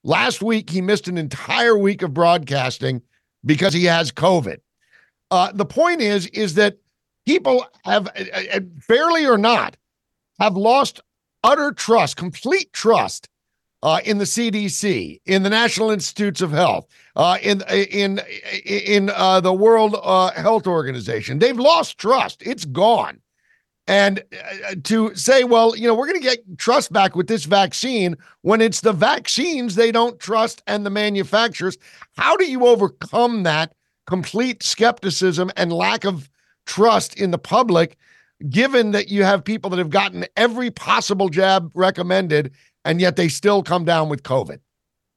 Last 0.03 0.43
week, 0.43 0.69
he 0.69 0.81
missed 0.81 1.07
an 1.07 1.17
entire 1.17 1.79
week 1.79 2.03
of 2.03 2.13
broadcasting 2.13 3.03
because 3.45 3.73
he 3.73 3.85
has 3.85 4.11
COVID. 4.11 4.59
Uh, 5.31 5.53
the 5.53 5.65
point 5.65 6.01
is, 6.01 6.27
is 6.29 6.55
that 6.55 6.79
people 7.29 7.67
have, 7.85 8.07
uh, 8.09 8.25
uh, 8.33 8.43
uh, 8.55 8.61
fairly 8.81 9.27
or 9.27 9.37
not, 9.37 9.77
have 10.41 10.57
lost 10.57 11.01
utter 11.45 11.73
trust, 11.73 12.17
complete 12.17 12.73
trust 12.73 13.29
uh, 13.83 14.01
in 14.05 14.17
the 14.17 14.25
CDC, 14.25 15.21
in 15.27 15.43
the 15.43 15.51
National 15.51 15.91
Institutes 15.91 16.41
of 16.41 16.51
Health, 16.51 16.87
uh, 17.17 17.37
in 17.43 17.63
in 17.69 18.21
in 18.65 19.11
uh, 19.11 19.41
the 19.41 19.53
World 19.53 19.95
Health 20.37 20.67
Organization. 20.67 21.39
They've 21.39 21.59
lost 21.59 21.99
trust; 21.99 22.43
it's 22.45 22.65
gone. 22.65 23.21
And 23.87 24.23
to 24.85 25.15
say, 25.15 25.45
well, 25.45 25.75
you 25.75 25.87
know, 25.87 25.95
we're 25.95 26.09
going 26.09 26.21
to 26.21 26.29
get 26.29 26.59
trust 26.59 26.93
back 26.93 27.17
with 27.17 27.27
this 27.27 27.45
vaccine 27.45 28.17
when 28.43 28.61
it's 28.61 28.83
the 28.83 28.93
vaccines 28.93 29.75
they 29.75 29.91
don't 29.91 30.21
trust 30.21 30.63
and 30.67 30.85
the 30.85 30.91
manufacturers. 30.91 31.79
How 32.17 32.37
do 32.37 32.45
you 32.45 32.67
overcome 32.67 33.45
that 33.45 33.73
complete 34.07 34.63
skepticism 34.63 35.51
and 35.57 35.73
lack 35.73 36.05
of 36.05 36.29
trust 36.69 37.19
in 37.19 37.33
the 37.33 37.39
public, 37.39 37.97
given 38.49 38.93
that 38.93 39.09
you 39.09 39.25
have 39.25 39.43
people 39.43 39.71
that 39.71 39.79
have 39.79 39.91
gotten 39.91 40.25
every 40.37 40.71
possible 40.71 41.29
jab 41.29 41.73
recommended, 41.75 42.53
and 42.85 43.01
yet 43.01 43.17
they 43.17 43.29
still 43.29 43.63
come 43.65 43.85
down 43.85 44.09
with 44.09 44.23
COVID. 44.23 44.61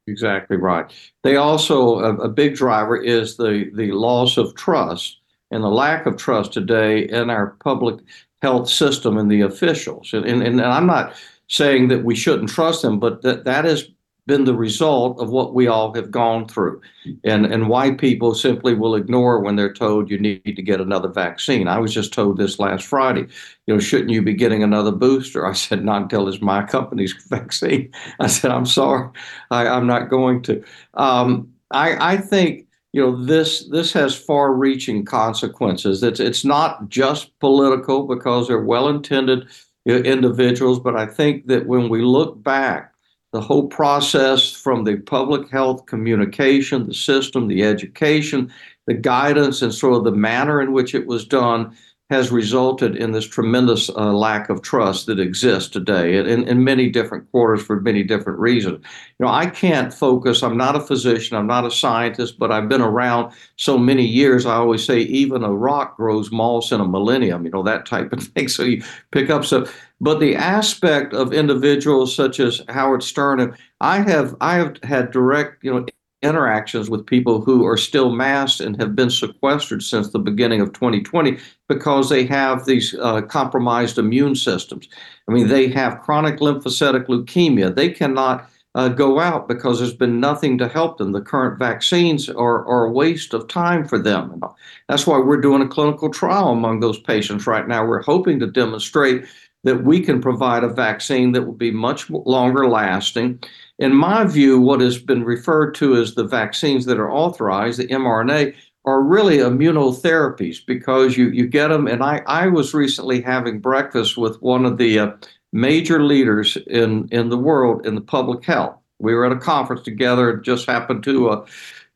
Exactly 0.07 0.57
right. 0.57 0.91
They 1.23 1.35
also 1.35 1.99
a, 1.99 2.15
a 2.15 2.29
big 2.29 2.55
driver 2.55 2.97
is 2.97 3.37
the 3.37 3.69
the 3.75 3.91
loss 3.91 4.37
of 4.37 4.55
trust 4.55 5.19
and 5.51 5.63
the 5.63 5.69
lack 5.69 6.07
of 6.07 6.17
trust 6.17 6.53
today 6.53 7.07
in 7.07 7.29
our 7.29 7.51
public 7.63 7.99
health 8.41 8.69
system 8.69 9.17
and 9.17 9.29
the 9.29 9.41
officials. 9.41 10.13
And, 10.13 10.25
and, 10.25 10.41
and 10.41 10.61
I'm 10.61 10.87
not 10.87 11.13
saying 11.47 11.89
that 11.89 12.03
we 12.03 12.15
shouldn't 12.15 12.49
trust 12.49 12.81
them, 12.81 12.99
but 12.99 13.21
that, 13.21 13.43
that 13.43 13.65
is 13.65 13.89
been 14.27 14.45
the 14.45 14.55
result 14.55 15.19
of 15.19 15.29
what 15.29 15.53
we 15.53 15.67
all 15.67 15.93
have 15.93 16.11
gone 16.11 16.47
through 16.47 16.79
and, 17.23 17.45
and 17.45 17.67
why 17.67 17.91
people 17.91 18.35
simply 18.35 18.73
will 18.73 18.95
ignore 18.95 19.39
when 19.39 19.55
they're 19.55 19.73
told 19.73 20.11
you 20.11 20.19
need 20.19 20.55
to 20.55 20.61
get 20.61 20.79
another 20.79 21.07
vaccine. 21.07 21.67
I 21.67 21.79
was 21.79 21.93
just 21.93 22.13
told 22.13 22.37
this 22.37 22.59
last 22.59 22.85
Friday, 22.85 23.27
you 23.65 23.73
know, 23.73 23.79
shouldn't 23.79 24.11
you 24.11 24.21
be 24.21 24.33
getting 24.33 24.63
another 24.63 24.91
booster? 24.91 25.47
I 25.47 25.53
said, 25.53 25.83
not 25.83 26.03
until 26.03 26.27
it's 26.27 26.41
my 26.41 26.63
company's 26.63 27.13
vaccine. 27.29 27.91
I 28.19 28.27
said, 28.27 28.51
I'm 28.51 28.67
sorry, 28.67 29.09
I, 29.49 29.65
am 29.65 29.87
not 29.87 30.09
going 30.09 30.43
to. 30.43 30.63
Um, 30.93 31.51
I, 31.71 32.13
I 32.13 32.17
think 32.17 32.67
you 32.93 33.01
know 33.01 33.23
this 33.23 33.69
this 33.69 33.93
has 33.93 34.13
far-reaching 34.13 35.05
consequences. 35.05 36.03
It's 36.03 36.19
it's 36.19 36.43
not 36.43 36.89
just 36.89 37.37
political 37.39 38.05
because 38.05 38.49
they're 38.49 38.59
well-intended 38.59 39.47
individuals, 39.85 40.79
but 40.79 40.97
I 40.97 41.05
think 41.05 41.47
that 41.47 41.67
when 41.67 41.87
we 41.87 42.01
look 42.01 42.43
back 42.43 42.90
the 43.31 43.41
whole 43.41 43.67
process 43.67 44.51
from 44.51 44.83
the 44.83 44.97
public 44.97 45.49
health 45.49 45.85
communication, 45.85 46.87
the 46.87 46.93
system, 46.93 47.47
the 47.47 47.63
education, 47.63 48.51
the 48.87 48.93
guidance, 48.93 49.61
and 49.61 49.73
sort 49.73 49.95
of 49.95 50.03
the 50.03 50.11
manner 50.11 50.61
in 50.61 50.73
which 50.73 50.93
it 50.93 51.07
was 51.07 51.25
done 51.25 51.75
has 52.11 52.29
resulted 52.29 52.97
in 52.97 53.13
this 53.13 53.25
tremendous 53.25 53.89
uh, 53.91 54.11
lack 54.11 54.49
of 54.49 54.61
trust 54.61 55.05
that 55.05 55.17
exists 55.17 55.69
today 55.69 56.17
in, 56.17 56.27
in 56.27 56.61
many 56.61 56.89
different 56.89 57.31
quarters 57.31 57.63
for 57.63 57.79
many 57.79 58.03
different 58.03 58.37
reasons. 58.37 58.79
You 59.17 59.25
know, 59.25 59.31
I 59.31 59.45
can't 59.45 59.93
focus, 59.93 60.43
I'm 60.43 60.57
not 60.57 60.75
a 60.75 60.81
physician, 60.81 61.37
I'm 61.37 61.47
not 61.47 61.65
a 61.65 61.71
scientist, 61.71 62.37
but 62.37 62.51
I've 62.51 62.67
been 62.67 62.81
around 62.81 63.31
so 63.55 63.77
many 63.77 64.05
years. 64.05 64.45
I 64.45 64.55
always 64.55 64.83
say 64.83 64.99
even 64.99 65.45
a 65.45 65.53
rock 65.53 65.95
grows 65.95 66.33
moss 66.33 66.73
in 66.73 66.81
a 66.81 66.85
millennium, 66.85 67.45
you 67.45 67.51
know, 67.51 67.63
that 67.63 67.85
type 67.85 68.11
of 68.11 68.21
thing. 68.21 68.47
So 68.49 68.63
you 68.63 68.83
pick 69.11 69.29
up 69.29 69.45
so 69.45 69.65
but 70.01 70.19
the 70.19 70.35
aspect 70.35 71.13
of 71.13 71.31
individuals 71.31 72.13
such 72.13 72.39
as 72.39 72.61
Howard 72.69 73.03
Stern, 73.03 73.55
I 73.79 74.01
have 74.01 74.35
I 74.41 74.55
have 74.55 74.77
had 74.83 75.11
direct, 75.11 75.63
you 75.63 75.71
know, 75.71 75.85
interactions 76.23 76.89
with 76.89 77.05
people 77.05 77.41
who 77.41 77.65
are 77.65 77.77
still 77.77 78.11
masked 78.11 78.61
and 78.61 78.79
have 78.79 78.95
been 78.95 79.09
sequestered 79.09 79.83
since 79.83 80.09
the 80.09 80.19
beginning 80.19 80.59
of 80.59 80.73
2020 80.73 81.37
because 81.69 82.09
they 82.09 82.25
have 82.25 82.65
these 82.65 82.95
uh, 82.99 83.21
compromised 83.21 83.97
immune 83.97 84.35
systems. 84.35 84.87
I 85.27 85.33
mean, 85.33 85.47
they 85.47 85.67
have 85.69 86.01
chronic 86.01 86.39
lymphocytic 86.39 87.05
leukemia. 87.07 87.73
They 87.73 87.89
cannot 87.89 88.49
uh, 88.75 88.89
go 88.89 89.19
out 89.19 89.47
because 89.47 89.79
there's 89.79 89.93
been 89.93 90.19
nothing 90.19 90.57
to 90.57 90.67
help 90.67 90.97
them. 90.97 91.11
The 91.11 91.21
current 91.21 91.59
vaccines 91.59 92.29
are, 92.29 92.65
are 92.67 92.85
a 92.85 92.91
waste 92.91 93.33
of 93.33 93.47
time 93.47 93.87
for 93.87 93.99
them. 93.99 94.41
That's 94.87 95.05
why 95.05 95.17
we're 95.17 95.41
doing 95.41 95.61
a 95.61 95.67
clinical 95.67 96.09
trial 96.09 96.49
among 96.49 96.79
those 96.79 96.99
patients 96.99 97.47
right 97.47 97.67
now. 97.67 97.85
We're 97.85 98.03
hoping 98.03 98.39
to 98.39 98.47
demonstrate 98.47 99.25
that 99.63 99.83
we 99.83 100.01
can 100.01 100.21
provide 100.21 100.63
a 100.63 100.69
vaccine 100.69 101.31
that 101.33 101.43
will 101.43 101.53
be 101.53 101.71
much 101.71 102.09
longer 102.09 102.67
lasting 102.67 103.39
in 103.81 103.95
my 103.95 104.25
view, 104.25 104.61
what 104.61 104.79
has 104.79 104.99
been 104.99 105.23
referred 105.23 105.73
to 105.75 105.95
as 105.95 106.13
the 106.13 106.23
vaccines 106.23 106.85
that 106.85 106.99
are 106.99 107.11
authorized, 107.11 107.79
the 107.79 107.87
mRNA, 107.87 108.53
are 108.85 109.01
really 109.01 109.39
immunotherapies 109.39 110.63
because 110.63 111.17
you, 111.17 111.29
you 111.29 111.47
get 111.47 111.69
them. 111.69 111.87
And 111.87 112.03
I, 112.03 112.21
I 112.27 112.47
was 112.47 112.75
recently 112.75 113.21
having 113.21 113.59
breakfast 113.59 114.17
with 114.17 114.39
one 114.39 114.65
of 114.65 114.77
the 114.77 114.99
uh, 114.99 115.11
major 115.51 116.03
leaders 116.03 116.59
in, 116.67 117.07
in 117.11 117.29
the 117.29 117.39
world 117.39 117.87
in 117.87 117.95
the 117.95 118.01
public 118.01 118.45
health. 118.45 118.75
We 118.99 119.15
were 119.15 119.25
at 119.25 119.31
a 119.31 119.39
conference 119.39 119.81
together, 119.81 120.37
just 120.37 120.67
happened 120.67 121.03
to, 121.05 121.29
uh, 121.29 121.45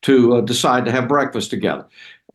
to 0.04 0.38
uh, 0.38 0.42
decide 0.42 0.86
to 0.86 0.92
have 0.92 1.08
breakfast 1.08 1.52
together. 1.52 1.86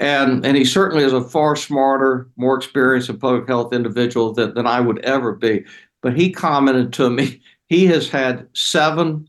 And, 0.00 0.44
and 0.44 0.56
he 0.56 0.64
certainly 0.64 1.04
is 1.04 1.12
a 1.12 1.22
far 1.22 1.54
smarter, 1.54 2.28
more 2.36 2.56
experienced 2.56 3.10
in 3.10 3.18
public 3.18 3.46
health 3.46 3.72
individual 3.72 4.32
than, 4.32 4.54
than 4.54 4.66
I 4.66 4.80
would 4.80 4.98
ever 5.00 5.34
be. 5.34 5.64
But 6.00 6.16
he 6.16 6.32
commented 6.32 6.92
to 6.94 7.10
me, 7.10 7.40
he 7.68 7.86
has 7.86 8.08
had 8.08 8.48
seven 8.54 9.28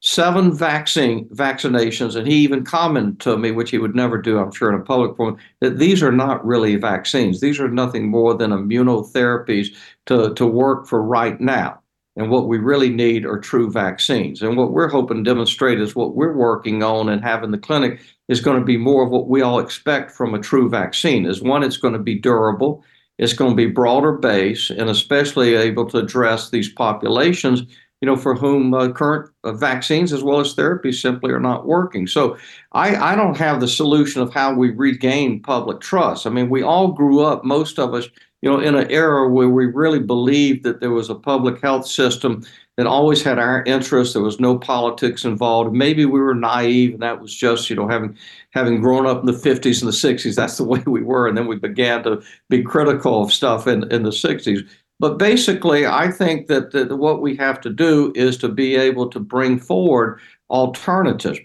seven 0.00 0.56
vaccine 0.56 1.28
vaccinations, 1.30 2.14
and 2.14 2.28
he 2.28 2.34
even 2.36 2.64
commented 2.64 3.18
to 3.18 3.36
me, 3.36 3.50
which 3.50 3.70
he 3.70 3.78
would 3.78 3.94
never 3.94 4.20
do, 4.20 4.38
I'm 4.38 4.52
sure, 4.52 4.68
in 4.68 4.80
a 4.80 4.84
public 4.84 5.16
forum, 5.16 5.36
that 5.60 5.78
these 5.78 6.02
are 6.02 6.12
not 6.12 6.46
really 6.46 6.76
vaccines. 6.76 7.40
These 7.40 7.58
are 7.58 7.68
nothing 7.68 8.08
more 8.08 8.34
than 8.34 8.50
immunotherapies 8.50 9.74
to, 10.06 10.32
to 10.34 10.46
work 10.46 10.86
for 10.86 11.02
right 11.02 11.40
now. 11.40 11.80
And 12.14 12.30
what 12.30 12.46
we 12.46 12.58
really 12.58 12.88
need 12.88 13.26
are 13.26 13.38
true 13.38 13.70
vaccines. 13.70 14.42
And 14.42 14.56
what 14.56 14.72
we're 14.72 14.88
hoping 14.88 15.18
to 15.18 15.30
demonstrate 15.30 15.80
is 15.80 15.96
what 15.96 16.14
we're 16.14 16.36
working 16.36 16.82
on 16.82 17.08
and 17.08 17.22
have 17.22 17.42
in 17.42 17.50
the 17.50 17.58
clinic 17.58 18.00
is 18.28 18.40
going 18.40 18.58
to 18.58 18.64
be 18.64 18.76
more 18.76 19.04
of 19.04 19.10
what 19.10 19.28
we 19.28 19.42
all 19.42 19.58
expect 19.58 20.10
from 20.10 20.34
a 20.34 20.40
true 20.40 20.68
vaccine. 20.68 21.26
Is 21.26 21.42
one, 21.42 21.62
it's 21.62 21.76
going 21.76 21.94
to 21.94 22.00
be 22.00 22.18
durable, 22.18 22.84
it's 23.18 23.32
going 23.32 23.52
to 23.52 23.56
be 23.56 23.66
broader 23.66 24.12
base, 24.12 24.70
and 24.70 24.90
especially 24.90 25.54
able 25.54 25.86
to 25.90 25.98
address 25.98 26.50
these 26.50 26.72
populations 26.72 27.62
you 28.00 28.06
know, 28.06 28.16
for 28.16 28.34
whom 28.34 28.74
uh, 28.74 28.92
current 28.92 29.30
uh, 29.44 29.52
vaccines 29.52 30.12
as 30.12 30.22
well 30.22 30.40
as 30.40 30.54
therapies 30.54 31.00
simply 31.00 31.32
are 31.32 31.40
not 31.40 31.66
working. 31.66 32.06
So 32.06 32.36
I, 32.72 32.94
I 32.94 33.16
don't 33.16 33.36
have 33.38 33.60
the 33.60 33.68
solution 33.68 34.20
of 34.20 34.32
how 34.32 34.52
we 34.52 34.70
regain 34.70 35.40
public 35.40 35.80
trust. 35.80 36.26
I 36.26 36.30
mean, 36.30 36.50
we 36.50 36.62
all 36.62 36.92
grew 36.92 37.22
up, 37.22 37.44
most 37.44 37.78
of 37.78 37.94
us, 37.94 38.06
you 38.42 38.50
know, 38.50 38.60
in 38.60 38.74
an 38.74 38.90
era 38.90 39.28
where 39.28 39.48
we 39.48 39.66
really 39.66 39.98
believed 39.98 40.62
that 40.64 40.80
there 40.80 40.90
was 40.90 41.08
a 41.08 41.14
public 41.14 41.60
health 41.62 41.86
system 41.86 42.44
that 42.76 42.86
always 42.86 43.22
had 43.22 43.38
our 43.38 43.62
interest. 43.64 44.12
There 44.12 44.22
was 44.22 44.38
no 44.38 44.58
politics 44.58 45.24
involved. 45.24 45.72
Maybe 45.72 46.04
we 46.04 46.20
were 46.20 46.34
naive, 46.34 46.94
and 46.94 47.02
that 47.02 47.20
was 47.20 47.34
just, 47.34 47.70
you 47.70 47.76
know, 47.76 47.88
having 47.88 48.16
having 48.50 48.80
grown 48.80 49.06
up 49.06 49.20
in 49.20 49.26
the 49.26 49.32
50s 49.32 49.80
and 49.82 49.88
the 49.88 49.96
60s. 49.96 50.34
That's 50.34 50.58
the 50.58 50.64
way 50.72 50.82
we 50.86 51.02
were, 51.02 51.26
and 51.26 51.36
then 51.36 51.46
we 51.46 51.56
began 51.56 52.02
to 52.04 52.22
be 52.48 52.62
critical 52.62 53.22
of 53.22 53.32
stuff 53.32 53.66
in 53.66 53.90
in 53.92 54.02
the 54.02 54.10
60s. 54.10 54.68
But 54.98 55.18
basically, 55.18 55.86
I 55.86 56.10
think 56.10 56.46
that, 56.46 56.72
that 56.72 56.96
what 56.96 57.20
we 57.20 57.36
have 57.36 57.60
to 57.62 57.70
do 57.70 58.12
is 58.14 58.38
to 58.38 58.48
be 58.48 58.76
able 58.76 59.10
to 59.10 59.20
bring 59.20 59.58
forward 59.58 60.20
alternatives. 60.48 61.38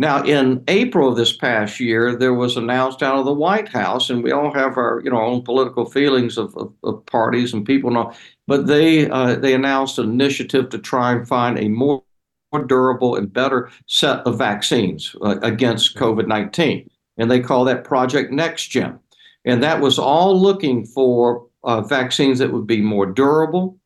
Now, 0.00 0.22
in 0.22 0.62
April 0.68 1.08
of 1.08 1.16
this 1.16 1.36
past 1.36 1.80
year, 1.80 2.14
there 2.14 2.34
was 2.34 2.56
announced 2.56 3.02
out 3.02 3.18
of 3.18 3.24
the 3.24 3.34
White 3.34 3.68
House, 3.68 4.10
and 4.10 4.22
we 4.22 4.30
all 4.30 4.52
have 4.54 4.76
our 4.76 5.00
you 5.04 5.10
know 5.10 5.20
own 5.20 5.42
political 5.42 5.86
feelings 5.86 6.38
of, 6.38 6.56
of, 6.56 6.72
of 6.84 7.04
parties 7.06 7.52
and 7.52 7.66
people, 7.66 7.90
and 7.90 7.98
all, 7.98 8.16
but 8.46 8.68
they 8.68 9.10
uh, 9.10 9.34
they 9.34 9.54
announced 9.54 9.98
an 9.98 10.08
initiative 10.08 10.68
to 10.68 10.78
try 10.78 11.12
and 11.12 11.26
find 11.26 11.58
a 11.58 11.68
more, 11.68 12.04
more 12.52 12.64
durable 12.64 13.16
and 13.16 13.32
better 13.32 13.70
set 13.86 14.20
of 14.20 14.38
vaccines 14.38 15.16
uh, 15.22 15.40
against 15.42 15.96
COVID 15.96 16.28
nineteen, 16.28 16.88
and 17.16 17.28
they 17.28 17.40
call 17.40 17.64
that 17.64 17.82
Project 17.82 18.32
NextGen, 18.32 18.96
and 19.44 19.64
that 19.64 19.80
was 19.80 19.98
all 19.98 20.40
looking 20.40 20.86
for 20.86 21.44
uh, 21.64 21.80
vaccines 21.80 22.38
that 22.38 22.52
would 22.52 22.68
be 22.68 22.80
more 22.80 23.06
durable, 23.06 23.76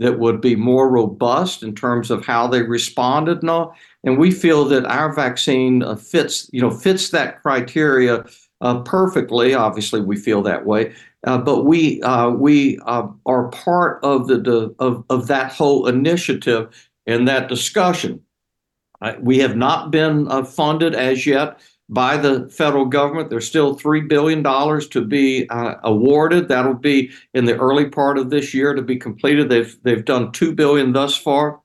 that 0.00 0.18
would 0.18 0.40
be 0.40 0.56
more 0.56 0.90
robust 0.90 1.62
in 1.62 1.76
terms 1.76 2.10
of 2.10 2.26
how 2.26 2.48
they 2.48 2.62
responded 2.62 3.42
and 3.42 3.50
all. 3.50 3.76
And 4.04 4.18
we 4.18 4.30
feel 4.30 4.64
that 4.66 4.86
our 4.86 5.12
vaccine 5.12 5.82
uh, 5.82 5.96
fits, 5.96 6.48
you 6.52 6.60
know, 6.60 6.70
fits 6.70 7.10
that 7.10 7.42
criteria 7.42 8.24
uh, 8.60 8.80
perfectly. 8.82 9.54
Obviously, 9.54 10.00
we 10.00 10.16
feel 10.16 10.42
that 10.42 10.64
way, 10.64 10.94
uh, 11.26 11.38
but 11.38 11.64
we 11.64 12.00
uh, 12.02 12.30
we 12.30 12.78
uh, 12.86 13.06
are 13.26 13.48
part 13.48 14.02
of 14.02 14.26
the, 14.26 14.38
the 14.38 14.74
of 14.78 15.04
of 15.10 15.26
that 15.26 15.52
whole 15.52 15.86
initiative 15.86 16.68
and 17.06 17.28
that 17.28 17.48
discussion. 17.48 18.20
we 19.20 19.38
have 19.38 19.56
not 19.56 19.90
been 19.90 20.26
funded 20.44 20.94
as 20.94 21.26
yet 21.26 21.60
by 21.90 22.16
the 22.16 22.48
federal 22.48 22.86
government. 22.86 23.28
There's 23.28 23.46
still 23.46 23.76
$3 23.76 24.08
billion 24.08 24.42
to 24.44 25.04
be 25.04 25.48
uh, 25.50 25.74
awarded. 25.82 26.48
That'll 26.48 26.74
be 26.74 27.10
in 27.34 27.44
the 27.44 27.58
early 27.58 27.86
part 27.86 28.16
of 28.16 28.30
this 28.30 28.54
year 28.54 28.72
to 28.74 28.82
be 28.82 28.96
completed. 28.96 29.50
They've, 29.50 29.76
they've 29.82 30.04
done 30.04 30.32
2 30.32 30.54
billion 30.54 30.92
thus 30.92 31.16
far. 31.16 31.60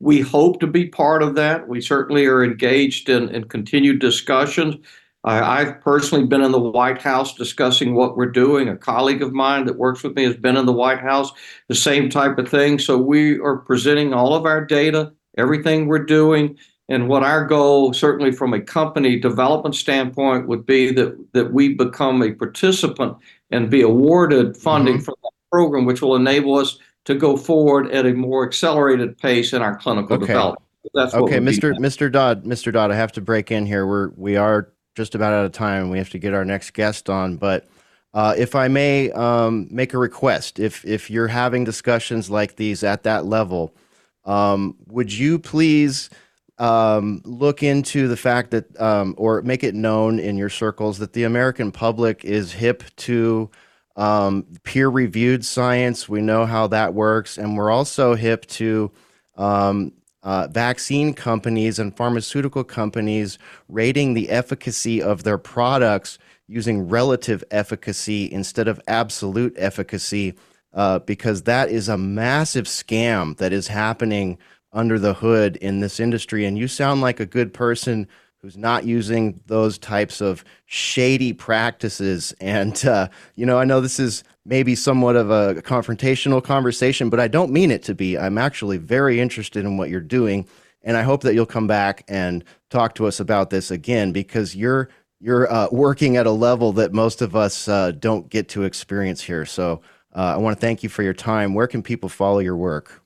We 0.00 0.20
hope 0.20 0.60
to 0.60 0.66
be 0.66 0.86
part 0.86 1.22
of 1.22 1.34
that. 1.36 1.68
We 1.68 1.80
certainly 1.80 2.26
are 2.26 2.44
engaged 2.44 3.08
in, 3.08 3.28
in 3.30 3.44
continued 3.44 3.98
discussions. 3.98 4.76
I've 5.24 5.80
personally 5.80 6.24
been 6.24 6.42
in 6.42 6.52
the 6.52 6.60
White 6.60 7.02
House 7.02 7.34
discussing 7.34 7.94
what 7.94 8.16
we're 8.16 8.30
doing. 8.30 8.68
A 8.68 8.76
colleague 8.76 9.22
of 9.22 9.32
mine 9.32 9.66
that 9.66 9.76
works 9.76 10.04
with 10.04 10.14
me 10.14 10.22
has 10.22 10.36
been 10.36 10.56
in 10.56 10.66
the 10.66 10.72
White 10.72 11.00
House, 11.00 11.32
the 11.66 11.74
same 11.74 12.08
type 12.08 12.38
of 12.38 12.48
thing. 12.48 12.78
So 12.78 12.96
we 12.96 13.40
are 13.40 13.56
presenting 13.56 14.14
all 14.14 14.34
of 14.34 14.44
our 14.44 14.64
data, 14.64 15.12
everything 15.36 15.88
we're 15.88 16.04
doing, 16.04 16.56
and 16.88 17.08
what 17.08 17.24
our 17.24 17.44
goal, 17.44 17.92
certainly 17.92 18.30
from 18.30 18.54
a 18.54 18.60
company 18.60 19.18
development 19.18 19.74
standpoint, 19.74 20.46
would 20.46 20.64
be 20.64 20.92
that, 20.92 21.18
that 21.32 21.52
we 21.52 21.74
become 21.74 22.22
a 22.22 22.30
participant 22.30 23.16
and 23.50 23.68
be 23.68 23.82
awarded 23.82 24.56
funding 24.56 24.94
mm-hmm. 24.94 25.02
from 25.02 25.14
that 25.24 25.32
program, 25.50 25.86
which 25.86 26.02
will 26.02 26.14
enable 26.14 26.56
us 26.56 26.78
to 27.06 27.14
go 27.14 27.36
forward 27.36 27.90
at 27.90 28.04
a 28.04 28.12
more 28.12 28.46
accelerated 28.46 29.16
pace 29.16 29.52
in 29.52 29.62
our 29.62 29.76
clinical 29.76 30.16
okay. 30.16 30.26
development. 30.26 30.62
That's 30.94 31.14
okay, 31.14 31.38
Mr. 31.38 31.76
Mr. 31.78 32.12
Dodd, 32.12 32.44
Mr. 32.44 32.72
Dodd, 32.72 32.92
I 32.92 32.94
have 32.94 33.10
to 33.12 33.20
break 33.20 33.50
in 33.50 33.66
here. 33.66 33.86
We're 33.86 34.10
we 34.10 34.36
are 34.36 34.72
just 34.94 35.14
about 35.14 35.32
out 35.32 35.44
of 35.44 35.52
time. 35.52 35.90
We 35.90 35.98
have 35.98 36.10
to 36.10 36.18
get 36.18 36.32
our 36.32 36.44
next 36.44 36.74
guest 36.74 37.10
on, 37.10 37.36
but 37.36 37.66
uh, 38.14 38.34
if 38.38 38.54
I 38.54 38.68
may 38.68 39.10
um, 39.12 39.66
make 39.70 39.94
a 39.94 39.98
request, 39.98 40.60
if 40.60 40.84
if 40.84 41.10
you're 41.10 41.26
having 41.26 41.64
discussions 41.64 42.30
like 42.30 42.54
these 42.54 42.84
at 42.84 43.02
that 43.02 43.24
level, 43.24 43.74
um, 44.24 44.76
would 44.86 45.12
you 45.12 45.38
please? 45.38 46.10
um, 46.58 47.20
look 47.24 47.62
into 47.62 48.08
the 48.08 48.16
fact 48.16 48.50
that, 48.50 48.80
um, 48.80 49.14
or 49.18 49.42
make 49.42 49.62
it 49.62 49.74
known 49.74 50.18
in 50.18 50.38
your 50.38 50.48
circles 50.48 50.98
that 50.98 51.12
the 51.12 51.24
American 51.24 51.70
public 51.70 52.24
is 52.24 52.52
hip 52.52 52.82
to 52.96 53.50
um, 53.96 54.46
peer 54.62 54.88
reviewed 54.88 55.44
science. 55.44 56.08
We 56.08 56.20
know 56.20 56.46
how 56.46 56.66
that 56.68 56.94
works. 56.94 57.38
And 57.38 57.56
we're 57.56 57.70
also 57.70 58.14
hip 58.14 58.46
to 58.46 58.90
um, 59.36 59.92
uh, 60.22 60.48
vaccine 60.48 61.14
companies 61.14 61.78
and 61.78 61.96
pharmaceutical 61.96 62.64
companies 62.64 63.38
rating 63.68 64.14
the 64.14 64.30
efficacy 64.30 65.02
of 65.02 65.22
their 65.22 65.38
products 65.38 66.18
using 66.48 66.88
relative 66.88 67.42
efficacy 67.50 68.30
instead 68.30 68.68
of 68.68 68.80
absolute 68.86 69.54
efficacy, 69.56 70.34
uh, 70.74 70.98
because 71.00 71.42
that 71.42 71.70
is 71.70 71.88
a 71.88 71.98
massive 71.98 72.66
scam 72.66 73.36
that 73.38 73.52
is 73.52 73.68
happening 73.68 74.38
under 74.72 74.98
the 74.98 75.14
hood 75.14 75.56
in 75.56 75.80
this 75.80 75.98
industry. 75.98 76.44
And 76.44 76.58
you 76.58 76.68
sound 76.68 77.00
like 77.00 77.18
a 77.18 77.26
good 77.26 77.54
person 77.54 78.06
who's 78.46 78.56
not 78.56 78.84
using 78.84 79.40
those 79.46 79.76
types 79.76 80.20
of 80.20 80.44
shady 80.66 81.32
practices. 81.32 82.32
And, 82.40 82.84
uh, 82.86 83.08
you 83.34 83.44
know, 83.44 83.58
I 83.58 83.64
know 83.64 83.80
this 83.80 83.98
is 83.98 84.22
maybe 84.44 84.76
somewhat 84.76 85.16
of 85.16 85.32
a 85.32 85.56
confrontational 85.62 86.44
conversation, 86.44 87.10
but 87.10 87.18
I 87.18 87.26
don't 87.26 87.50
mean 87.50 87.72
it 87.72 87.82
to 87.82 87.94
be. 87.96 88.16
I'm 88.16 88.38
actually 88.38 88.76
very 88.76 89.18
interested 89.18 89.64
in 89.64 89.76
what 89.76 89.90
you're 89.90 90.00
doing. 90.00 90.46
And 90.84 90.96
I 90.96 91.02
hope 91.02 91.22
that 91.22 91.34
you'll 91.34 91.44
come 91.44 91.66
back 91.66 92.04
and 92.06 92.44
talk 92.70 92.94
to 92.94 93.06
us 93.08 93.18
about 93.18 93.50
this 93.50 93.72
again 93.72 94.12
because 94.12 94.54
you're 94.54 94.90
you're 95.18 95.52
uh, 95.52 95.66
working 95.72 96.16
at 96.16 96.28
a 96.28 96.30
level 96.30 96.72
that 96.74 96.92
most 96.92 97.22
of 97.22 97.34
us 97.34 97.66
uh, 97.66 97.90
don't 97.98 98.30
get 98.30 98.48
to 98.50 98.62
experience 98.62 99.20
here. 99.20 99.44
So 99.44 99.80
uh, 100.14 100.34
I 100.34 100.36
want 100.36 100.56
to 100.56 100.60
thank 100.60 100.84
you 100.84 100.88
for 100.88 101.02
your 101.02 101.14
time. 101.14 101.52
Where 101.52 101.66
can 101.66 101.82
people 101.82 102.08
follow 102.08 102.38
your 102.38 102.56
work? 102.56 103.02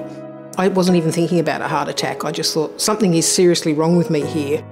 I 0.58 0.68
wasn't 0.68 0.96
even 0.96 1.12
thinking 1.12 1.38
about 1.38 1.60
a 1.62 1.68
heart 1.68 1.88
attack. 1.88 2.24
I 2.24 2.32
just 2.32 2.52
thought 2.52 2.80
something 2.80 3.14
is 3.14 3.30
seriously 3.30 3.72
wrong 3.72 3.96
with 3.96 4.10
me 4.10 4.26
here. 4.26 4.64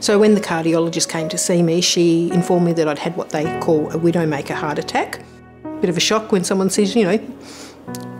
So 0.00 0.18
when 0.18 0.34
the 0.34 0.40
cardiologist 0.40 1.08
came 1.08 1.28
to 1.28 1.38
see 1.38 1.62
me, 1.62 1.80
she 1.80 2.30
informed 2.32 2.66
me 2.66 2.72
that 2.74 2.88
I'd 2.88 2.98
had 2.98 3.16
what 3.16 3.30
they 3.30 3.44
call 3.60 3.90
a 3.90 3.98
widowmaker 3.98 4.54
heart 4.54 4.78
attack. 4.78 5.20
Bit 5.84 5.90
of 5.90 5.98
a 5.98 6.00
shock 6.00 6.32
when 6.32 6.44
someone 6.44 6.70
says, 6.70 6.96
you 6.96 7.04
know, 7.04 7.20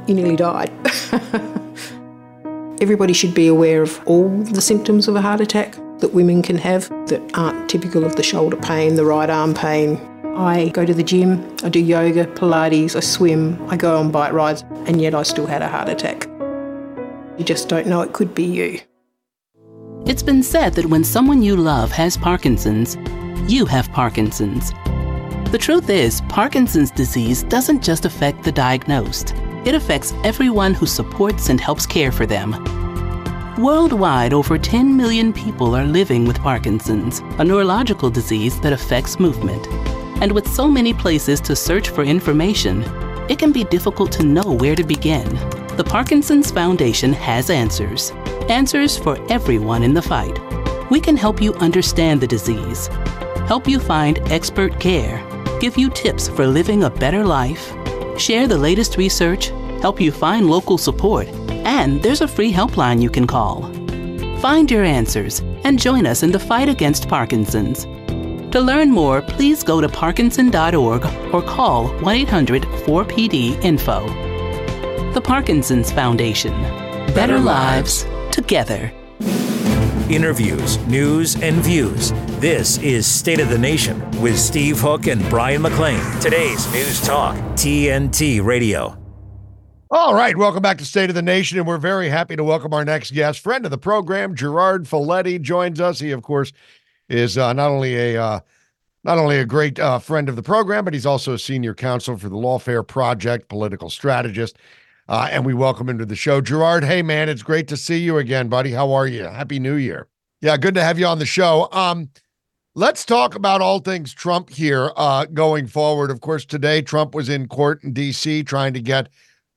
you 0.06 0.14
nearly 0.14 0.36
died. 0.36 0.70
Everybody 2.82 3.14
should 3.14 3.32
be 3.32 3.46
aware 3.46 3.80
of 3.80 4.02
all 4.04 4.28
the 4.28 4.60
symptoms 4.60 5.08
of 5.08 5.16
a 5.16 5.22
heart 5.22 5.40
attack 5.40 5.72
that 6.00 6.10
women 6.12 6.42
can 6.42 6.58
have 6.58 6.90
that 7.08 7.22
aren't 7.32 7.70
typical 7.70 8.04
of 8.04 8.16
the 8.16 8.22
shoulder 8.22 8.58
pain, 8.58 8.96
the 8.96 9.04
right 9.06 9.30
arm 9.30 9.54
pain. 9.54 9.96
I 10.36 10.68
go 10.74 10.84
to 10.84 10.92
the 10.92 11.02
gym, 11.02 11.56
I 11.64 11.70
do 11.70 11.80
yoga, 11.80 12.26
Pilates, 12.26 12.96
I 12.96 13.00
swim, 13.00 13.58
I 13.70 13.78
go 13.78 13.98
on 13.98 14.10
bike 14.10 14.34
rides, 14.34 14.62
and 14.84 15.00
yet 15.00 15.14
I 15.14 15.22
still 15.22 15.46
had 15.46 15.62
a 15.62 15.68
heart 15.68 15.88
attack. 15.88 16.26
You 17.38 17.46
just 17.46 17.70
don't 17.70 17.86
know 17.86 18.02
it 18.02 18.12
could 18.12 18.34
be 18.34 18.44
you. 18.44 18.80
It's 20.04 20.22
been 20.22 20.42
said 20.42 20.74
that 20.74 20.84
when 20.84 21.02
someone 21.02 21.40
you 21.40 21.56
love 21.56 21.90
has 21.92 22.18
Parkinson's, 22.18 22.98
you 23.50 23.64
have 23.64 23.90
Parkinson's. 23.90 24.74
The 25.55 25.59
truth 25.59 25.88
is, 25.88 26.20
Parkinson's 26.22 26.90
disease 26.90 27.44
doesn't 27.44 27.80
just 27.80 28.07
affect 28.07 28.42
the 28.42 28.50
diagnosed, 28.50 29.34
it 29.64 29.72
affects 29.72 30.12
everyone 30.24 30.74
who 30.74 30.84
supports 30.84 31.48
and 31.48 31.61
helps 31.61 31.86
care 31.86 32.11
for 32.11 32.26
them. 32.26 32.50
Worldwide, 33.57 34.32
over 34.32 34.59
10 34.59 34.96
million 34.96 35.32
people 35.32 35.76
are 35.76 35.84
living 35.84 36.24
with 36.24 36.40
Parkinson's, 36.40 37.20
a 37.38 37.44
neurological 37.44 38.11
disease 38.11 38.59
that 38.62 38.72
affects 38.72 39.20
movement. 39.20 39.64
And 40.20 40.32
with 40.32 40.52
so 40.52 40.66
many 40.66 40.92
places 40.92 41.40
to 41.42 41.55
search 41.55 41.88
for 41.90 42.02
information, 42.02 42.82
it 43.30 43.38
can 43.38 43.52
be 43.52 43.62
difficult 43.62 44.11
to 44.14 44.24
know 44.24 44.50
where 44.59 44.74
to 44.74 44.82
begin. 44.82 45.28
The 45.76 45.86
Parkinson's 45.88 46.50
Foundation 46.50 47.12
has 47.12 47.48
answers. 47.48 48.11
Answers 48.48 48.98
for 48.98 49.24
everyone 49.30 49.84
in 49.84 49.94
the 49.94 50.02
fight. 50.02 50.36
We 50.90 51.00
can 51.00 51.16
help 51.16 51.40
you 51.40 51.55
understand 51.55 52.20
the 52.20 52.26
disease, 52.26 52.88
help 53.46 53.68
you 53.68 53.78
find 53.78 54.18
expert 54.32 54.80
care, 54.80 55.24
give 55.61 55.76
you 55.76 55.90
tips 55.90 56.28
for 56.28 56.46
living 56.46 56.84
a 56.84 56.90
better 56.90 57.24
life, 57.24 57.72
share 58.18 58.46
the 58.46 58.59
latest 58.59 58.96
research, 58.96 59.46
help 59.80 60.00
you 60.00 60.12
find 60.12 60.50
local 60.50 60.78
support, 60.78 61.26
and 61.48 62.02
there's 62.02 62.20
a 62.20 62.28
free 62.28 62.52
helpline 62.52 63.02
you 63.02 63.11
can 63.11 63.26
call. 63.26 63.62
Find 64.40 64.70
your 64.70 64.84
answers 64.84 65.40
and 65.64 65.80
join 65.80 66.07
us 66.07 66.22
in 66.22 66.30
the 66.32 66.38
fight 66.38 66.68
against 66.68 67.09
Parkinson's. 67.09 67.84
To 68.52 68.61
learn 68.61 68.90
more, 68.90 69.22
please 69.22 69.64
go 69.64 69.80
to 69.80 69.88
parkinson.org 69.88 71.05
or 71.34 71.42
call 71.42 71.88
1 71.88 72.16
800 72.16 72.62
4PD 72.62 73.64
Info. 73.64 74.07
The 75.12 75.20
Parkinson's 75.20 75.90
Foundation. 75.90 76.52
Better 77.14 77.38
lives 77.38 78.07
together. 78.30 78.92
Interviews, 80.11 80.78
news, 80.86 81.40
and 81.40 81.57
views. 81.57 82.12
This 82.38 82.78
is 82.78 83.07
State 83.07 83.40
of 83.40 83.48
the 83.48 83.59
Nation 83.59 84.00
with 84.24 84.40
Steve 84.40 84.80
Hook 84.80 85.06
and 85.06 85.20
Brian 85.28 85.60
McLean. 85.60 86.00
Today's 86.18 86.72
News 86.72 86.98
Talk, 87.02 87.36
TNT 87.56 88.42
Radio. 88.42 88.96
All 89.90 90.14
right, 90.14 90.34
welcome 90.34 90.62
back 90.62 90.78
to 90.78 90.86
State 90.86 91.10
of 91.10 91.14
the 91.14 91.20
Nation, 91.20 91.58
and 91.58 91.66
we're 91.66 91.76
very 91.76 92.08
happy 92.08 92.34
to 92.34 92.42
welcome 92.42 92.72
our 92.72 92.86
next 92.86 93.12
guest, 93.12 93.40
friend 93.40 93.66
of 93.66 93.70
the 93.70 93.76
program, 93.76 94.34
Gerard 94.34 94.84
Filitti, 94.84 95.38
joins 95.38 95.78
us. 95.78 96.00
He, 96.00 96.10
of 96.10 96.22
course, 96.22 96.54
is 97.10 97.36
uh, 97.36 97.52
not 97.52 97.70
only 97.70 97.96
a 97.96 98.22
uh, 98.22 98.40
not 99.04 99.18
only 99.18 99.36
a 99.36 99.44
great 99.44 99.78
uh, 99.78 99.98
friend 99.98 100.30
of 100.30 100.36
the 100.36 100.42
program, 100.42 100.86
but 100.86 100.94
he's 100.94 101.04
also 101.04 101.34
a 101.34 101.38
senior 101.38 101.74
counsel 101.74 102.16
for 102.16 102.30
the 102.30 102.36
Lawfare 102.36 102.86
Project, 102.86 103.50
political 103.50 103.90
strategist. 103.90 104.56
Uh, 105.06 105.28
and 105.30 105.44
we 105.44 105.52
welcome 105.52 105.86
him 105.86 105.98
to 105.98 106.06
the 106.06 106.16
show. 106.16 106.40
Gerard, 106.40 106.82
hey 106.82 107.02
man, 107.02 107.28
it's 107.28 107.42
great 107.42 107.68
to 107.68 107.76
see 107.76 107.98
you 107.98 108.16
again, 108.16 108.48
buddy. 108.48 108.70
How 108.70 108.90
are 108.92 109.06
you? 109.06 109.24
Happy 109.24 109.58
New 109.58 109.74
Year. 109.74 110.08
Yeah, 110.40 110.56
good 110.56 110.74
to 110.76 110.82
have 110.82 110.98
you 110.98 111.04
on 111.04 111.18
the 111.18 111.26
show. 111.26 111.68
Um, 111.72 112.08
let's 112.74 113.04
talk 113.04 113.34
about 113.34 113.60
all 113.60 113.78
things 113.78 114.12
Trump 114.12 114.50
here 114.50 114.90
uh, 114.96 115.26
going 115.26 115.66
forward. 115.66 116.10
Of 116.10 116.20
course, 116.20 116.44
today 116.44 116.82
Trump 116.82 117.14
was 117.14 117.28
in 117.28 117.48
court 117.48 117.82
in 117.84 117.92
D.C. 117.92 118.42
trying 118.44 118.74
to 118.74 118.80
get, 118.80 119.08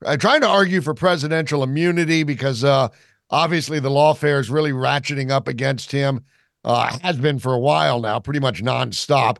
uh, 0.05 0.17
trying 0.17 0.41
to 0.41 0.47
argue 0.47 0.81
for 0.81 0.93
presidential 0.93 1.63
immunity 1.63 2.23
because 2.23 2.63
uh, 2.63 2.89
obviously 3.29 3.79
the 3.79 3.89
lawfare 3.89 4.39
is 4.39 4.49
really 4.49 4.71
ratcheting 4.71 5.31
up 5.31 5.47
against 5.47 5.91
him. 5.91 6.23
Uh, 6.63 6.97
has 7.01 7.17
been 7.17 7.39
for 7.39 7.53
a 7.53 7.59
while 7.59 8.01
now, 8.01 8.19
pretty 8.19 8.39
much 8.39 8.61
nonstop. 8.61 9.37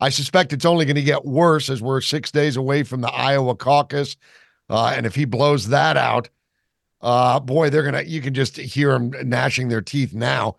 I 0.00 0.08
suspect 0.08 0.52
it's 0.52 0.64
only 0.64 0.86
going 0.86 0.96
to 0.96 1.02
get 1.02 1.24
worse 1.24 1.68
as 1.68 1.82
we're 1.82 2.00
six 2.00 2.30
days 2.30 2.56
away 2.56 2.82
from 2.82 3.02
the 3.02 3.12
Iowa 3.12 3.54
caucus. 3.54 4.16
Uh, 4.70 4.94
and 4.96 5.04
if 5.04 5.14
he 5.14 5.26
blows 5.26 5.68
that 5.68 5.98
out, 5.98 6.30
uh, 7.02 7.38
boy, 7.40 7.68
they're 7.68 7.82
gonna. 7.82 8.02
You 8.02 8.20
can 8.20 8.32
just 8.32 8.56
hear 8.56 8.92
them 8.92 9.12
gnashing 9.28 9.68
their 9.68 9.82
teeth 9.82 10.14
now. 10.14 10.56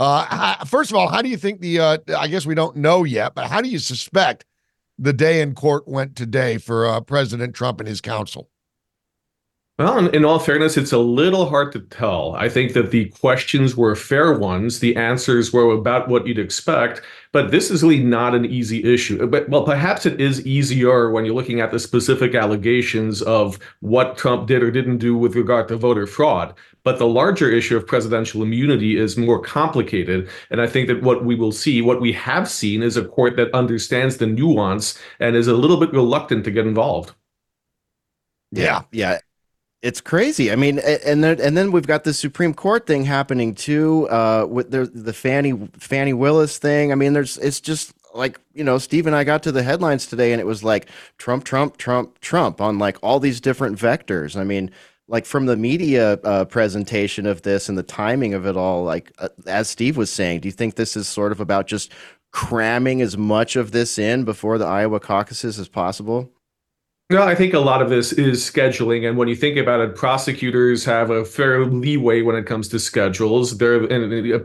Uh, 0.00 0.64
first 0.64 0.90
of 0.90 0.96
all, 0.96 1.08
how 1.08 1.20
do 1.20 1.28
you 1.28 1.36
think 1.36 1.60
the? 1.60 1.78
Uh, 1.78 1.98
I 2.16 2.26
guess 2.26 2.46
we 2.46 2.54
don't 2.54 2.74
know 2.76 3.04
yet, 3.04 3.34
but 3.34 3.48
how 3.48 3.60
do 3.60 3.68
you 3.68 3.78
suspect 3.78 4.46
the 4.98 5.12
day 5.12 5.42
in 5.42 5.54
court 5.54 5.86
went 5.86 6.16
today 6.16 6.56
for 6.56 6.86
uh, 6.86 7.02
President 7.02 7.54
Trump 7.54 7.80
and 7.80 7.88
his 7.88 8.00
counsel? 8.00 8.48
Well, 9.78 10.08
in, 10.08 10.26
all 10.26 10.38
fairness, 10.38 10.76
it's 10.76 10.92
a 10.92 10.98
little 10.98 11.48
hard 11.48 11.72
to 11.72 11.80
tell. 11.80 12.34
I 12.34 12.50
think 12.50 12.74
that 12.74 12.90
the 12.90 13.06
questions 13.06 13.78
were 13.78 13.96
fair 13.96 14.38
ones. 14.38 14.80
The 14.80 14.94
answers 14.94 15.54
were 15.54 15.72
about 15.72 16.08
what 16.08 16.26
you'd 16.26 16.38
expect, 16.38 17.00
but 17.32 17.50
this 17.50 17.70
is 17.70 17.82
really 17.82 18.04
not 18.04 18.34
an 18.34 18.44
easy 18.44 18.84
issue. 18.84 19.26
But 19.26 19.48
well, 19.48 19.64
perhaps 19.64 20.04
it 20.04 20.20
is 20.20 20.46
easier 20.46 21.10
when 21.10 21.24
you're 21.24 21.34
looking 21.34 21.60
at 21.60 21.70
the 21.70 21.78
specific 21.78 22.34
allegations 22.34 23.22
of 23.22 23.58
what 23.80 24.18
Trump 24.18 24.46
did 24.46 24.62
or 24.62 24.70
didn't 24.70 24.98
do 24.98 25.16
with 25.16 25.34
regard 25.34 25.68
to 25.68 25.78
voter 25.78 26.06
fraud. 26.06 26.52
But 26.82 26.98
the 26.98 27.06
larger 27.06 27.50
issue 27.50 27.76
of 27.76 27.86
presidential 27.86 28.42
immunity 28.42 28.96
is 28.96 29.16
more 29.16 29.40
complicated. 29.40 30.28
And 30.50 30.60
I 30.60 30.66
think 30.66 30.88
that 30.88 31.02
what 31.02 31.24
we 31.24 31.34
will 31.34 31.52
see, 31.52 31.82
what 31.82 32.00
we 32.00 32.12
have 32.12 32.48
seen, 32.48 32.82
is 32.82 32.96
a 32.96 33.04
court 33.04 33.36
that 33.36 33.54
understands 33.54 34.16
the 34.16 34.26
nuance 34.26 34.98
and 35.18 35.36
is 35.36 35.48
a 35.48 35.54
little 35.54 35.78
bit 35.78 35.92
reluctant 35.92 36.44
to 36.44 36.50
get 36.50 36.66
involved. 36.66 37.12
Yeah, 38.52 38.82
yeah 38.90 39.18
it's 39.82 40.00
crazy. 40.00 40.52
I 40.52 40.56
mean, 40.56 40.78
and 40.78 41.24
then 41.24 41.40
and 41.40 41.56
then 41.56 41.72
we've 41.72 41.86
got 41.86 42.04
the 42.04 42.12
Supreme 42.12 42.52
Court 42.52 42.86
thing 42.86 43.04
happening 43.04 43.54
too. 43.54 44.08
Uh, 44.10 44.46
with 44.48 44.70
the 44.70 44.84
the 44.86 45.12
Fani 45.12 45.68
Fani 45.78 46.12
Willis 46.12 46.58
thing. 46.58 46.92
I 46.92 46.94
mean, 46.94 47.14
there's 47.14 47.38
it's 47.38 47.60
just 47.60 47.94
like 48.14 48.38
you 48.52 48.62
know, 48.62 48.76
Steve 48.78 49.06
and 49.06 49.16
I 49.16 49.24
got 49.24 49.42
to 49.44 49.52
the 49.52 49.62
headlines 49.62 50.06
today, 50.06 50.32
and 50.32 50.40
it 50.40 50.46
was 50.46 50.62
like 50.62 50.88
Trump, 51.16 51.44
Trump, 51.44 51.78
Trump, 51.78 52.20
Trump 52.20 52.60
on 52.60 52.78
like 52.78 52.98
all 53.02 53.20
these 53.20 53.40
different 53.40 53.78
vectors. 53.78 54.36
I 54.36 54.44
mean, 54.44 54.70
like 55.10 55.26
from 55.26 55.46
the 55.46 55.56
media 55.56 56.12
uh, 56.22 56.44
presentation 56.44 57.26
of 57.26 57.42
this 57.42 57.68
and 57.68 57.76
the 57.76 57.82
timing 57.82 58.32
of 58.32 58.46
it 58.46 58.56
all. 58.56 58.84
Like 58.84 59.12
uh, 59.18 59.28
as 59.46 59.68
Steve 59.68 59.96
was 59.96 60.10
saying, 60.10 60.40
do 60.40 60.48
you 60.48 60.52
think 60.52 60.76
this 60.76 60.96
is 60.96 61.08
sort 61.08 61.32
of 61.32 61.40
about 61.40 61.66
just 61.66 61.92
cramming 62.30 63.02
as 63.02 63.18
much 63.18 63.56
of 63.56 63.72
this 63.72 63.98
in 63.98 64.24
before 64.24 64.56
the 64.56 64.66
Iowa 64.66 65.00
caucuses 65.00 65.58
as 65.58 65.68
possible? 65.68 66.32
No, 67.10 67.24
I 67.24 67.34
think 67.34 67.54
a 67.54 67.58
lot 67.58 67.82
of 67.82 67.90
this 67.90 68.12
is 68.12 68.40
scheduling. 68.40 69.08
And 69.08 69.18
when 69.18 69.26
you 69.26 69.34
think 69.34 69.56
about 69.56 69.80
it, 69.80 69.96
prosecutors 69.96 70.84
have 70.84 71.10
a 71.10 71.24
fair 71.24 71.66
leeway 71.66 72.22
when 72.22 72.36
it 72.36 72.46
comes 72.46 72.68
to 72.68 72.78
schedules. 72.78 73.58
They're 73.58 73.80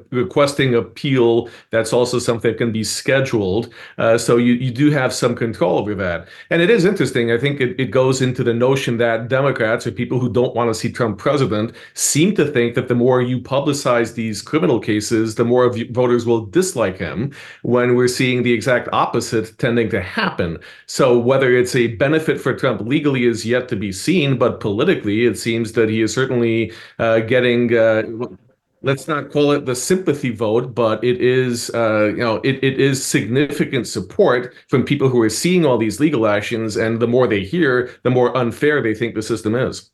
requesting 0.10 0.74
appeal. 0.74 1.48
That's 1.70 1.94
also 1.94 2.18
something 2.18 2.50
that 2.50 2.58
can 2.58 2.72
be 2.72 2.84
scheduled. 2.84 3.72
Uh, 4.00 4.18
so 4.18 4.38
you, 4.38 4.54
you 4.54 4.72
do 4.72 4.90
have 4.90 5.14
some 5.14 5.36
control 5.36 5.78
over 5.78 5.94
that. 5.94 6.28
And 6.50 6.60
it 6.60 6.72
is 6.72 6.86
interesting. 6.86 7.32
I 7.32 7.38
think 7.38 7.62
it, 7.62 7.80
it 7.80 7.92
goes 7.92 8.20
into 8.20 8.44
the 8.44 8.56
notion 8.56 8.98
that 8.98 9.28
Democrats 9.28 9.86
or 9.86 9.92
people 9.92 10.20
who 10.20 10.34
don't 10.34 10.56
want 10.56 10.72
to 10.72 10.74
see 10.74 10.92
Trump 10.92 11.20
president 11.20 11.76
seem 11.94 12.34
to 12.34 12.48
think 12.48 12.74
that 12.74 12.88
the 12.88 12.96
more 12.96 13.22
you 13.22 13.40
publicize 13.40 14.16
these 14.16 14.42
criminal 14.42 14.80
cases, 14.80 15.36
the 15.36 15.46
more 15.46 15.72
voters 15.92 16.26
will 16.26 16.48
dislike 16.48 16.98
him 16.98 17.32
when 17.62 17.94
we're 17.94 18.08
seeing 18.08 18.42
the 18.42 18.54
exact 18.54 18.90
opposite 18.92 19.56
tending 19.60 19.88
to 19.92 20.02
happen. 20.02 20.58
So 20.88 21.20
whether 21.20 21.56
it's 21.56 21.76
a 21.76 21.88
benefit 21.98 22.42
for 22.42 22.55
Trump 22.56 22.82
legally 22.82 23.26
is 23.26 23.46
yet 23.46 23.68
to 23.70 23.76
be 23.76 23.92
seen, 23.92 24.38
but 24.38 24.60
politically, 24.60 25.26
it 25.26 25.38
seems 25.38 25.74
that 25.74 25.90
he 25.90 26.02
is 26.02 26.14
certainly 26.14 26.72
uh, 27.00 27.20
getting. 27.20 27.76
Uh, 27.76 28.04
let's 28.82 29.08
not 29.08 29.32
call 29.32 29.52
it 29.52 29.66
the 29.66 29.76
sympathy 29.76 30.30
vote, 30.30 30.76
but 30.76 31.04
it 31.04 31.20
is, 31.20 31.72
uh, 31.74 32.06
you 32.06 32.18
know, 32.18 32.36
it, 32.44 32.64
it 32.64 32.80
is 32.80 33.04
significant 33.04 33.88
support 33.88 34.54
from 34.70 34.84
people 34.84 35.10
who 35.10 35.22
are 35.22 35.30
seeing 35.30 35.66
all 35.66 35.78
these 35.78 36.00
legal 36.00 36.28
actions, 36.28 36.78
and 36.78 37.00
the 37.00 37.08
more 37.08 37.28
they 37.28 37.44
hear, 37.44 37.90
the 38.04 38.12
more 38.12 38.36
unfair 38.38 38.82
they 38.82 38.94
think 38.94 39.16
the 39.16 39.22
system 39.22 39.56
is. 39.56 39.90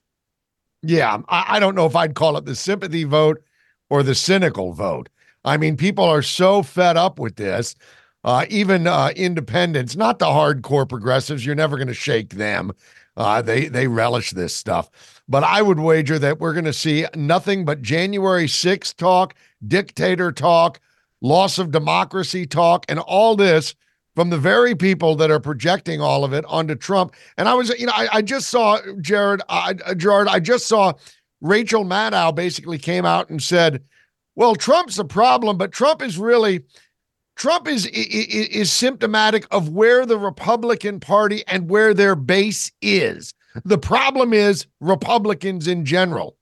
Yeah, 0.84 1.22
I, 1.30 1.45
I 1.55 1.59
don't 1.59 1.76
know 1.76 1.86
if 1.86 1.95
I'd 1.95 2.16
call 2.16 2.38
it 2.38 2.45
the 2.45 2.55
sympathy 2.55 3.05
vote 3.05 3.41
or 3.89 4.03
the 4.03 4.16
cynical 4.16 4.74
vote. 4.74 5.09
I 5.45 5.57
mean, 5.57 5.78
people 5.78 6.03
are 6.03 6.22
so 6.22 6.62
fed 6.62 6.97
up 6.97 7.18
with 7.18 7.36
this 7.36 7.76
uh, 8.24 8.46
even 8.50 8.88
uh, 8.88 9.12
independents, 9.16 9.96
not 9.96 10.20
the 10.20 10.26
hardcore 10.26 10.88
progressives. 10.88 11.46
You're 11.46 11.56
never 11.56 11.78
going 11.78 11.88
to 11.88 11.94
shake 11.94 12.32
them. 12.32 12.72
Uh, 13.18 13.42
they 13.42 13.68
they 13.68 13.88
relish 13.88 14.32
this 14.32 14.56
stuff. 14.56 15.22
But 15.28 15.44
I 15.44 15.62
would 15.62 15.80
wager 15.80 16.20
that 16.20 16.40
we're 16.40 16.54
going 16.54 16.66
to 16.66 16.74
see 16.74 17.06
nothing 17.16 17.66
but 17.66 17.82
January 17.82 18.46
6th 18.46 18.96
talk, 18.96 19.36
dictator 19.66 20.32
talk, 20.32 20.80
loss 21.22 21.58
of 21.58 21.72
democracy 21.72 22.46
talk, 22.46 22.86
and 22.90 23.00
all 23.00 23.36
this 23.36 23.76
from 24.16 24.30
the 24.30 24.38
very 24.38 24.76
people 24.76 25.16
that 25.16 25.32
are 25.32 25.40
projecting 25.40 26.02
all 26.02 26.24
of 26.24 26.34
it 26.34 26.44
onto 26.46 26.76
Trump. 26.76 27.14
And 27.38 27.48
I 27.48 27.54
was, 27.54 27.70
you 27.80 27.86
know, 27.86 27.94
I, 27.96 28.08
I 28.14 28.22
just 28.22 28.50
saw 28.50 28.80
Jared, 29.00 29.42
Gerard, 29.96 30.28
I 30.28 30.40
just 30.40 30.68
saw 30.68 30.94
Rachel 31.40 31.86
Maddow 31.86 32.36
basically 32.36 32.78
came 32.78 33.06
out 33.06 33.30
and 33.30 33.42
said 33.42 33.84
well, 34.36 34.56
Trump's 34.56 34.98
a 34.98 35.06
problem, 35.06 35.58
but 35.58 35.72
Trump 35.72 36.02
is 36.02 36.18
really 36.18 36.64
Trump 37.42 37.68
is, 37.68 37.88
is 37.88 38.28
is 38.50 38.72
symptomatic 38.72 39.48
of 39.50 39.70
where 39.70 40.06
the 40.06 40.20
Republican 40.20 41.00
Party 41.00 41.44
and 41.48 41.72
where 41.72 41.92
their 41.92 42.16
base 42.16 42.72
is. 42.84 43.34
The 43.66 43.80
problem 43.80 44.32
is 44.32 44.68
Republicans 44.80 45.68
in 45.68 45.84
general. 45.84 46.38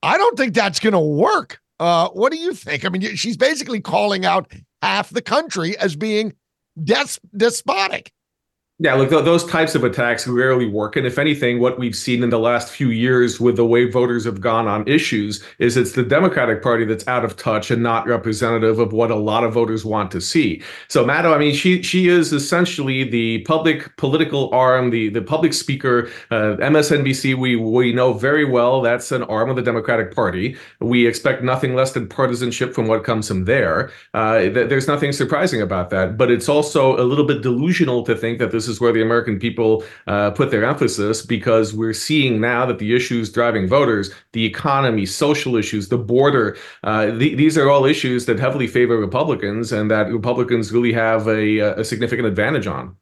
I 0.00 0.16
don't 0.16 0.38
think 0.38 0.54
that's 0.54 0.78
going 0.78 0.92
to 0.92 1.00
work. 1.00 1.60
Uh, 1.80 2.08
what 2.10 2.30
do 2.30 2.38
you 2.38 2.54
think? 2.54 2.84
I 2.84 2.88
mean, 2.88 3.16
she's 3.16 3.36
basically 3.36 3.80
calling 3.80 4.24
out 4.24 4.48
half 4.80 5.10
the 5.10 5.22
country 5.22 5.76
as 5.78 5.96
being 5.96 6.34
des- 6.80 7.18
despotic. 7.36 8.12
Yeah, 8.82 8.94
look, 8.94 9.10
th- 9.10 9.24
those 9.24 9.44
types 9.44 9.76
of 9.76 9.84
attacks 9.84 10.26
rarely 10.26 10.66
work. 10.66 10.96
And 10.96 11.06
if 11.06 11.16
anything, 11.16 11.60
what 11.60 11.78
we've 11.78 11.94
seen 11.94 12.24
in 12.24 12.30
the 12.30 12.40
last 12.40 12.68
few 12.68 12.88
years 12.88 13.38
with 13.38 13.54
the 13.54 13.64
way 13.64 13.88
voters 13.88 14.24
have 14.24 14.40
gone 14.40 14.66
on 14.66 14.88
issues 14.88 15.40
is 15.60 15.76
it's 15.76 15.92
the 15.92 16.02
Democratic 16.02 16.64
Party 16.64 16.84
that's 16.84 17.06
out 17.06 17.24
of 17.24 17.36
touch 17.36 17.70
and 17.70 17.80
not 17.80 18.08
representative 18.08 18.80
of 18.80 18.92
what 18.92 19.12
a 19.12 19.14
lot 19.14 19.44
of 19.44 19.52
voters 19.52 19.84
want 19.84 20.10
to 20.10 20.20
see. 20.20 20.60
So 20.88 21.04
Maddow, 21.04 21.32
I 21.32 21.38
mean, 21.38 21.54
she 21.54 21.80
she 21.84 22.08
is 22.08 22.32
essentially 22.32 23.04
the 23.04 23.42
public 23.42 23.96
political 23.98 24.52
arm, 24.52 24.90
the 24.90 25.10
the 25.10 25.22
public 25.22 25.52
speaker. 25.54 26.10
Uh, 26.32 26.56
MSNBC, 26.58 27.36
we 27.36 27.54
we 27.54 27.92
know 27.92 28.12
very 28.12 28.44
well 28.44 28.80
that's 28.80 29.12
an 29.12 29.22
arm 29.24 29.48
of 29.48 29.54
the 29.54 29.62
Democratic 29.62 30.12
Party. 30.12 30.56
We 30.80 31.06
expect 31.06 31.44
nothing 31.44 31.76
less 31.76 31.92
than 31.92 32.08
partisanship 32.08 32.74
from 32.74 32.88
what 32.88 33.04
comes 33.04 33.28
from 33.28 33.44
there. 33.44 33.92
Uh, 34.12 34.40
th- 34.40 34.68
there's 34.68 34.88
nothing 34.88 35.12
surprising 35.12 35.62
about 35.62 35.90
that. 35.90 36.16
But 36.16 36.32
it's 36.32 36.48
also 36.48 37.00
a 37.00 37.04
little 37.04 37.28
bit 37.28 37.42
delusional 37.42 38.02
to 38.06 38.16
think 38.16 38.40
that 38.40 38.50
this 38.50 38.66
is 38.66 38.71
is 38.72 38.80
where 38.80 38.92
the 38.92 39.02
American 39.02 39.38
people 39.38 39.84
uh, 40.08 40.30
put 40.32 40.50
their 40.50 40.64
emphasis 40.64 41.24
because 41.24 41.72
we're 41.72 41.92
seeing 41.92 42.40
now 42.40 42.66
that 42.66 42.78
the 42.78 42.94
issues 42.96 43.30
driving 43.30 43.68
voters, 43.68 44.12
the 44.32 44.44
economy, 44.44 45.06
social 45.06 45.54
issues, 45.56 45.88
the 45.88 45.98
border, 45.98 46.56
uh, 46.82 47.06
th- 47.06 47.36
these 47.36 47.56
are 47.56 47.70
all 47.70 47.84
issues 47.84 48.26
that 48.26 48.40
heavily 48.40 48.66
favor 48.66 48.96
Republicans 48.98 49.70
and 49.70 49.90
that 49.90 50.10
Republicans 50.10 50.72
really 50.72 50.92
have 50.92 51.28
a, 51.28 51.58
a 51.80 51.84
significant 51.84 52.26
advantage 52.26 52.66
on. 52.66 52.96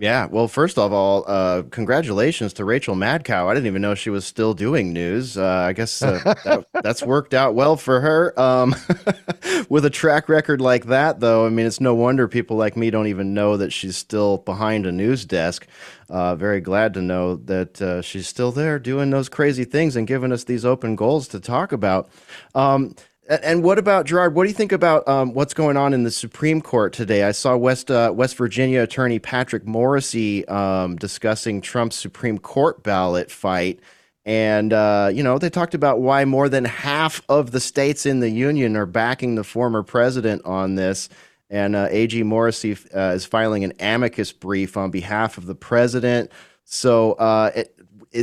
Yeah, 0.00 0.26
well, 0.26 0.46
first 0.46 0.78
of 0.78 0.92
all, 0.92 1.24
uh, 1.26 1.62
congratulations 1.72 2.52
to 2.54 2.64
Rachel 2.64 2.94
Madcow. 2.94 3.48
I 3.48 3.54
didn't 3.54 3.66
even 3.66 3.82
know 3.82 3.96
she 3.96 4.10
was 4.10 4.24
still 4.24 4.54
doing 4.54 4.92
news. 4.92 5.36
Uh, 5.36 5.44
I 5.44 5.72
guess 5.72 6.00
uh, 6.02 6.20
that, 6.44 6.66
that's 6.84 7.02
worked 7.02 7.34
out 7.34 7.56
well 7.56 7.76
for 7.76 8.00
her. 8.00 8.38
Um, 8.38 8.76
with 9.68 9.84
a 9.84 9.90
track 9.90 10.28
record 10.28 10.60
like 10.60 10.84
that, 10.86 11.18
though, 11.18 11.46
I 11.46 11.48
mean, 11.48 11.66
it's 11.66 11.80
no 11.80 11.96
wonder 11.96 12.28
people 12.28 12.56
like 12.56 12.76
me 12.76 12.90
don't 12.90 13.08
even 13.08 13.34
know 13.34 13.56
that 13.56 13.72
she's 13.72 13.96
still 13.96 14.38
behind 14.38 14.86
a 14.86 14.92
news 14.92 15.24
desk. 15.24 15.66
Uh, 16.08 16.36
very 16.36 16.60
glad 16.60 16.94
to 16.94 17.02
know 17.02 17.34
that 17.34 17.82
uh, 17.82 18.00
she's 18.00 18.28
still 18.28 18.52
there 18.52 18.78
doing 18.78 19.10
those 19.10 19.28
crazy 19.28 19.64
things 19.64 19.96
and 19.96 20.06
giving 20.06 20.30
us 20.30 20.44
these 20.44 20.64
open 20.64 20.94
goals 20.94 21.26
to 21.28 21.40
talk 21.40 21.72
about. 21.72 22.08
Um, 22.54 22.94
and 23.28 23.62
what 23.62 23.78
about 23.78 24.06
Gerard? 24.06 24.34
What 24.34 24.44
do 24.44 24.48
you 24.48 24.54
think 24.54 24.72
about 24.72 25.06
um, 25.06 25.34
what's 25.34 25.52
going 25.52 25.76
on 25.76 25.92
in 25.92 26.02
the 26.02 26.10
Supreme 26.10 26.62
Court 26.62 26.94
today? 26.94 27.24
I 27.24 27.32
saw 27.32 27.56
West 27.56 27.90
uh, 27.90 28.10
West 28.14 28.36
Virginia 28.36 28.82
attorney 28.82 29.18
Patrick 29.18 29.64
Morrisey 29.64 30.48
um, 30.50 30.96
discussing 30.96 31.60
Trump's 31.60 31.96
Supreme 31.96 32.38
Court 32.38 32.82
ballot 32.82 33.30
fight, 33.30 33.80
and 34.24 34.72
uh, 34.72 35.10
you 35.12 35.22
know 35.22 35.38
they 35.38 35.50
talked 35.50 35.74
about 35.74 36.00
why 36.00 36.24
more 36.24 36.48
than 36.48 36.64
half 36.64 37.20
of 37.28 37.50
the 37.50 37.60
states 37.60 38.06
in 38.06 38.20
the 38.20 38.30
union 38.30 38.76
are 38.76 38.86
backing 38.86 39.34
the 39.34 39.44
former 39.44 39.82
president 39.82 40.42
on 40.46 40.76
this. 40.76 41.10
And 41.50 41.74
uh, 41.74 41.88
AG 41.90 42.22
Morrisey 42.24 42.78
uh, 42.94 43.14
is 43.14 43.24
filing 43.24 43.64
an 43.64 43.72
amicus 43.80 44.32
brief 44.32 44.76
on 44.76 44.90
behalf 44.90 45.38
of 45.38 45.46
the 45.46 45.54
president. 45.54 46.30
So 46.64 47.12
uh, 47.14 47.50
it, 47.54 47.74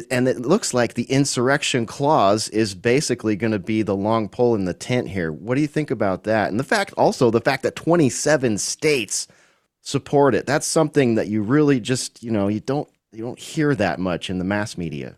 and 0.10 0.28
it 0.28 0.42
looks 0.42 0.74
like 0.74 0.94
the 0.94 1.04
insurrection 1.04 1.86
clause 1.86 2.50
is 2.50 2.74
basically 2.76 3.36
going 3.36 3.52
to 3.52 3.60
be 3.60 3.82
the 3.82 3.96
long 3.96 4.30
pole 4.30 4.56
in 4.56 4.66
the 4.66 4.74
tent 4.74 5.10
here. 5.10 5.32
What 5.32 5.56
do 5.56 5.62
you 5.62 5.68
think 5.68 5.92
about 5.92 6.24
that? 6.24 6.50
And 6.50 6.60
the 6.60 6.64
fact, 6.64 6.94
also, 6.98 7.30
the 7.30 7.42
fact 7.42 7.64
that 7.64 7.76
27 7.76 8.58
states 8.58 9.28
support 9.82 10.34
it. 10.34 10.46
That's 10.46 10.66
something 10.66 11.16
that 11.16 11.28
you 11.28 11.42
really 11.42 11.80
just, 11.80 12.24
you 12.24 12.32
know, 12.32 12.48
you 12.48 12.60
don't 12.60 12.90
you 13.12 13.24
don't 13.24 13.40
hear 13.40 13.74
that 13.76 14.00
much 14.00 14.30
in 14.30 14.40
the 14.40 14.44
mass 14.44 14.78
media. 14.78 15.16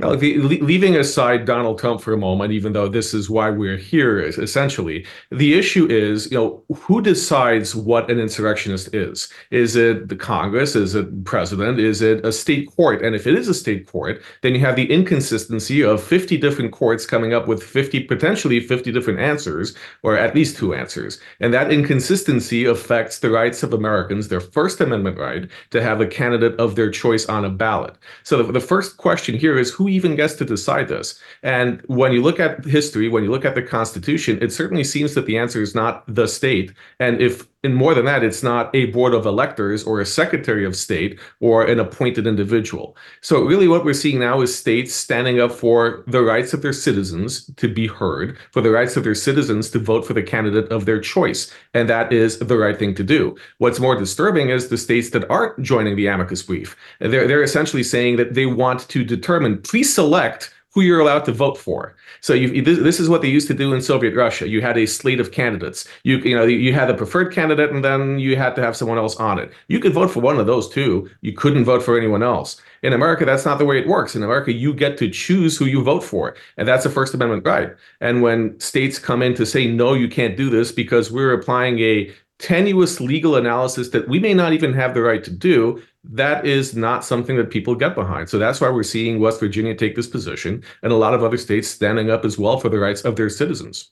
Now, 0.00 0.12
leaving 0.12 0.96
aside 0.96 1.44
Donald 1.44 1.78
Trump 1.78 2.00
for 2.00 2.14
a 2.14 2.16
moment, 2.16 2.52
even 2.52 2.72
though 2.72 2.88
this 2.88 3.12
is 3.12 3.28
why 3.28 3.50
we're 3.50 3.76
here, 3.76 4.18
essentially, 4.20 5.04
the 5.30 5.58
issue 5.58 5.86
is, 5.90 6.30
you 6.30 6.38
know, 6.38 6.64
who 6.74 7.02
decides 7.02 7.74
what 7.76 8.10
an 8.10 8.18
insurrectionist 8.18 8.94
is? 8.94 9.30
Is 9.50 9.76
it 9.76 10.08
the 10.08 10.16
Congress? 10.16 10.74
Is 10.74 10.94
it 10.94 11.24
president? 11.24 11.78
Is 11.78 12.00
it 12.00 12.24
a 12.24 12.32
state 12.32 12.70
court? 12.74 13.04
And 13.04 13.14
if 13.14 13.26
it 13.26 13.34
is 13.34 13.46
a 13.46 13.52
state 13.52 13.86
court, 13.86 14.22
then 14.40 14.54
you 14.54 14.60
have 14.60 14.74
the 14.74 14.90
inconsistency 14.90 15.82
of 15.82 16.02
50 16.02 16.38
different 16.38 16.72
courts 16.72 17.04
coming 17.04 17.34
up 17.34 17.46
with 17.46 17.62
50, 17.62 18.04
potentially 18.04 18.58
50 18.58 18.92
different 18.92 19.20
answers, 19.20 19.74
or 20.02 20.16
at 20.16 20.34
least 20.34 20.56
two 20.56 20.72
answers. 20.72 21.20
And 21.40 21.52
that 21.52 21.70
inconsistency 21.70 22.64
affects 22.64 23.18
the 23.18 23.30
rights 23.30 23.62
of 23.62 23.74
Americans, 23.74 24.28
their 24.28 24.40
First 24.40 24.80
Amendment 24.80 25.18
right 25.18 25.46
to 25.72 25.82
have 25.82 26.00
a 26.00 26.06
candidate 26.06 26.58
of 26.58 26.74
their 26.74 26.90
choice 26.90 27.26
on 27.26 27.44
a 27.44 27.50
ballot. 27.50 27.96
So 28.22 28.42
the, 28.42 28.50
the 28.50 28.60
first 28.60 28.96
question 28.96 29.36
here 29.36 29.58
is 29.58 29.70
who 29.70 29.89
even 29.90 30.16
gets 30.16 30.34
to 30.34 30.44
decide 30.44 30.88
this? 30.88 31.20
And 31.42 31.82
when 31.86 32.12
you 32.12 32.22
look 32.22 32.40
at 32.40 32.64
history, 32.64 33.08
when 33.08 33.24
you 33.24 33.30
look 33.30 33.44
at 33.44 33.54
the 33.54 33.62
Constitution, 33.62 34.38
it 34.40 34.52
certainly 34.52 34.84
seems 34.84 35.14
that 35.14 35.26
the 35.26 35.38
answer 35.38 35.60
is 35.60 35.74
not 35.74 36.04
the 36.12 36.26
state. 36.26 36.72
And 36.98 37.20
if 37.20 37.46
and 37.62 37.74
more 37.74 37.94
than 37.94 38.06
that, 38.06 38.24
it's 38.24 38.42
not 38.42 38.74
a 38.74 38.86
board 38.86 39.12
of 39.12 39.26
electors 39.26 39.84
or 39.84 40.00
a 40.00 40.06
secretary 40.06 40.64
of 40.64 40.74
state 40.74 41.20
or 41.40 41.66
an 41.66 41.78
appointed 41.78 42.26
individual. 42.26 42.96
So, 43.20 43.42
really, 43.42 43.68
what 43.68 43.84
we're 43.84 43.92
seeing 43.92 44.18
now 44.18 44.40
is 44.40 44.56
states 44.56 44.94
standing 44.94 45.40
up 45.40 45.52
for 45.52 46.02
the 46.06 46.22
rights 46.22 46.54
of 46.54 46.62
their 46.62 46.72
citizens 46.72 47.50
to 47.56 47.68
be 47.68 47.86
heard, 47.86 48.38
for 48.50 48.62
the 48.62 48.70
rights 48.70 48.96
of 48.96 49.04
their 49.04 49.14
citizens 49.14 49.68
to 49.70 49.78
vote 49.78 50.06
for 50.06 50.14
the 50.14 50.22
candidate 50.22 50.72
of 50.72 50.86
their 50.86 51.00
choice. 51.00 51.52
And 51.74 51.88
that 51.90 52.12
is 52.14 52.38
the 52.38 52.56
right 52.56 52.78
thing 52.78 52.94
to 52.94 53.04
do. 53.04 53.36
What's 53.58 53.80
more 53.80 53.94
disturbing 53.94 54.48
is 54.48 54.68
the 54.68 54.78
states 54.78 55.10
that 55.10 55.28
aren't 55.30 55.62
joining 55.62 55.96
the 55.96 56.06
amicus 56.06 56.42
brief. 56.42 56.76
They're, 57.00 57.28
they're 57.28 57.42
essentially 57.42 57.82
saying 57.82 58.16
that 58.16 58.34
they 58.34 58.46
want 58.46 58.88
to 58.88 59.04
determine, 59.04 59.60
pre 59.60 59.82
select 59.82 60.54
who 60.72 60.82
you're 60.82 61.00
allowed 61.00 61.24
to 61.24 61.32
vote 61.32 61.58
for. 61.58 61.96
So 62.20 62.32
you, 62.32 62.62
this 62.62 63.00
is 63.00 63.08
what 63.08 63.22
they 63.22 63.28
used 63.28 63.48
to 63.48 63.54
do 63.54 63.74
in 63.74 63.82
Soviet 63.82 64.14
Russia. 64.14 64.48
You 64.48 64.60
had 64.60 64.78
a 64.78 64.86
slate 64.86 65.20
of 65.20 65.32
candidates. 65.32 65.86
You 66.04 66.18
you 66.18 66.36
know 66.36 66.44
you 66.44 66.72
had 66.72 66.90
a 66.90 66.94
preferred 66.94 67.32
candidate, 67.32 67.70
and 67.70 67.84
then 67.84 68.18
you 68.18 68.36
had 68.36 68.54
to 68.56 68.62
have 68.62 68.76
someone 68.76 68.98
else 68.98 69.16
on 69.16 69.38
it. 69.38 69.52
You 69.68 69.80
could 69.80 69.92
vote 69.92 70.10
for 70.10 70.20
one 70.20 70.38
of 70.38 70.46
those 70.46 70.68
two. 70.68 71.10
You 71.22 71.32
couldn't 71.32 71.64
vote 71.64 71.82
for 71.82 71.98
anyone 71.98 72.22
else. 72.22 72.60
In 72.82 72.92
America, 72.92 73.24
that's 73.24 73.44
not 73.44 73.58
the 73.58 73.64
way 73.64 73.78
it 73.78 73.88
works. 73.88 74.14
In 74.14 74.22
America, 74.22 74.52
you 74.52 74.72
get 74.72 74.96
to 74.98 75.10
choose 75.10 75.56
who 75.56 75.66
you 75.66 75.82
vote 75.82 76.04
for, 76.04 76.36
and 76.56 76.66
that's 76.66 76.86
a 76.86 76.90
First 76.90 77.14
Amendment 77.14 77.44
right. 77.44 77.70
And 78.00 78.22
when 78.22 78.58
states 78.60 78.98
come 78.98 79.22
in 79.22 79.34
to 79.34 79.44
say 79.44 79.66
no, 79.66 79.94
you 79.94 80.08
can't 80.08 80.36
do 80.36 80.48
this 80.48 80.72
because 80.72 81.10
we're 81.10 81.32
applying 81.32 81.78
a 81.80 82.12
tenuous 82.40 83.00
legal 83.00 83.36
analysis 83.36 83.90
that 83.90 84.08
we 84.08 84.18
may 84.18 84.34
not 84.34 84.52
even 84.52 84.72
have 84.72 84.94
the 84.94 85.02
right 85.02 85.22
to 85.22 85.30
do, 85.30 85.82
that 86.02 86.46
is 86.46 86.74
not 86.74 87.04
something 87.04 87.36
that 87.36 87.50
people 87.50 87.74
get 87.74 87.94
behind. 87.94 88.28
So 88.28 88.38
that's 88.38 88.60
why 88.60 88.70
we're 88.70 88.82
seeing 88.82 89.20
West 89.20 89.38
Virginia 89.38 89.74
take 89.74 89.94
this 89.94 90.06
position 90.06 90.64
and 90.82 90.92
a 90.92 90.96
lot 90.96 91.14
of 91.14 91.22
other 91.22 91.36
states 91.36 91.68
standing 91.68 92.10
up 92.10 92.24
as 92.24 92.38
well 92.38 92.58
for 92.58 92.68
the 92.68 92.78
rights 92.78 93.02
of 93.02 93.16
their 93.16 93.28
citizens. 93.28 93.90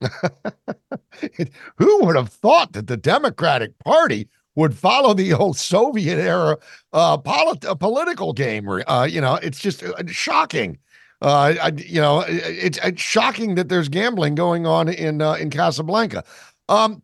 Who 1.76 2.04
would 2.04 2.16
have 2.16 2.30
thought 2.30 2.72
that 2.72 2.86
the 2.86 2.96
Democratic 2.96 3.78
Party 3.78 4.28
would 4.54 4.74
follow 4.74 5.14
the 5.14 5.34
old 5.34 5.58
Soviet 5.58 6.18
era 6.18 6.56
uh, 6.92 7.18
polit- 7.18 7.64
uh, 7.64 7.74
political 7.74 8.32
game? 8.32 8.68
Uh, 8.68 9.06
you 9.08 9.20
know, 9.20 9.34
it's 9.36 9.58
just 9.58 9.82
uh, 9.82 9.94
shocking. 10.06 10.78
Uh, 11.22 11.54
I, 11.62 11.72
you 11.76 12.00
know, 12.00 12.24
it's, 12.26 12.78
it's, 12.82 13.00
shocking 13.00 13.54
that 13.54 13.70
there's 13.70 13.88
gambling 13.88 14.34
going 14.34 14.66
on 14.66 14.88
in 14.88 15.22
uh, 15.22 15.32
in 15.34 15.48
Casablanca. 15.48 16.24
Um, 16.68 17.02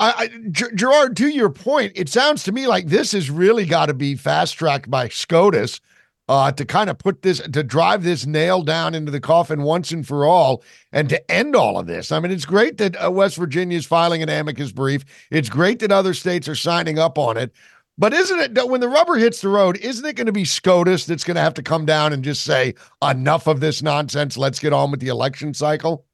I, 0.00 0.12
I, 0.16 0.48
Gerard, 0.50 1.16
to 1.18 1.28
your 1.28 1.50
point, 1.50 1.92
it 1.94 2.08
sounds 2.08 2.42
to 2.44 2.52
me 2.52 2.66
like 2.66 2.86
this 2.86 3.12
has 3.12 3.30
really 3.30 3.64
got 3.64 3.86
to 3.86 3.94
be 3.94 4.16
fast 4.16 4.54
tracked 4.54 4.90
by 4.90 5.08
SCOTUS 5.08 5.80
uh, 6.28 6.50
to 6.52 6.64
kind 6.64 6.90
of 6.90 6.98
put 6.98 7.22
this, 7.22 7.40
to 7.40 7.62
drive 7.62 8.02
this 8.02 8.26
nail 8.26 8.62
down 8.62 8.94
into 8.94 9.12
the 9.12 9.20
coffin 9.20 9.62
once 9.62 9.92
and 9.92 10.06
for 10.06 10.24
all, 10.24 10.64
and 10.92 11.08
to 11.10 11.30
end 11.30 11.54
all 11.54 11.78
of 11.78 11.86
this. 11.86 12.10
I 12.10 12.18
mean, 12.18 12.32
it's 12.32 12.46
great 12.46 12.78
that 12.78 12.96
uh, 13.02 13.10
West 13.10 13.36
Virginia 13.36 13.76
is 13.76 13.86
filing 13.86 14.22
an 14.22 14.28
amicus 14.28 14.72
brief. 14.72 15.04
It's 15.30 15.48
great 15.48 15.78
that 15.80 15.92
other 15.92 16.14
states 16.14 16.48
are 16.48 16.54
signing 16.54 16.98
up 16.98 17.18
on 17.18 17.36
it. 17.36 17.52
But 17.96 18.12
isn't 18.12 18.40
it 18.40 18.54
that 18.54 18.68
when 18.68 18.80
the 18.80 18.88
rubber 18.88 19.14
hits 19.14 19.40
the 19.40 19.48
road, 19.48 19.76
isn't 19.76 20.04
it 20.04 20.16
going 20.16 20.26
to 20.26 20.32
be 20.32 20.44
SCOTUS 20.44 21.06
that's 21.06 21.22
going 21.22 21.36
to 21.36 21.40
have 21.42 21.54
to 21.54 21.62
come 21.62 21.86
down 21.86 22.12
and 22.12 22.24
just 22.24 22.42
say, 22.42 22.74
enough 23.08 23.46
of 23.46 23.60
this 23.60 23.82
nonsense? 23.82 24.36
Let's 24.36 24.58
get 24.58 24.72
on 24.72 24.90
with 24.90 24.98
the 24.98 25.08
election 25.08 25.54
cycle? 25.54 26.04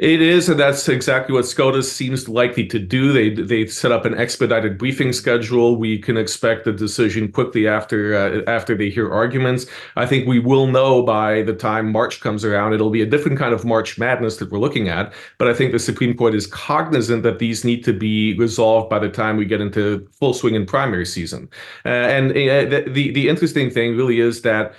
It 0.00 0.22
is, 0.22 0.48
and 0.48 0.58
that's 0.58 0.88
exactly 0.88 1.34
what 1.34 1.46
SCOTUS 1.46 1.92
seems 1.92 2.26
likely 2.26 2.64
to 2.68 2.78
do. 2.78 3.12
They 3.12 3.34
they 3.34 3.66
set 3.66 3.92
up 3.92 4.06
an 4.06 4.16
expedited 4.16 4.78
briefing 4.78 5.12
schedule. 5.12 5.76
We 5.76 5.98
can 5.98 6.16
expect 6.16 6.66
a 6.66 6.72
decision 6.72 7.30
quickly 7.30 7.68
after 7.68 8.14
uh, 8.14 8.50
after 8.50 8.74
they 8.74 8.88
hear 8.88 9.12
arguments. 9.12 9.66
I 9.96 10.06
think 10.06 10.26
we 10.26 10.38
will 10.38 10.68
know 10.68 11.02
by 11.02 11.42
the 11.42 11.52
time 11.52 11.92
March 11.92 12.22
comes 12.22 12.46
around. 12.46 12.72
It'll 12.72 12.88
be 12.88 13.02
a 13.02 13.06
different 13.06 13.38
kind 13.38 13.52
of 13.52 13.66
March 13.66 13.98
madness 13.98 14.38
that 14.38 14.50
we're 14.50 14.58
looking 14.58 14.88
at. 14.88 15.12
But 15.36 15.48
I 15.48 15.52
think 15.52 15.72
the 15.72 15.78
Supreme 15.78 16.16
Court 16.16 16.34
is 16.34 16.46
cognizant 16.46 17.22
that 17.24 17.38
these 17.38 17.62
need 17.62 17.84
to 17.84 17.92
be 17.92 18.38
resolved 18.38 18.88
by 18.88 19.00
the 19.00 19.10
time 19.10 19.36
we 19.36 19.44
get 19.44 19.60
into 19.60 20.08
full 20.18 20.32
swing 20.32 20.54
in 20.54 20.64
primary 20.64 21.04
season. 21.04 21.46
Uh, 21.84 21.88
and 21.88 22.30
uh, 22.30 22.64
the, 22.64 22.84
the 22.88 23.10
the 23.10 23.28
interesting 23.28 23.68
thing 23.68 23.98
really 23.98 24.20
is 24.20 24.40
that 24.40 24.72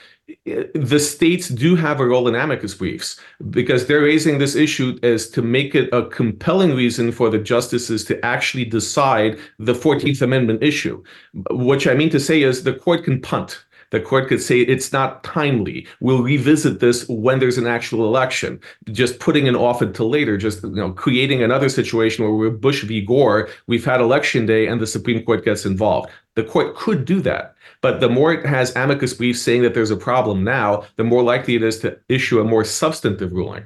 the 0.46 1.00
states 1.00 1.48
do 1.50 1.76
have 1.76 2.00
a 2.00 2.06
role 2.06 2.28
in 2.28 2.36
amicus 2.36 2.74
briefs 2.74 3.20
because 3.50 3.86
they're 3.86 4.02
raising 4.02 4.38
this 4.38 4.56
issue 4.56 4.98
as 5.04 5.30
to 5.30 5.42
make 5.42 5.76
it 5.76 5.90
a 5.94 6.06
compelling 6.06 6.76
reason 6.76 7.12
for 7.12 7.30
the 7.30 7.40
justices 7.40 8.04
to 8.06 8.24
actually 8.26 8.66
decide 8.66 9.40
the 9.60 9.74
14th 9.74 10.22
Amendment 10.22 10.64
issue. 10.64 11.04
Which 11.52 11.88
I 11.88 11.94
mean 11.94 12.10
to 12.12 12.20
say 12.20 12.44
is 12.44 12.64
the 12.64 12.74
court 12.74 13.04
can 13.04 13.22
punt. 13.22 13.64
The 13.92 14.00
court 14.00 14.30
could 14.30 14.42
say 14.42 14.62
it's 14.62 14.94
not 14.94 15.24
timely. 15.24 15.86
We'll 16.00 16.24
revisit 16.24 16.80
this 16.80 17.06
when 17.10 17.40
there's 17.40 17.58
an 17.58 17.68
actual 17.68 18.06
election. 18.06 18.60
Just 18.92 19.20
putting 19.20 19.48
it 19.48 19.56
off 19.56 19.82
until 19.82 20.10
later, 20.10 20.38
just 20.38 20.64
you 20.64 20.70
know, 20.70 20.94
creating 20.94 21.44
another 21.44 21.68
situation 21.68 22.24
where 22.24 22.34
we're 22.34 22.50
Bush 22.50 22.84
v. 22.84 23.02
Gore. 23.02 23.50
We've 23.68 23.84
had 23.84 24.00
election 24.00 24.46
day 24.46 24.68
and 24.68 24.80
the 24.80 24.88
Supreme 24.88 25.24
Court 25.24 25.44
gets 25.44 25.66
involved. 25.66 26.10
The 26.36 26.44
court 26.46 26.76
could 26.76 27.04
do 27.04 27.20
that. 27.22 27.56
But 27.82 28.00
the 28.00 28.10
more 28.10 28.32
it 28.32 28.46
has 28.46 28.76
amicus 28.76 29.14
briefs 29.14 29.42
saying 29.42 29.64
that 29.64 29.74
there's 29.74 29.92
a 29.92 29.98
problem 29.98 30.44
now, 30.44 30.84
the 30.98 31.04
more 31.04 31.24
likely 31.24 31.56
it 31.56 31.64
is 31.64 31.80
to 31.80 32.00
issue 32.10 32.40
a 32.40 32.44
more 32.44 32.64
substantive 32.64 33.34
ruling. 33.34 33.64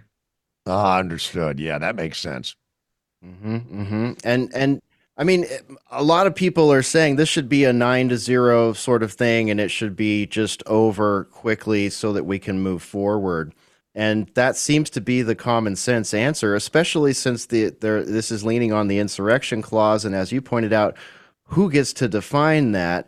Ah, 0.65 0.97
understood. 0.97 1.59
Yeah, 1.59 1.77
that 1.79 1.95
makes 1.95 2.19
sense. 2.19 2.55
Mm-hmm, 3.23 3.55
mm-hmm. 3.55 4.11
And 4.23 4.53
and 4.53 4.81
I 5.17 5.23
mean, 5.23 5.45
a 5.91 6.03
lot 6.03 6.27
of 6.27 6.35
people 6.35 6.71
are 6.71 6.83
saying 6.83 7.15
this 7.15 7.29
should 7.29 7.49
be 7.49 7.63
a 7.63 7.73
nine 7.73 8.09
to 8.09 8.17
zero 8.17 8.73
sort 8.73 9.03
of 9.03 9.13
thing, 9.13 9.49
and 9.49 9.59
it 9.59 9.69
should 9.69 9.95
be 9.95 10.25
just 10.25 10.63
over 10.65 11.25
quickly 11.25 11.89
so 11.89 12.13
that 12.13 12.25
we 12.25 12.39
can 12.39 12.59
move 12.59 12.83
forward. 12.83 13.53
And 13.93 14.29
that 14.35 14.57
seems 14.57 14.89
to 14.91 15.01
be 15.01 15.21
the 15.21 15.35
common 15.35 15.77
sense 15.77 16.13
answer, 16.13 16.53
especially 16.53 17.13
since 17.13 17.45
the 17.45 17.69
there 17.79 18.03
this 18.03 18.29
is 18.29 18.43
leaning 18.43 18.73
on 18.73 18.87
the 18.87 18.99
insurrection 18.99 19.61
clause, 19.61 20.03
and 20.03 20.13
as 20.13 20.31
you 20.31 20.41
pointed 20.41 20.73
out, 20.73 20.97
who 21.43 21.71
gets 21.71 21.93
to 21.93 22.07
define 22.07 22.73
that? 22.73 23.07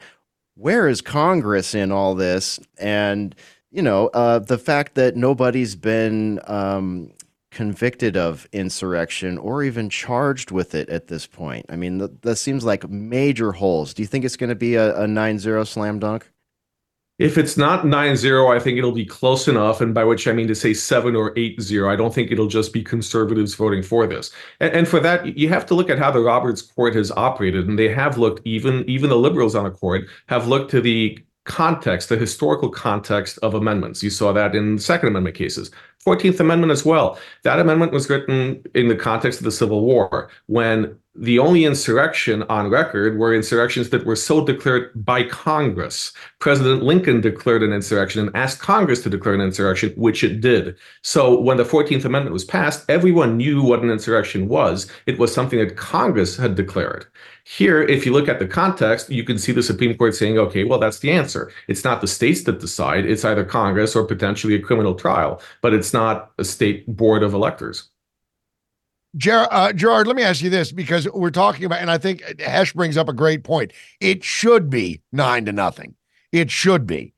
Where 0.58 0.88
is 0.88 1.02
Congress 1.02 1.76
in 1.76 1.92
all 1.92 2.16
this? 2.16 2.60
And 2.78 3.36
you 3.72 3.82
know, 3.82 4.08
uh, 4.08 4.40
the 4.40 4.58
fact 4.58 4.96
that 4.96 5.16
nobody's 5.16 5.76
been 5.76 6.40
um, 6.48 7.12
convicted 7.52 8.16
of 8.18 8.48
insurrection 8.52 9.38
or 9.38 9.64
even 9.64 9.90
charged 9.90 10.52
with 10.52 10.74
it 10.74 10.90
at 10.90 11.08
this 11.08 11.28
point. 11.28 11.66
I 11.70 11.76
mean, 11.76 12.00
th- 12.00 12.12
that 12.22 12.38
seems 12.38 12.64
like 12.64 12.90
major 12.90 13.52
holes. 13.52 13.94
Do 13.94 14.02
you 14.02 14.08
think 14.08 14.26
it's 14.26 14.38
going 14.38 14.50
to 14.50 14.56
be 14.56 14.76
a, 14.76 15.02
a 15.02 15.08
9 15.08 15.40
0 15.40 15.64
slam 15.64 16.00
dunk? 16.00 16.32
If 17.20 17.38
it's 17.38 17.58
not 17.58 17.86
9 17.86 18.16
0, 18.16 18.52
I 18.52 18.60
think 18.60 18.78
it'll 18.78 18.92
be 18.92 19.06
close 19.06 19.48
enough. 19.48 19.82
And 19.82 19.94
by 19.94 20.04
which 20.04 20.28
I 20.28 20.34
mean 20.34 20.48
to 20.50 20.56
say 20.56 20.74
7 20.74 21.16
or 21.16 21.34
8 21.36 21.60
0. 21.60 21.90
I 21.92 21.96
don't 21.96 22.14
think 22.14 22.32
it'll 22.32 22.48
just 22.48 22.74
be 22.74 22.84
conservatives 22.84 23.56
voting 23.56 23.82
for 23.82 24.06
this. 24.06 24.32
And, 24.60 24.74
and, 24.74 24.88
for 24.88 25.00
that, 25.00 25.38
you 25.38 25.50
have 25.50 25.66
to 25.68 25.74
look 25.76 25.90
at 25.90 25.98
how 25.98 26.12
the 26.12 26.20
Roberts 26.20 26.62
Court 26.62 26.94
has 26.96 27.12
operated. 27.12 27.68
And 27.68 27.80
they 27.80 27.92
have 27.92 28.20
looked, 28.20 28.46
even, 28.46 28.88
even 28.88 29.10
the 29.10 29.18
liberals 29.18 29.56
on 29.56 29.64
the 29.64 29.72
court 29.72 30.06
have 30.28 30.48
looked 30.48 30.70
to 30.72 30.82
the 30.82 31.18
context, 31.48 32.10
the 32.10 32.18
historical 32.18 32.70
context 32.70 33.40
of 33.42 33.56
amendments. 33.56 34.04
You 34.04 34.12
saw 34.12 34.32
that 34.34 34.56
in 34.56 34.76
the 34.76 34.82
Second 34.82 35.10
Amendment 35.10 35.36
cases. 35.36 35.72
14th 36.06 36.40
Amendment 36.40 36.72
as 36.72 36.86
well. 36.86 37.20
That 37.44 37.60
amendment 37.60 37.92
was 37.92 38.10
written 38.10 38.64
in 38.76 38.88
the 38.88 38.96
context 38.96 39.40
of 39.40 39.46
the 39.46 39.52
Civil 39.52 39.82
War 39.82 40.30
when 40.46 40.98
the 41.16 41.40
only 41.40 41.66
insurrection 41.66 42.44
on 42.44 42.70
record 42.70 43.18
were 43.18 43.34
insurrections 43.34 43.90
that 43.90 44.06
were 44.06 44.16
so 44.16 44.46
declared 44.46 44.92
by 45.04 45.24
Congress. 45.24 46.14
President 46.40 46.84
Lincoln 46.84 47.22
declared 47.22 47.64
an 47.64 47.74
insurrection 47.74 48.26
and 48.26 48.36
asked 48.38 48.60
Congress 48.60 49.02
to 49.02 49.10
declare 49.10 49.34
an 49.34 49.42
insurrection, 49.42 49.92
which 49.98 50.24
it 50.24 50.40
did. 50.40 50.78
So 51.02 51.40
when 51.42 51.58
the 51.58 51.64
14th 51.64 52.06
Amendment 52.06 52.34
was 52.34 52.46
passed, 52.46 52.86
everyone 52.90 53.36
knew 53.36 53.64
what 53.64 53.82
an 53.82 53.90
insurrection 53.90 54.48
was. 54.48 54.90
It 55.08 55.18
was 55.18 55.34
something 55.34 55.60
that 55.60 55.76
Congress 55.76 56.38
had 56.38 56.56
declared. 56.56 57.08
Here, 57.50 57.82
if 57.82 58.06
you 58.06 58.12
look 58.12 58.28
at 58.28 58.40
the 58.40 58.48
context, 58.48 59.10
you 59.10 59.24
can 59.24 59.38
see 59.38 59.54
the 59.54 59.64
Supreme 59.64 59.96
Court 59.96 60.14
saying, 60.14 60.38
okay, 60.38 60.66
well, 60.66 60.80
that's 60.80 61.00
the 61.00 61.12
answer. 61.12 61.50
It's 61.70 61.86
not 61.86 62.02
the 62.02 62.08
states 62.08 62.44
that 62.44 62.60
decide, 62.60 63.06
it's 63.06 63.24
either 63.24 63.46
Congress 63.46 63.96
or 63.96 64.04
potentially 64.04 64.54
a 64.56 64.60
criminal 64.60 64.96
trial, 64.96 65.42
but 65.62 65.74
it's 65.74 65.94
not 65.94 66.32
a 66.38 66.44
state 66.44 66.86
board 66.94 67.24
of 67.24 67.34
electors. 67.34 67.90
Ger- 69.16 69.48
uh, 69.50 69.72
Gerard, 69.72 70.08
let 70.08 70.18
me 70.18 70.24
ask 70.24 70.42
you 70.42 70.50
this 70.50 70.74
because 70.74 71.10
we're 71.14 71.30
talking 71.30 71.64
about, 71.64 71.80
and 71.80 71.90
I 71.90 71.98
think 71.98 72.22
Hesh 72.42 72.74
brings 72.74 72.98
up 72.98 73.08
a 73.08 73.14
great 73.14 73.46
point. 73.46 73.72
It 74.02 74.26
should 74.26 74.70
be 74.70 75.02
nine 75.14 75.46
to 75.46 75.54
nothing. 75.54 75.96
It 76.34 76.52
should 76.52 76.86
be. 76.86 77.14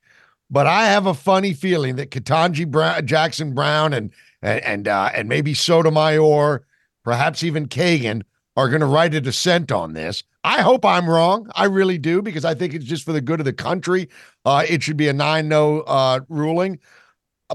But 0.52 0.68
I 0.68 0.86
have 0.86 1.08
a 1.08 1.16
funny 1.16 1.54
feeling 1.54 1.96
that 1.96 2.12
Ketanji 2.12 2.70
Brown, 2.70 3.08
Jackson 3.08 3.56
Brown 3.56 3.94
and 3.94 4.12
and 4.44 4.64
and, 4.64 4.88
uh, 4.88 5.10
and 5.16 5.28
maybe 5.28 5.56
Sotomayor, 5.56 6.68
perhaps 7.04 7.44
even 7.44 7.68
Kagan, 7.68 8.22
are 8.60 8.70
going 8.70 8.82
to 8.82 8.86
write 8.86 9.14
a 9.16 9.22
dissent 9.22 9.72
on 9.72 9.94
this. 9.94 10.24
I 10.44 10.62
hope 10.62 10.86
I'm 10.86 11.10
wrong. 11.10 11.50
I 11.56 11.66
really 11.66 11.98
do 11.98 12.22
because 12.22 12.46
I 12.46 12.54
think 12.54 12.74
it's 12.74 12.86
just 12.86 13.06
for 13.06 13.14
the 13.14 13.22
good 13.22 13.40
of 13.40 13.46
the 13.46 13.54
country. 13.54 14.10
Uh, 14.46 14.66
it 14.68 14.84
should 14.84 14.98
be 14.98 15.08
a 15.08 15.14
9 15.14 15.48
no 15.48 15.82
uh, 15.82 16.20
ruling. 16.30 16.80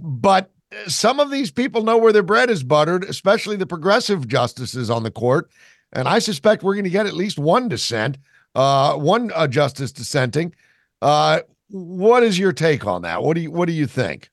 But 0.00 0.50
some 0.86 1.20
of 1.20 1.30
these 1.30 1.50
people 1.50 1.82
know 1.82 1.98
where 1.98 2.12
their 2.12 2.22
bread 2.22 2.50
is 2.50 2.62
buttered, 2.62 3.04
especially 3.04 3.56
the 3.56 3.66
progressive 3.66 4.26
justices 4.26 4.90
on 4.90 5.02
the 5.02 5.10
court. 5.10 5.50
And 5.92 6.08
I 6.08 6.18
suspect 6.18 6.62
we're 6.62 6.74
going 6.74 6.84
to 6.84 6.90
get 6.90 7.06
at 7.06 7.14
least 7.14 7.38
one 7.38 7.68
dissent, 7.68 8.18
uh, 8.54 8.94
one 8.94 9.30
uh, 9.34 9.46
justice 9.46 9.92
dissenting. 9.92 10.54
Uh, 11.02 11.40
what 11.68 12.22
is 12.22 12.38
your 12.38 12.52
take 12.52 12.86
on 12.86 13.02
that? 13.02 13.22
What 13.22 13.34
do 13.34 13.42
you 13.42 13.50
What 13.50 13.66
do 13.66 13.72
you 13.72 13.86
think? 13.86 14.30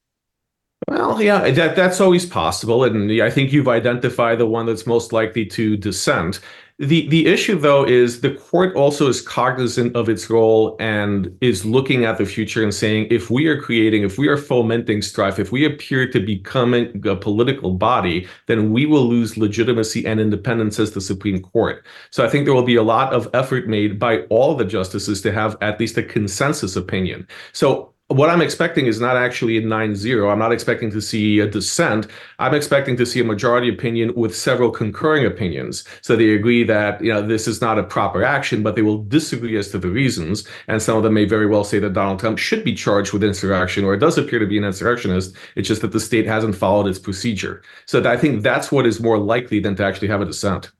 Well, 0.88 1.22
yeah, 1.22 1.52
that 1.52 1.76
that's 1.76 2.02
always 2.02 2.26
possible, 2.26 2.84
and 2.84 3.22
I 3.22 3.30
think 3.30 3.52
you've 3.52 3.68
identified 3.68 4.40
the 4.40 4.48
one 4.48 4.66
that's 4.66 4.88
most 4.88 5.14
likely 5.14 5.46
to 5.46 5.78
dissent. 5.78 6.40
The 6.80 7.08
the 7.10 7.28
issue 7.28 7.60
though 7.60 7.86
is 7.86 8.22
the 8.22 8.32
court 8.32 8.76
also 8.76 9.08
is 9.08 9.22
cognizant 9.22 9.96
of 9.96 10.10
its 10.10 10.30
role 10.30 10.76
and 10.80 11.36
is 11.42 11.66
looking 11.66 12.06
at 12.06 12.18
the 12.18 12.26
future 12.26 12.64
and 12.64 12.74
saying 12.74 13.08
if 13.12 13.30
we 13.30 13.48
are 13.48 13.62
creating, 13.62 14.04
if 14.04 14.18
we 14.18 14.28
are 14.28 14.38
fomenting 14.38 15.02
strife, 15.02 15.38
if 15.40 15.52
we 15.52 15.66
appear 15.66 16.10
to 16.12 16.20
becoming 16.20 17.06
a 17.06 17.16
political 17.16 17.72
body, 17.72 18.28
then 18.48 18.72
we 18.72 18.86
will 18.86 19.08
lose 19.08 19.38
legitimacy 19.38 20.06
and 20.06 20.20
independence 20.20 20.80
as 20.80 20.92
the 20.92 21.02
Supreme 21.02 21.42
Court. 21.42 21.86
So 22.10 22.26
I 22.26 22.30
think 22.30 22.46
there 22.46 22.54
will 22.54 22.64
be 22.64 22.76
a 22.76 22.84
lot 22.84 23.14
of 23.14 23.30
effort 23.34 23.68
made 23.68 24.00
by 24.00 24.22
all 24.24 24.56
the 24.56 24.66
justices 24.66 25.22
to 25.22 25.32
have 25.32 25.58
at 25.62 25.80
least 25.80 25.98
a 25.98 26.04
consensus 26.04 26.76
opinion. 26.76 27.28
So 27.54 27.94
what 28.14 28.30
I'm 28.30 28.42
expecting 28.42 28.88
is 28.88 29.00
not 29.00 29.18
actually 29.18 29.58
a 29.58 29.62
9-0. 29.62 30.32
I'm 30.32 30.40
not 30.40 30.52
expecting 30.52 30.92
to 30.92 31.02
see 31.02 31.40
a 31.40 31.48
dissent. 31.48 32.08
I'm 32.40 32.54
expecting 32.54 32.98
to 32.98 33.06
see 33.06 33.20
a 33.20 33.24
majority 33.24 33.70
opinion 33.70 34.14
with 34.16 34.36
several 34.36 34.72
concurring 34.72 35.26
opinions. 35.26 35.84
So 36.02 36.16
they 36.16 36.32
agree 36.32 36.64
that 36.64 37.04
you 37.04 37.14
know 37.14 37.26
this 37.26 37.48
is 37.48 37.62
not 37.62 37.78
a 37.78 37.84
proper 37.84 38.24
action, 38.24 38.64
but 38.64 38.76
they 38.76 38.82
will 38.82 39.04
disagree 39.04 39.58
as 39.58 39.70
to 39.70 39.78
the 39.78 39.90
reasons. 39.90 40.48
And 40.68 40.82
some 40.82 40.98
of 40.98 41.04
them 41.04 41.14
may 41.14 41.26
very 41.26 41.48
well 41.48 41.64
say 41.64 41.80
that 41.80 41.94
Donald 41.94 42.20
Trump 42.20 42.38
should 42.38 42.64
be 42.64 42.74
charged 42.74 43.14
with 43.14 43.24
insurrection, 43.24 43.84
or 43.86 43.94
it 43.94 44.00
does 44.00 44.18
appear 44.18 44.40
to 44.40 44.48
be 44.48 44.58
an 44.58 44.64
insurrectionist. 44.64 45.36
It's 45.56 45.68
just 45.68 45.82
that 45.82 45.92
the 45.92 46.00
state 46.00 46.26
hasn't 46.26 46.56
followed 46.56 46.88
its 46.88 47.00
procedure. 47.00 47.62
So 47.86 48.04
I 48.10 48.18
think 48.18 48.42
that's 48.42 48.72
what 48.72 48.86
is 48.86 49.00
more 49.00 49.18
likely 49.18 49.60
than 49.60 49.76
to 49.76 49.86
actually 49.86 50.08
have 50.08 50.22
a 50.22 50.26
dissent. 50.26 50.72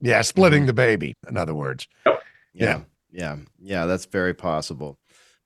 Yeah, 0.00 0.22
splitting 0.22 0.66
the 0.66 0.72
baby. 0.72 1.14
In 1.28 1.36
other 1.36 1.54
words. 1.54 1.86
Yep. 2.06 2.22
Yeah. 2.54 2.80
Yeah. 3.12 3.36
Yeah. 3.60 3.86
That's 3.86 4.06
very 4.06 4.34
possible. 4.34 4.96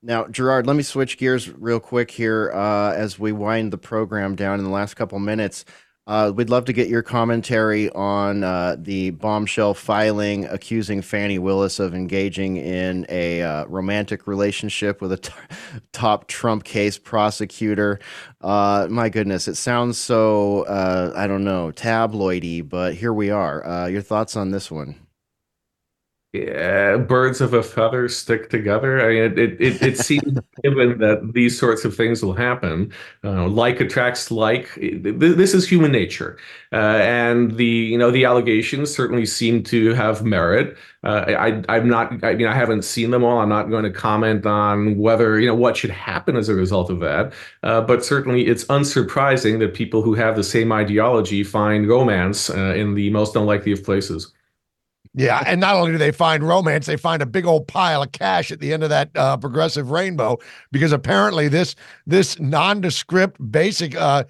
Now, 0.05 0.27
Gerard, 0.27 0.67
let 0.67 0.75
me 0.75 0.83
switch 0.83 1.17
gears 1.17 1.49
real 1.49 1.79
quick 1.79 2.11
here 2.11 2.51
uh, 2.53 2.93
as 2.93 3.17
we 3.17 3.31
wind 3.31 3.73
the 3.73 3.79
program 3.79 4.35
down 4.35 4.59
in 4.59 4.63
the 4.63 4.69
last 4.69 4.93
couple 4.93 5.17
minutes. 5.17 5.65
Uh, 6.05 6.31
we'd 6.35 6.51
love 6.51 6.65
to 6.65 6.73
get 6.73 6.87
your 6.87 7.01
commentary 7.01 7.89
on 7.89 8.43
uh, 8.43 8.75
the 8.77 9.09
bombshell 9.09 9.73
filing 9.73 10.45
accusing 10.45 11.01
Fani 11.01 11.39
Willis 11.39 11.79
of 11.79 11.95
engaging 11.95 12.57
in 12.57 13.07
a 13.09 13.41
uh, 13.41 13.65
romantic 13.65 14.27
relationship 14.27 15.01
with 15.01 15.11
a 15.11 15.17
t- 15.17 15.33
top 15.91 16.27
Trump 16.27 16.65
case 16.65 16.99
prosecutor. 16.99 17.99
Uh, 18.41 18.85
my 18.91 19.09
goodness, 19.09 19.47
it 19.47 19.55
sounds 19.55 19.97
so, 19.97 20.67
uh, 20.67 21.13
I 21.15 21.25
don't 21.25 21.43
know, 21.43 21.71
tabloidy, 21.71 22.69
but 22.69 22.93
here 22.93 23.11
we 23.11 23.31
are. 23.31 23.89
your 23.89 24.03
thoughts 24.03 24.35
on 24.35 24.51
this 24.51 24.69
one? 24.69 25.04
Yeah, 26.35 26.97
birds 26.97 27.41
of 27.41 27.53
a 27.53 27.63
feather 27.63 28.07
stick 28.09 28.49
together. 28.49 28.99
I 29.01 29.13
mean, 29.13 29.39
it 29.39 29.61
it, 29.61 29.81
it 29.81 29.97
seems 29.97 30.39
given 30.63 30.97
that 30.99 31.31
these 31.33 31.57
sorts 31.57 31.85
of 31.85 31.95
things 31.95 32.23
will 32.23 32.33
happen. 32.33 32.91
Uh, 33.23 33.47
like 33.47 33.79
attracts 33.79 34.31
like. 34.31 34.69
This 34.75 35.53
is 35.53 35.67
human 35.67 35.91
nature, 35.91 36.37
uh, 36.73 36.99
and 37.01 37.55
the 37.57 37.65
you 37.65 37.97
know 37.97 38.11
the 38.11 38.25
allegations 38.25 38.93
certainly 38.93 39.25
seem 39.25 39.63
to 39.63 39.93
have 39.93 40.23
merit. 40.23 40.77
Uh, 41.03 41.25
I 41.37 41.63
I'm 41.69 41.87
not. 41.87 42.23
I 42.23 42.35
mean, 42.35 42.47
I 42.47 42.55
haven't 42.55 42.83
seen 42.83 43.11
them 43.11 43.23
all. 43.23 43.39
I'm 43.39 43.49
not 43.49 43.69
going 43.69 43.83
to 43.83 43.91
comment 43.91 44.45
on 44.45 44.97
whether 44.97 45.39
you 45.39 45.47
know 45.47 45.55
what 45.55 45.77
should 45.77 45.91
happen 45.91 46.35
as 46.35 46.49
a 46.49 46.55
result 46.55 46.89
of 46.89 46.99
that. 47.01 47.33
Uh, 47.63 47.81
but 47.81 48.03
certainly, 48.03 48.47
it's 48.47 48.65
unsurprising 48.65 49.59
that 49.59 49.73
people 49.73 50.01
who 50.01 50.15
have 50.15 50.35
the 50.35 50.43
same 50.43 50.71
ideology 50.71 51.43
find 51.43 51.87
romance 51.87 52.49
uh, 52.49 52.73
in 52.75 52.95
the 52.95 53.09
most 53.11 53.35
unlikely 53.35 53.71
of 53.71 53.83
places. 53.83 54.33
Yeah, 55.13 55.43
and 55.45 55.61
not 55.61 55.75
only 55.75 55.91
do 55.91 55.97
they 55.97 56.11
find 56.11 56.45
romance, 56.45 56.85
they 56.85 56.97
find 56.97 57.21
a 57.21 57.25
big 57.25 57.45
old 57.45 57.67
pile 57.67 58.03
of 58.03 58.11
cash 58.11 58.51
at 58.51 58.59
the 58.59 58.73
end 58.73 58.83
of 58.83 58.89
that 58.89 59.09
uh, 59.15 59.37
progressive 59.37 59.91
rainbow 59.91 60.39
because 60.71 60.91
apparently 60.91 61.47
this 61.47 61.75
this 62.05 62.39
nondescript, 62.39 63.39
basic, 63.51 63.95
uh, 63.95 64.23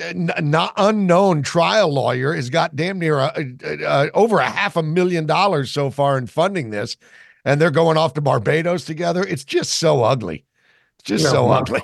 n- 0.00 0.30
not 0.40 0.72
unknown 0.76 1.42
trial 1.42 1.92
lawyer 1.92 2.34
has 2.34 2.50
got 2.50 2.76
damn 2.76 2.98
near 2.98 3.18
a, 3.18 3.32
a, 3.64 3.82
a, 3.84 4.10
over 4.12 4.38
a 4.38 4.50
half 4.50 4.76
a 4.76 4.82
million 4.82 5.26
dollars 5.26 5.70
so 5.70 5.90
far 5.90 6.18
in 6.18 6.26
funding 6.26 6.70
this, 6.70 6.96
and 7.44 7.60
they're 7.60 7.70
going 7.70 7.96
off 7.96 8.14
to 8.14 8.20
Barbados 8.20 8.84
together. 8.84 9.24
It's 9.24 9.44
just 9.44 9.74
so 9.74 10.02
ugly. 10.02 10.44
It's 10.98 11.04
just 11.04 11.24
no, 11.24 11.30
so 11.30 11.50
ugly. 11.50 11.82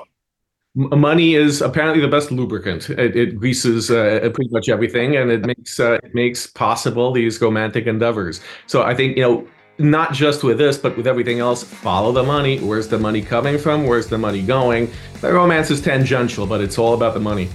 Money 0.74 1.34
is 1.34 1.62
apparently 1.62 2.00
the 2.00 2.08
best 2.08 2.30
lubricant. 2.30 2.90
It, 2.90 3.16
it 3.16 3.38
greases 3.38 3.90
uh, 3.90 4.30
pretty 4.34 4.50
much 4.50 4.68
everything, 4.68 5.16
and 5.16 5.30
it 5.30 5.46
makes 5.46 5.78
uh, 5.78 5.98
it 6.02 6.14
makes 6.14 6.46
possible 6.46 7.12
these 7.12 7.40
romantic 7.40 7.86
endeavors. 7.86 8.40
So 8.66 8.82
I 8.82 8.94
think 8.94 9.16
you 9.16 9.22
know, 9.22 9.48
not 9.78 10.12
just 10.12 10.42
with 10.42 10.58
this, 10.58 10.76
but 10.76 10.96
with 10.96 11.06
everything 11.06 11.40
else, 11.40 11.62
follow 11.62 12.12
the 12.12 12.22
money. 12.22 12.58
Where's 12.58 12.88
the 12.88 12.98
money 12.98 13.22
coming 13.22 13.58
from? 13.58 13.86
Where's 13.86 14.08
the 14.08 14.18
money 14.18 14.42
going? 14.42 14.90
The 15.20 15.32
romance 15.32 15.70
is 15.70 15.80
tangential, 15.80 16.46
but 16.46 16.60
it's 16.60 16.78
all 16.78 16.94
about 16.94 17.14
the 17.14 17.20
money. 17.20 17.48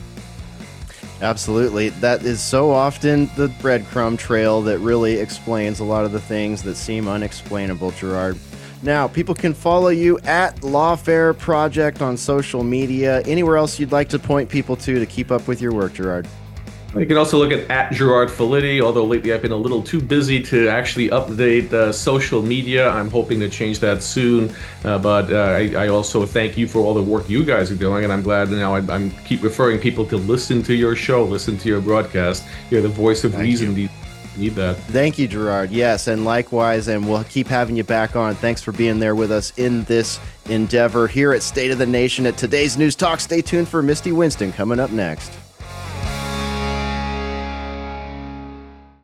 Absolutely. 1.21 1.89
That 1.89 2.23
is 2.23 2.41
so 2.41 2.71
often 2.71 3.29
the 3.35 3.47
breadcrumb 3.61 4.17
trail 4.17 4.61
that 4.61 4.79
really 4.79 5.19
explains 5.19 5.81
a 5.81 5.83
lot 5.83 6.05
of 6.05 6.13
the 6.13 6.19
things 6.21 6.63
that 6.63 6.75
seem 6.75 7.09
unexplainable, 7.09 7.91
Gerard. 7.91 8.39
Now, 8.81 9.07
people 9.07 9.35
can 9.35 9.53
follow 9.53 9.89
you 9.89 10.19
at 10.19 10.55
Lawfare 10.57 11.37
Project 11.37 12.01
on 12.01 12.15
social 12.15 12.63
media. 12.63 13.21
Anywhere 13.21 13.57
else 13.57 13.79
you'd 13.79 13.91
like 13.91 14.09
to 14.09 14.19
point 14.19 14.49
people 14.49 14.75
to 14.77 14.99
to 14.99 15.05
keep 15.05 15.31
up 15.31 15.47
with 15.47 15.61
your 15.61 15.73
work, 15.73 15.93
Gerard? 15.93 16.27
You 16.97 17.05
can 17.05 17.17
also 17.17 17.37
look 17.37 17.51
at, 17.51 17.69
at 17.69 17.91
Gerard 17.91 18.29
Filitti, 18.29 18.81
although 18.81 19.05
lately 19.05 19.31
I've 19.31 19.43
been 19.43 19.51
a 19.51 19.57
little 19.57 19.83
too 19.83 20.01
busy 20.01 20.41
to 20.43 20.69
actually 20.69 21.09
update 21.09 21.71
uh, 21.71 21.91
social 21.91 22.41
media. 22.41 22.89
I'm 22.89 23.11
hoping 23.11 23.39
to 23.41 23.49
change 23.49 23.79
that 23.79 24.01
soon. 24.01 24.51
Uh, 24.83 24.97
but 24.97 25.31
uh, 25.31 25.35
I, 25.35 25.85
I, 25.85 25.87
also 25.89 26.25
thank 26.25 26.57
you 26.57 26.67
for 26.67 26.79
all 26.79 26.95
the 26.95 27.03
work 27.03 27.29
you 27.29 27.45
guys 27.45 27.69
are 27.69 27.75
doing, 27.75 28.05
and 28.05 28.11
I'm 28.11 28.23
glad 28.23 28.49
now 28.49 28.73
I, 28.73 28.79
am 28.95 29.11
keep 29.25 29.43
referring 29.43 29.77
people 29.77 30.03
to 30.07 30.17
listen 30.17 30.63
to 30.63 30.73
your 30.73 30.95
show, 30.95 31.23
listen 31.23 31.59
to 31.59 31.69
your 31.69 31.79
broadcast. 31.79 32.43
You're 32.71 32.81
the 32.81 32.87
voice 32.87 33.23
of 33.23 33.33
thank 33.33 33.43
reason. 33.43 33.75
You 33.75 33.89
need 34.39 34.55
that. 34.55 34.77
Thank 34.77 35.19
you, 35.19 35.27
Gerard. 35.27 35.71
Yes, 35.71 36.07
and 36.07 36.25
likewise, 36.25 36.87
and 36.87 37.07
we'll 37.07 37.23
keep 37.25 37.47
having 37.47 37.75
you 37.75 37.83
back 37.83 38.15
on. 38.15 38.35
Thanks 38.35 38.61
for 38.61 38.71
being 38.71 38.99
there 38.99 39.15
with 39.15 39.31
us 39.31 39.51
in 39.57 39.83
this 39.83 40.19
endeavor 40.45 41.07
here 41.07 41.33
at 41.33 41.43
State 41.43 41.71
of 41.71 41.77
the 41.77 41.85
Nation 41.85 42.25
at 42.25 42.37
today's 42.37 42.77
News 42.77 42.95
Talk. 42.95 43.19
Stay 43.19 43.41
tuned 43.41 43.67
for 43.67 43.81
Misty 43.81 44.11
Winston 44.11 44.51
coming 44.51 44.79
up 44.79 44.91
next. 44.91 45.31